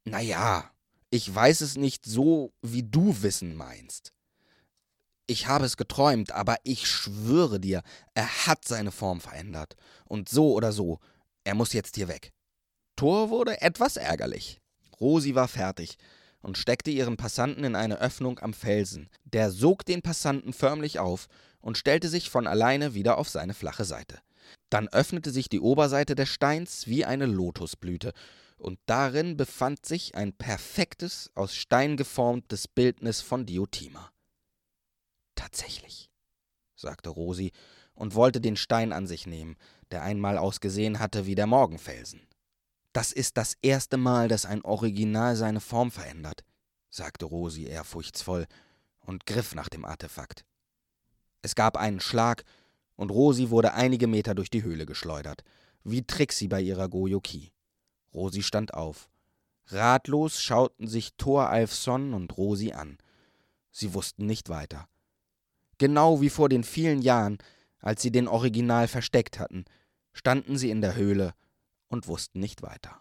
Na 0.06 0.22
ja, 0.22 0.72
ich 1.10 1.36
weiß 1.36 1.60
es 1.60 1.76
nicht 1.76 2.06
so, 2.06 2.54
wie 2.62 2.84
du 2.84 3.22
wissen 3.22 3.54
meinst. 3.54 4.14
Ich 5.28 5.48
habe 5.48 5.66
es 5.66 5.76
geträumt, 5.76 6.32
aber 6.32 6.56
ich 6.64 6.88
schwöre 6.88 7.60
dir, 7.60 7.84
er 8.14 8.48
hat 8.48 8.66
seine 8.66 8.92
Form 8.92 9.20
verändert. 9.20 9.76
Und 10.06 10.30
so 10.30 10.54
oder 10.54 10.72
so, 10.72 11.00
er 11.44 11.54
muss 11.54 11.74
jetzt 11.74 11.96
hier 11.96 12.08
weg. 12.08 12.32
Thor 12.96 13.30
wurde 13.30 13.62
etwas 13.62 13.98
ärgerlich. 13.98 14.62
Rosi 15.00 15.36
war 15.36 15.50
fertig 15.50 15.98
und 16.42 16.58
steckte 16.58 16.92
ihren 16.92 17.18
Passanten 17.18 17.66
in 17.66 17.76
eine 17.76 18.00
Öffnung 18.00 18.40
am 18.40 18.54
Felsen. 18.54 19.10
Der 19.26 19.52
sog 19.52 19.86
den 19.86 20.02
Passanten 20.02 20.54
förmlich 20.54 20.98
auf 20.98 21.28
und 21.60 21.78
stellte 21.78 22.08
sich 22.08 22.30
von 22.30 22.48
alleine 22.48 22.94
wieder 22.94 23.18
auf 23.18 23.28
seine 23.28 23.54
flache 23.54 23.84
Seite. 23.84 24.20
Dann 24.70 24.88
öffnete 24.88 25.32
sich 25.32 25.50
die 25.50 25.60
Oberseite 25.60 26.16
des 26.16 26.30
Steins 26.30 26.88
wie 26.88 27.06
eine 27.06 27.26
Lotusblüte, 27.26 28.14
und 28.58 28.80
darin 28.88 29.38
befand 29.38 29.86
sich 29.86 30.16
ein 30.16 30.34
perfektes, 30.34 31.30
aus 31.36 31.54
Stein 31.54 31.96
geformtes 31.96 32.68
Bildnis 32.68 33.22
von 33.22 33.46
Diotima. 33.46 34.10
Tatsächlich, 35.48 36.10
sagte 36.76 37.10
Rosi 37.10 37.54
und 37.94 38.16
wollte 38.16 38.42
den 38.42 38.58
Stein 38.58 38.92
an 38.92 39.08
sich 39.08 39.28
nehmen, 39.28 39.56
der 39.92 40.04
einmal 40.04 40.38
ausgesehen 40.38 41.00
hatte 41.00 41.26
wie 41.26 41.36
der 41.36 41.48
Morgenfelsen. 41.48 42.28
Das 42.92 43.14
ist 43.14 43.38
das 43.38 43.56
erste 43.62 43.96
Mal, 43.96 44.28
dass 44.28 44.46
ein 44.46 44.62
Original 44.66 45.38
seine 45.38 45.62
Form 45.62 45.90
verändert, 45.90 46.44
sagte 46.90 47.24
Rosi 47.24 47.64
ehrfurchtsvoll 47.64 48.46
und 49.00 49.26
griff 49.26 49.56
nach 49.56 49.70
dem 49.70 49.86
Artefakt. 49.86 50.44
Es 51.42 51.56
gab 51.56 51.78
einen 51.78 52.02
Schlag, 52.02 52.44
und 52.98 53.10
Rosi 53.10 53.50
wurde 53.50 53.74
einige 53.74 54.08
Meter 54.08 54.36
durch 54.36 54.50
die 54.50 54.64
Höhle 54.64 54.86
geschleudert, 54.86 55.46
wie 55.86 56.06
Trixie 56.06 56.50
bei 56.50 56.60
ihrer 56.60 56.90
Goyoki. 56.90 57.54
Rosi 58.14 58.44
stand 58.44 58.74
auf. 58.74 59.10
Ratlos 59.68 60.42
schauten 60.42 60.90
sich 60.90 61.14
Thor 61.16 61.48
Alfson 61.48 62.14
und 62.14 62.38
Rosi 62.38 62.74
an. 62.74 62.98
Sie 63.72 63.94
wussten 63.94 64.26
nicht 64.26 64.50
weiter. 64.50 64.90
Genau 65.78 66.22
wie 66.22 66.30
vor 66.30 66.50
den 66.50 66.64
vielen 66.64 67.02
Jahren, 67.02 67.38
als 67.80 68.02
sie 68.02 68.12
den 68.12 68.28
Original 68.28 68.88
versteckt 68.88 69.40
hatten, 69.40 69.66
standen 70.14 70.58
sie 70.58 70.72
in 70.72 70.82
der 70.82 70.96
Höhle 70.96 71.34
und 71.88 72.08
wussten 72.08 72.40
nicht 72.40 72.64
weiter. 72.64 73.00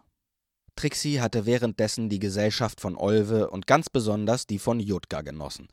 Trixie 0.77 1.21
hatte 1.21 1.47
währenddessen 1.47 2.11
die 2.11 2.19
Gesellschaft 2.19 2.81
von 2.81 2.97
Olve 2.97 3.49
und 3.49 3.67
ganz 3.67 3.89
besonders 3.89 4.47
die 4.47 4.59
von 4.59 4.79
Jutka 4.79 5.23
genossen. 5.23 5.69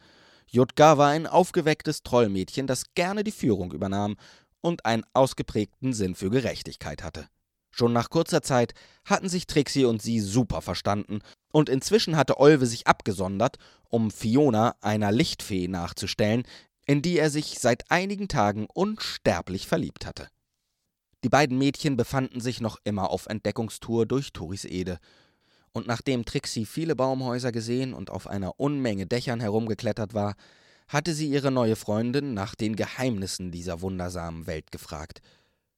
Jutka 0.47 0.97
war 0.97 1.09
ein 1.09 1.27
aufgewecktes 1.27 2.03
Trollmädchen, 2.03 2.67
das 2.67 2.93
gerne 2.95 3.23
die 3.23 3.31
Führung 3.31 3.73
übernahm 3.73 4.15
und 4.61 4.85
einen 4.85 5.03
ausgeprägten 5.13 5.93
Sinn 5.93 6.15
für 6.15 6.29
Gerechtigkeit 6.29 7.03
hatte. 7.03 7.27
Schon 7.71 7.91
nach 7.91 8.09
kurzer 8.09 8.41
Zeit 8.41 8.73
hatten 9.03 9.27
sich 9.27 9.47
Trixie 9.47 9.85
und 9.85 10.01
sie 10.01 10.19
super 10.19 10.61
verstanden, 10.61 11.19
und 11.51 11.69
inzwischen 11.69 12.15
hatte 12.15 12.39
Olve 12.39 12.65
sich 12.65 12.87
abgesondert, 12.87 13.57
um 13.89 14.09
Fiona, 14.09 14.75
einer 14.81 15.11
Lichtfee, 15.11 15.67
nachzustellen, 15.67 16.43
in 16.85 17.01
die 17.01 17.17
er 17.17 17.29
sich 17.29 17.59
seit 17.59 17.89
einigen 17.89 18.27
Tagen 18.27 18.67
unsterblich 18.73 19.67
verliebt 19.67 20.05
hatte. 20.05 20.27
Die 21.23 21.29
beiden 21.29 21.57
Mädchen 21.57 21.95
befanden 21.95 22.41
sich 22.41 22.59
noch 22.59 22.77
immer 22.83 23.09
auf 23.09 23.27
Entdeckungstour 23.27 24.05
durch 24.05 24.33
Torisede. 24.33 24.99
Und 25.71 25.87
nachdem 25.87 26.25
Trixie 26.25 26.65
viele 26.65 26.95
Baumhäuser 26.95 27.51
gesehen 27.51 27.93
und 27.93 28.09
auf 28.09 28.27
einer 28.27 28.59
Unmenge 28.59 29.07
Dächern 29.07 29.39
herumgeklettert 29.39 30.13
war, 30.13 30.35
hatte 30.87 31.13
sie 31.13 31.29
ihre 31.29 31.49
neue 31.49 31.77
Freundin 31.77 32.33
nach 32.33 32.55
den 32.55 32.75
Geheimnissen 32.75 33.51
dieser 33.51 33.81
wundersamen 33.81 34.47
Welt 34.47 34.71
gefragt. 34.71 35.21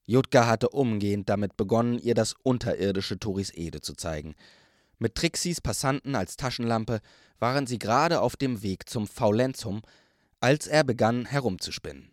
Jutka 0.07 0.47
hatte 0.47 0.69
umgehend 0.69 1.29
damit 1.29 1.57
begonnen, 1.57 1.99
ihr 1.99 2.15
das 2.15 2.35
unterirdische 2.43 3.19
Torisede 3.19 3.81
zu 3.81 3.93
zeigen. 3.93 4.35
Mit 4.97 5.15
Trixies 5.15 5.61
Passanten 5.61 6.15
als 6.15 6.37
Taschenlampe 6.37 7.01
waren 7.39 7.67
sie 7.67 7.79
gerade 7.79 8.21
auf 8.21 8.35
dem 8.35 8.61
Weg 8.63 8.89
zum 8.89 9.07
Faulenzum, 9.07 9.81
als 10.39 10.67
er 10.67 10.83
begann 10.83 11.25
herumzuspinnen. 11.25 12.11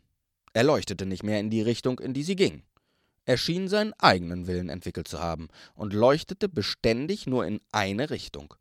Er 0.53 0.65
leuchtete 0.65 1.07
nicht 1.07 1.23
mehr 1.23 1.41
in 1.41 1.51
die 1.51 1.63
Richtung, 1.63 1.99
in 1.99 2.15
die 2.15 2.23
sie 2.23 2.37
ging. 2.37 2.63
Er 3.25 3.37
schien 3.37 3.69
seinen 3.69 3.93
eigenen 3.95 4.47
Willen 4.47 4.69
entwickelt 4.69 5.09
zu 5.09 5.21
haben 5.21 5.49
und 5.75 5.93
leuchtete 5.93 6.49
beständig 6.49 7.27
nur 7.27 7.47
in 7.47 7.61
eine 7.71 8.11
Richtung. 8.11 8.55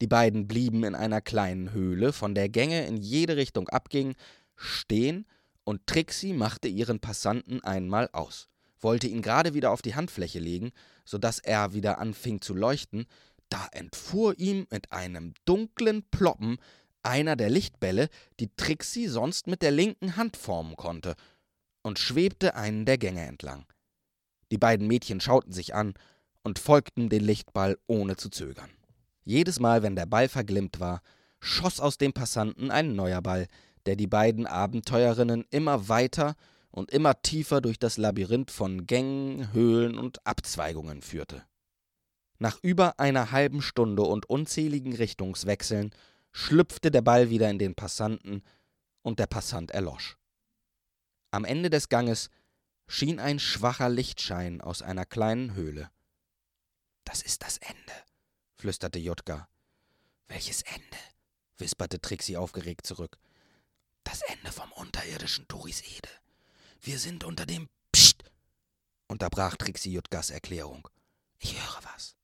Die 0.00 0.06
beiden 0.06 0.46
blieben 0.48 0.84
in 0.84 0.94
einer 0.94 1.20
kleinen 1.20 1.72
Höhle, 1.72 2.12
von 2.12 2.34
der 2.34 2.48
Gänge 2.48 2.86
in 2.86 2.96
jede 2.96 3.36
Richtung 3.36 3.68
abgingen, 3.68 4.14
stehen, 4.56 5.26
und 5.64 5.86
Trixie 5.86 6.32
machte 6.32 6.66
ihren 6.66 6.98
Passanten 6.98 7.62
einmal 7.62 8.08
aus, 8.12 8.48
wollte 8.80 9.06
ihn 9.06 9.20
gerade 9.20 9.52
wieder 9.52 9.70
auf 9.70 9.82
die 9.82 9.94
Handfläche 9.94 10.38
legen, 10.38 10.70
so 11.04 11.18
dass 11.18 11.40
er 11.40 11.74
wieder 11.74 11.98
anfing 11.98 12.40
zu 12.40 12.54
leuchten, 12.54 13.04
da 13.50 13.66
entfuhr 13.72 14.38
ihm 14.38 14.66
mit 14.70 14.92
einem 14.92 15.34
dunklen 15.44 16.04
Ploppen 16.10 16.56
einer 17.02 17.36
der 17.36 17.50
Lichtbälle, 17.50 18.08
die 18.40 18.50
Trixie 18.56 19.08
sonst 19.08 19.46
mit 19.46 19.62
der 19.62 19.70
linken 19.70 20.16
Hand 20.16 20.36
formen 20.36 20.76
konnte, 20.76 21.14
und 21.82 21.98
schwebte 21.98 22.54
einen 22.54 22.84
der 22.84 22.98
Gänge 22.98 23.24
entlang. 23.24 23.64
Die 24.50 24.58
beiden 24.58 24.86
Mädchen 24.86 25.20
schauten 25.20 25.52
sich 25.52 25.74
an 25.74 25.94
und 26.42 26.58
folgten 26.58 27.08
den 27.08 27.24
Lichtball 27.24 27.78
ohne 27.86 28.16
zu 28.16 28.28
zögern. 28.30 28.70
Jedes 29.24 29.60
Mal, 29.60 29.82
wenn 29.82 29.96
der 29.96 30.06
Ball 30.06 30.28
verglimmt 30.28 30.80
war, 30.80 31.02
schoss 31.40 31.80
aus 31.80 31.98
dem 31.98 32.12
Passanten 32.12 32.70
ein 32.70 32.94
neuer 32.94 33.22
Ball, 33.22 33.46
der 33.86 33.96
die 33.96 34.06
beiden 34.06 34.46
Abenteurerinnen 34.46 35.44
immer 35.50 35.88
weiter 35.88 36.34
und 36.70 36.90
immer 36.90 37.20
tiefer 37.22 37.60
durch 37.60 37.78
das 37.78 37.96
Labyrinth 37.96 38.50
von 38.50 38.86
Gängen, 38.86 39.52
Höhlen 39.52 39.98
und 39.98 40.26
Abzweigungen 40.26 41.02
führte. 41.02 41.42
Nach 42.38 42.58
über 42.62 43.00
einer 43.00 43.32
halben 43.32 43.62
Stunde 43.62 44.02
und 44.02 44.28
unzähligen 44.28 44.94
Richtungswechseln 44.94 45.90
schlüpfte 46.38 46.92
der 46.92 47.02
Ball 47.02 47.30
wieder 47.30 47.50
in 47.50 47.58
den 47.58 47.74
Passanten 47.74 48.44
und 49.02 49.18
der 49.18 49.26
Passant 49.26 49.72
erlosch. 49.72 50.16
Am 51.32 51.44
Ende 51.44 51.68
des 51.68 51.88
Ganges 51.88 52.30
schien 52.86 53.18
ein 53.18 53.40
schwacher 53.40 53.88
Lichtschein 53.88 54.60
aus 54.60 54.80
einer 54.80 55.04
kleinen 55.04 55.54
Höhle. 55.54 55.90
Das 57.02 57.22
ist 57.22 57.42
das 57.42 57.58
Ende, 57.58 57.92
flüsterte 58.54 59.00
Jutka. 59.00 59.48
Welches 60.28 60.62
Ende? 60.62 60.96
wisperte 61.56 62.00
Trixie 62.00 62.36
aufgeregt 62.36 62.86
zurück. 62.86 63.18
Das 64.04 64.22
Ende 64.22 64.52
vom 64.52 64.70
unterirdischen 64.72 65.48
Turisede. 65.48 66.08
Wir 66.80 67.00
sind 67.00 67.24
unter 67.24 67.46
dem 67.46 67.68
Psst, 67.90 68.22
unterbrach 69.08 69.56
Trixie 69.56 69.92
Jutkas 69.92 70.30
Erklärung. 70.30 70.88
Ich 71.40 71.60
höre 71.60 71.80
was. 71.92 72.16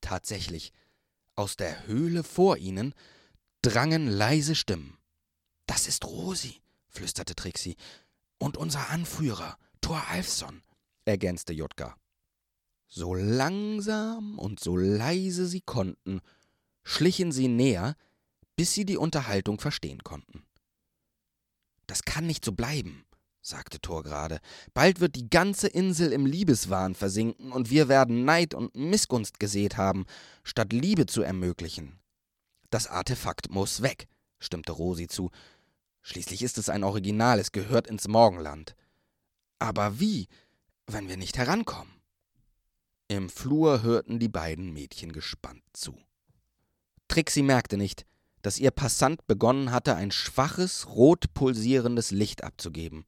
Tatsächlich, 0.00 0.72
aus 1.36 1.56
der 1.56 1.86
Höhle 1.86 2.24
vor 2.24 2.56
ihnen 2.56 2.94
drangen 3.62 4.08
leise 4.08 4.54
Stimmen. 4.54 4.98
Das 5.66 5.86
ist 5.86 6.04
Rosi, 6.04 6.60
flüsterte 6.88 7.34
Trixie. 7.34 7.76
Und 8.38 8.56
unser 8.56 8.90
Anführer, 8.90 9.58
Thor 9.80 10.02
Alfson, 10.08 10.62
ergänzte 11.04 11.52
Jutka. 11.52 11.96
So 12.88 13.14
langsam 13.14 14.38
und 14.38 14.60
so 14.60 14.76
leise 14.76 15.46
sie 15.46 15.60
konnten, 15.60 16.20
schlichen 16.84 17.32
sie 17.32 17.48
näher, 17.48 17.96
bis 18.54 18.72
sie 18.72 18.84
die 18.84 18.96
Unterhaltung 18.96 19.58
verstehen 19.58 20.02
konnten. 20.02 20.44
Das 21.86 22.02
kann 22.02 22.26
nicht 22.26 22.44
so 22.44 22.52
bleiben, 22.52 23.04
sagte 23.46 23.80
Thor 23.80 24.02
gerade. 24.02 24.40
Bald 24.74 25.00
wird 25.00 25.14
die 25.16 25.30
ganze 25.30 25.68
Insel 25.68 26.12
im 26.12 26.26
Liebeswahn 26.26 26.94
versinken 26.94 27.52
und 27.52 27.70
wir 27.70 27.88
werden 27.88 28.24
Neid 28.24 28.54
und 28.54 28.74
Missgunst 28.74 29.38
gesät 29.38 29.76
haben, 29.76 30.04
statt 30.42 30.72
Liebe 30.72 31.06
zu 31.06 31.22
ermöglichen. 31.22 31.98
Das 32.70 32.88
Artefakt 32.88 33.50
muss 33.50 33.82
weg, 33.82 34.08
stimmte 34.40 34.72
Rosi 34.72 35.06
zu. 35.06 35.30
Schließlich 36.02 36.42
ist 36.42 36.58
es 36.58 36.68
ein 36.68 36.84
Original, 36.84 37.38
es 37.38 37.52
gehört 37.52 37.86
ins 37.86 38.08
Morgenland. 38.08 38.74
Aber 39.58 40.00
wie, 40.00 40.28
wenn 40.86 41.08
wir 41.08 41.16
nicht 41.16 41.38
herankommen? 41.38 41.92
Im 43.08 43.30
Flur 43.30 43.82
hörten 43.82 44.18
die 44.18 44.28
beiden 44.28 44.72
Mädchen 44.72 45.12
gespannt 45.12 45.62
zu. 45.72 45.96
Trixie 47.06 47.42
merkte 47.42 47.76
nicht, 47.76 48.04
dass 48.42 48.58
ihr 48.58 48.72
Passant 48.72 49.26
begonnen 49.28 49.70
hatte, 49.70 49.94
ein 49.94 50.10
schwaches, 50.10 50.88
rot 50.88 51.32
pulsierendes 51.34 52.10
Licht 52.10 52.42
abzugeben. 52.42 53.04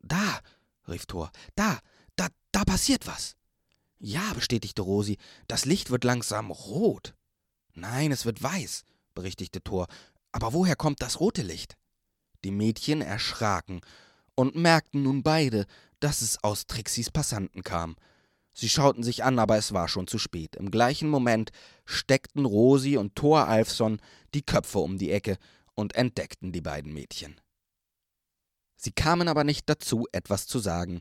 Da, 0.00 0.40
rief 0.86 1.06
Thor, 1.06 1.30
da, 1.54 1.78
da, 2.16 2.28
da 2.52 2.64
passiert 2.64 3.06
was. 3.06 3.36
Ja, 3.98 4.32
bestätigte 4.34 4.82
Rosi, 4.82 5.18
das 5.48 5.64
Licht 5.64 5.90
wird 5.90 6.04
langsam 6.04 6.50
rot. 6.50 7.14
Nein, 7.74 8.12
es 8.12 8.24
wird 8.24 8.42
weiß, 8.42 8.84
berichtigte 9.14 9.62
Thor. 9.62 9.86
Aber 10.32 10.52
woher 10.52 10.76
kommt 10.76 11.02
das 11.02 11.20
rote 11.20 11.42
Licht? 11.42 11.76
Die 12.44 12.50
Mädchen 12.50 13.02
erschraken 13.02 13.80
und 14.34 14.54
merkten 14.54 15.02
nun 15.02 15.22
beide, 15.22 15.66
dass 16.00 16.22
es 16.22 16.42
aus 16.44 16.66
Trixis 16.66 17.10
Passanten 17.10 17.64
kam. 17.64 17.96
Sie 18.52 18.68
schauten 18.68 19.02
sich 19.02 19.24
an, 19.24 19.38
aber 19.38 19.56
es 19.56 19.72
war 19.72 19.88
schon 19.88 20.06
zu 20.06 20.18
spät. 20.18 20.56
Im 20.56 20.70
gleichen 20.70 21.08
Moment 21.08 21.50
steckten 21.84 22.44
Rosi 22.44 22.96
und 22.96 23.16
Thor 23.16 23.46
Alfson 23.46 24.00
die 24.34 24.42
Köpfe 24.42 24.78
um 24.78 24.98
die 24.98 25.10
Ecke 25.10 25.38
und 25.74 25.94
entdeckten 25.94 26.52
die 26.52 26.60
beiden 26.60 26.92
Mädchen. 26.92 27.40
Sie 28.80 28.92
kamen 28.92 29.26
aber 29.26 29.42
nicht 29.42 29.68
dazu, 29.68 30.06
etwas 30.12 30.46
zu 30.46 30.60
sagen, 30.60 31.00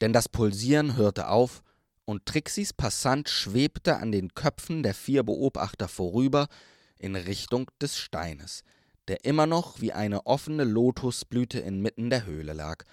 denn 0.00 0.12
das 0.12 0.28
Pulsieren 0.28 0.96
hörte 0.96 1.28
auf 1.28 1.62
und 2.04 2.26
Trixis 2.26 2.72
Passant 2.72 3.28
schwebte 3.28 3.96
an 3.98 4.10
den 4.10 4.34
Köpfen 4.34 4.82
der 4.82 4.94
vier 4.94 5.22
Beobachter 5.22 5.86
vorüber 5.86 6.48
in 6.98 7.14
Richtung 7.14 7.70
des 7.80 7.98
Steines, 7.98 8.64
der 9.06 9.24
immer 9.24 9.46
noch 9.46 9.80
wie 9.80 9.92
eine 9.92 10.26
offene 10.26 10.64
Lotusblüte 10.64 11.60
inmitten 11.60 12.10
der 12.10 12.26
Höhle 12.26 12.52
lag 12.52 12.84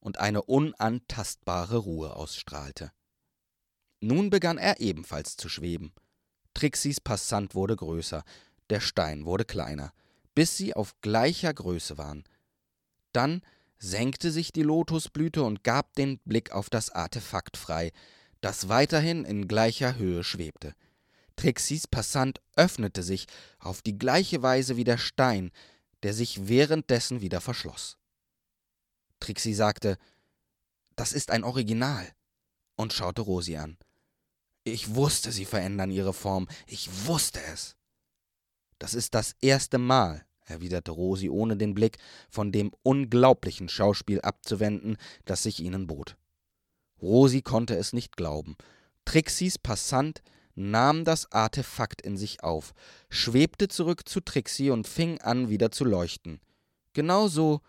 und 0.00 0.18
eine 0.18 0.42
unantastbare 0.42 1.76
Ruhe 1.76 2.16
ausstrahlte. 2.16 2.92
Nun 4.00 4.30
begann 4.30 4.56
er 4.56 4.80
ebenfalls 4.80 5.36
zu 5.36 5.50
schweben. 5.50 5.92
Trixis 6.54 7.00
Passant 7.00 7.54
wurde 7.54 7.76
größer, 7.76 8.24
der 8.70 8.80
Stein 8.80 9.26
wurde 9.26 9.44
kleiner, 9.44 9.92
bis 10.34 10.56
sie 10.56 10.74
auf 10.74 10.98
gleicher 11.02 11.52
Größe 11.52 11.98
waren. 11.98 12.24
Dann 13.12 13.42
senkte 13.78 14.30
sich 14.30 14.52
die 14.52 14.62
Lotusblüte 14.62 15.42
und 15.42 15.64
gab 15.64 15.94
den 15.94 16.18
Blick 16.20 16.52
auf 16.52 16.70
das 16.70 16.90
Artefakt 16.90 17.56
frei, 17.56 17.92
das 18.40 18.68
weiterhin 18.68 19.24
in 19.24 19.48
gleicher 19.48 19.96
Höhe 19.96 20.24
schwebte. 20.24 20.74
Trixis 21.36 21.86
Passant 21.86 22.40
öffnete 22.56 23.02
sich 23.02 23.26
auf 23.58 23.82
die 23.82 23.98
gleiche 23.98 24.42
Weise 24.42 24.76
wie 24.76 24.84
der 24.84 24.98
Stein, 24.98 25.50
der 26.02 26.14
sich 26.14 26.48
währenddessen 26.48 27.20
wieder 27.20 27.40
verschloss. 27.40 27.98
Trixie 29.20 29.54
sagte, 29.54 29.98
das 30.94 31.12
ist 31.12 31.30
ein 31.30 31.44
Original, 31.44 32.06
und 32.76 32.92
schaute 32.92 33.22
Rosi 33.22 33.56
an. 33.56 33.78
Ich 34.64 34.94
wusste, 34.94 35.32
sie 35.32 35.44
verändern 35.44 35.90
ihre 35.90 36.12
Form. 36.12 36.48
Ich 36.66 37.06
wusste 37.06 37.40
es. 37.52 37.76
Das 38.78 38.94
ist 38.94 39.14
das 39.14 39.34
erste 39.40 39.78
Mal, 39.78 40.26
erwiderte 40.46 40.92
Rosi, 40.92 41.28
ohne 41.28 41.56
den 41.56 41.74
Blick 41.74 41.98
von 42.28 42.52
dem 42.52 42.72
unglaublichen 42.82 43.68
Schauspiel 43.68 44.20
abzuwenden, 44.20 44.96
das 45.24 45.42
sich 45.42 45.60
ihnen 45.60 45.86
bot. 45.86 46.16
Rosi 47.02 47.42
konnte 47.42 47.76
es 47.76 47.92
nicht 47.92 48.16
glauben. 48.16 48.56
Trixis 49.04 49.58
Passant 49.58 50.22
nahm 50.54 51.04
das 51.04 51.30
Artefakt 51.32 52.00
in 52.00 52.16
sich 52.16 52.42
auf, 52.42 52.72
schwebte 53.10 53.68
zurück 53.68 54.08
zu 54.08 54.20
Trixie 54.20 54.70
und 54.70 54.88
fing 54.88 55.20
an, 55.20 55.50
wieder 55.50 55.70
zu 55.70 55.84
leuchten. 55.84 56.40
Genauso, 56.94 57.60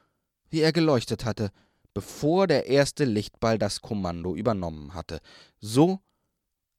wie 0.50 0.62
er 0.62 0.72
geleuchtet 0.72 1.26
hatte, 1.26 1.52
bevor 1.94 2.48
der 2.48 2.68
erste 2.68 3.04
Lichtball 3.04 3.58
das 3.58 3.82
Kommando 3.82 4.36
übernommen 4.36 4.94
hatte. 4.94 5.20
So 5.60 6.00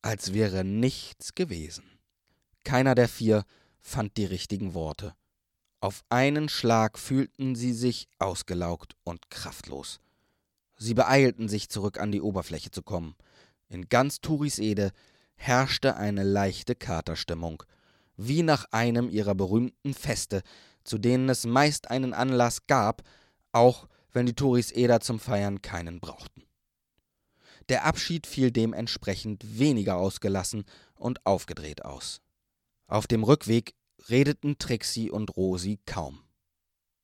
als 0.01 0.33
wäre 0.33 0.65
nichts 0.65 1.35
gewesen. 1.35 1.85
Keiner 2.65 2.95
der 2.95 3.09
vier 3.09 3.45
fand 3.81 4.17
die 4.17 4.25
richtigen 4.25 4.75
Worte. 4.75 5.15
Auf 5.81 6.03
einen 6.09 6.49
Schlag 6.49 6.99
fühlten 6.99 7.55
sie 7.55 7.72
sich 7.72 8.09
ausgelaugt 8.18 8.97
und 9.05 9.31
kraftlos. 9.31 10.01
Sie 10.76 10.95
beeilten 10.95 11.49
sich, 11.49 11.68
zurück 11.68 12.01
an 12.01 12.11
die 12.11 12.20
Oberfläche 12.20 12.70
zu 12.70 12.83
kommen. 12.83 13.14
In 13.68 13.89
ganz 13.89 14.20
Turisede 14.20 14.91
herrschte 15.37 15.97
eine 15.97 16.24
leichte 16.24 16.74
Katerstimmung, 16.74 17.62
wie 18.16 18.43
nach 18.43 18.66
einem 18.72 19.09
ihrer 19.09 19.37
berühmten 19.37 19.95
Feste, 19.95 20.43
zu 20.83 20.99
denen 20.99 21.29
es 21.29 21.45
meist 21.45 21.91
einen 21.91 22.12
Anlass 22.12 22.66
gab, 22.66 23.03
auch 23.53 23.89
wenn 24.12 24.26
die 24.26 24.35
Turiseder 24.35 25.01
zum 25.01 25.20
Feiern 25.20 25.62
keinen 25.62 26.01
brauchten. 26.01 26.43
Der 27.68 27.85
Abschied 27.85 28.26
fiel 28.26 28.51
dementsprechend 28.51 29.59
weniger 29.59 29.97
ausgelassen 29.97 30.64
und 30.95 31.24
aufgedreht 31.24 31.85
aus. 31.85 32.20
Auf 32.89 33.07
dem 33.07 33.22
Rückweg 33.22 33.74
redeten 34.09 34.59
Trixie 34.59 35.11
und 35.11 35.37
Rosi 35.37 35.79
kaum. 35.87 36.21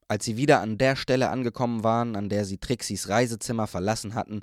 Als 0.08 0.24
sie 0.24 0.36
wieder 0.36 0.60
an 0.60 0.78
der 0.78 0.96
Stelle 0.96 1.30
angekommen 1.30 1.82
waren, 1.82 2.14
an 2.16 2.28
der 2.28 2.44
sie 2.44 2.58
Trixis 2.58 3.08
Reisezimmer 3.08 3.66
verlassen 3.66 4.14
hatten, 4.14 4.40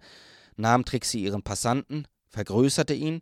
nahm 0.56 0.86
Trixie 0.86 1.24
ihren 1.24 1.44
Passanten, 1.44 2.08
vergrößerte 2.28 2.94
ihn, 2.94 3.22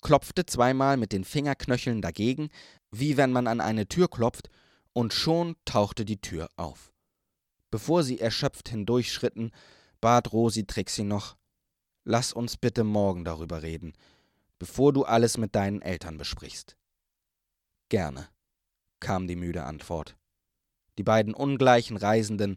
klopfte 0.00 0.46
zweimal 0.46 0.96
mit 0.96 1.12
den 1.12 1.24
Fingerknöcheln 1.24 2.02
dagegen, 2.02 2.50
wie 2.90 3.16
wenn 3.16 3.32
man 3.32 3.46
an 3.46 3.60
eine 3.60 3.88
Tür 3.88 4.08
klopft, 4.08 4.48
und 4.92 5.12
schon 5.12 5.56
tauchte 5.64 6.04
die 6.04 6.20
Tür 6.20 6.48
auf. 6.56 6.92
Bevor 7.70 8.02
sie 8.02 8.20
erschöpft 8.20 8.68
hindurchschritten, 8.68 9.50
bat 10.00 10.32
Rosi 10.32 10.66
Trixie 10.66 11.04
noch 11.04 11.36
Lass 12.04 12.32
uns 12.32 12.56
bitte 12.56 12.82
morgen 12.82 13.24
darüber 13.24 13.62
reden, 13.62 13.92
bevor 14.58 14.92
du 14.92 15.04
alles 15.04 15.38
mit 15.38 15.54
deinen 15.54 15.82
Eltern 15.82 16.18
besprichst. 16.18 16.76
Gerne, 17.88 18.28
kam 19.02 19.26
die 19.26 19.36
müde 19.36 19.64
Antwort. 19.64 20.16
Die 20.96 21.02
beiden 21.02 21.34
ungleichen 21.34 21.98
Reisenden 21.98 22.56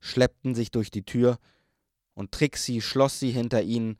schleppten 0.00 0.56
sich 0.56 0.72
durch 0.72 0.90
die 0.90 1.04
Tür, 1.04 1.38
und 2.14 2.32
Trixie 2.32 2.80
schloss 2.80 3.20
sie 3.20 3.30
hinter 3.30 3.62
ihnen 3.62 3.96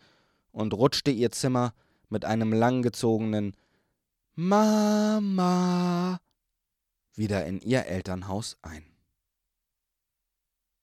und 0.50 0.74
rutschte 0.74 1.10
ihr 1.10 1.30
Zimmer 1.30 1.72
mit 2.08 2.24
einem 2.24 2.52
langgezogenen 2.52 3.56
Mama 4.34 6.20
wieder 7.14 7.46
in 7.46 7.60
ihr 7.60 7.86
Elternhaus 7.86 8.56
ein. 8.62 8.91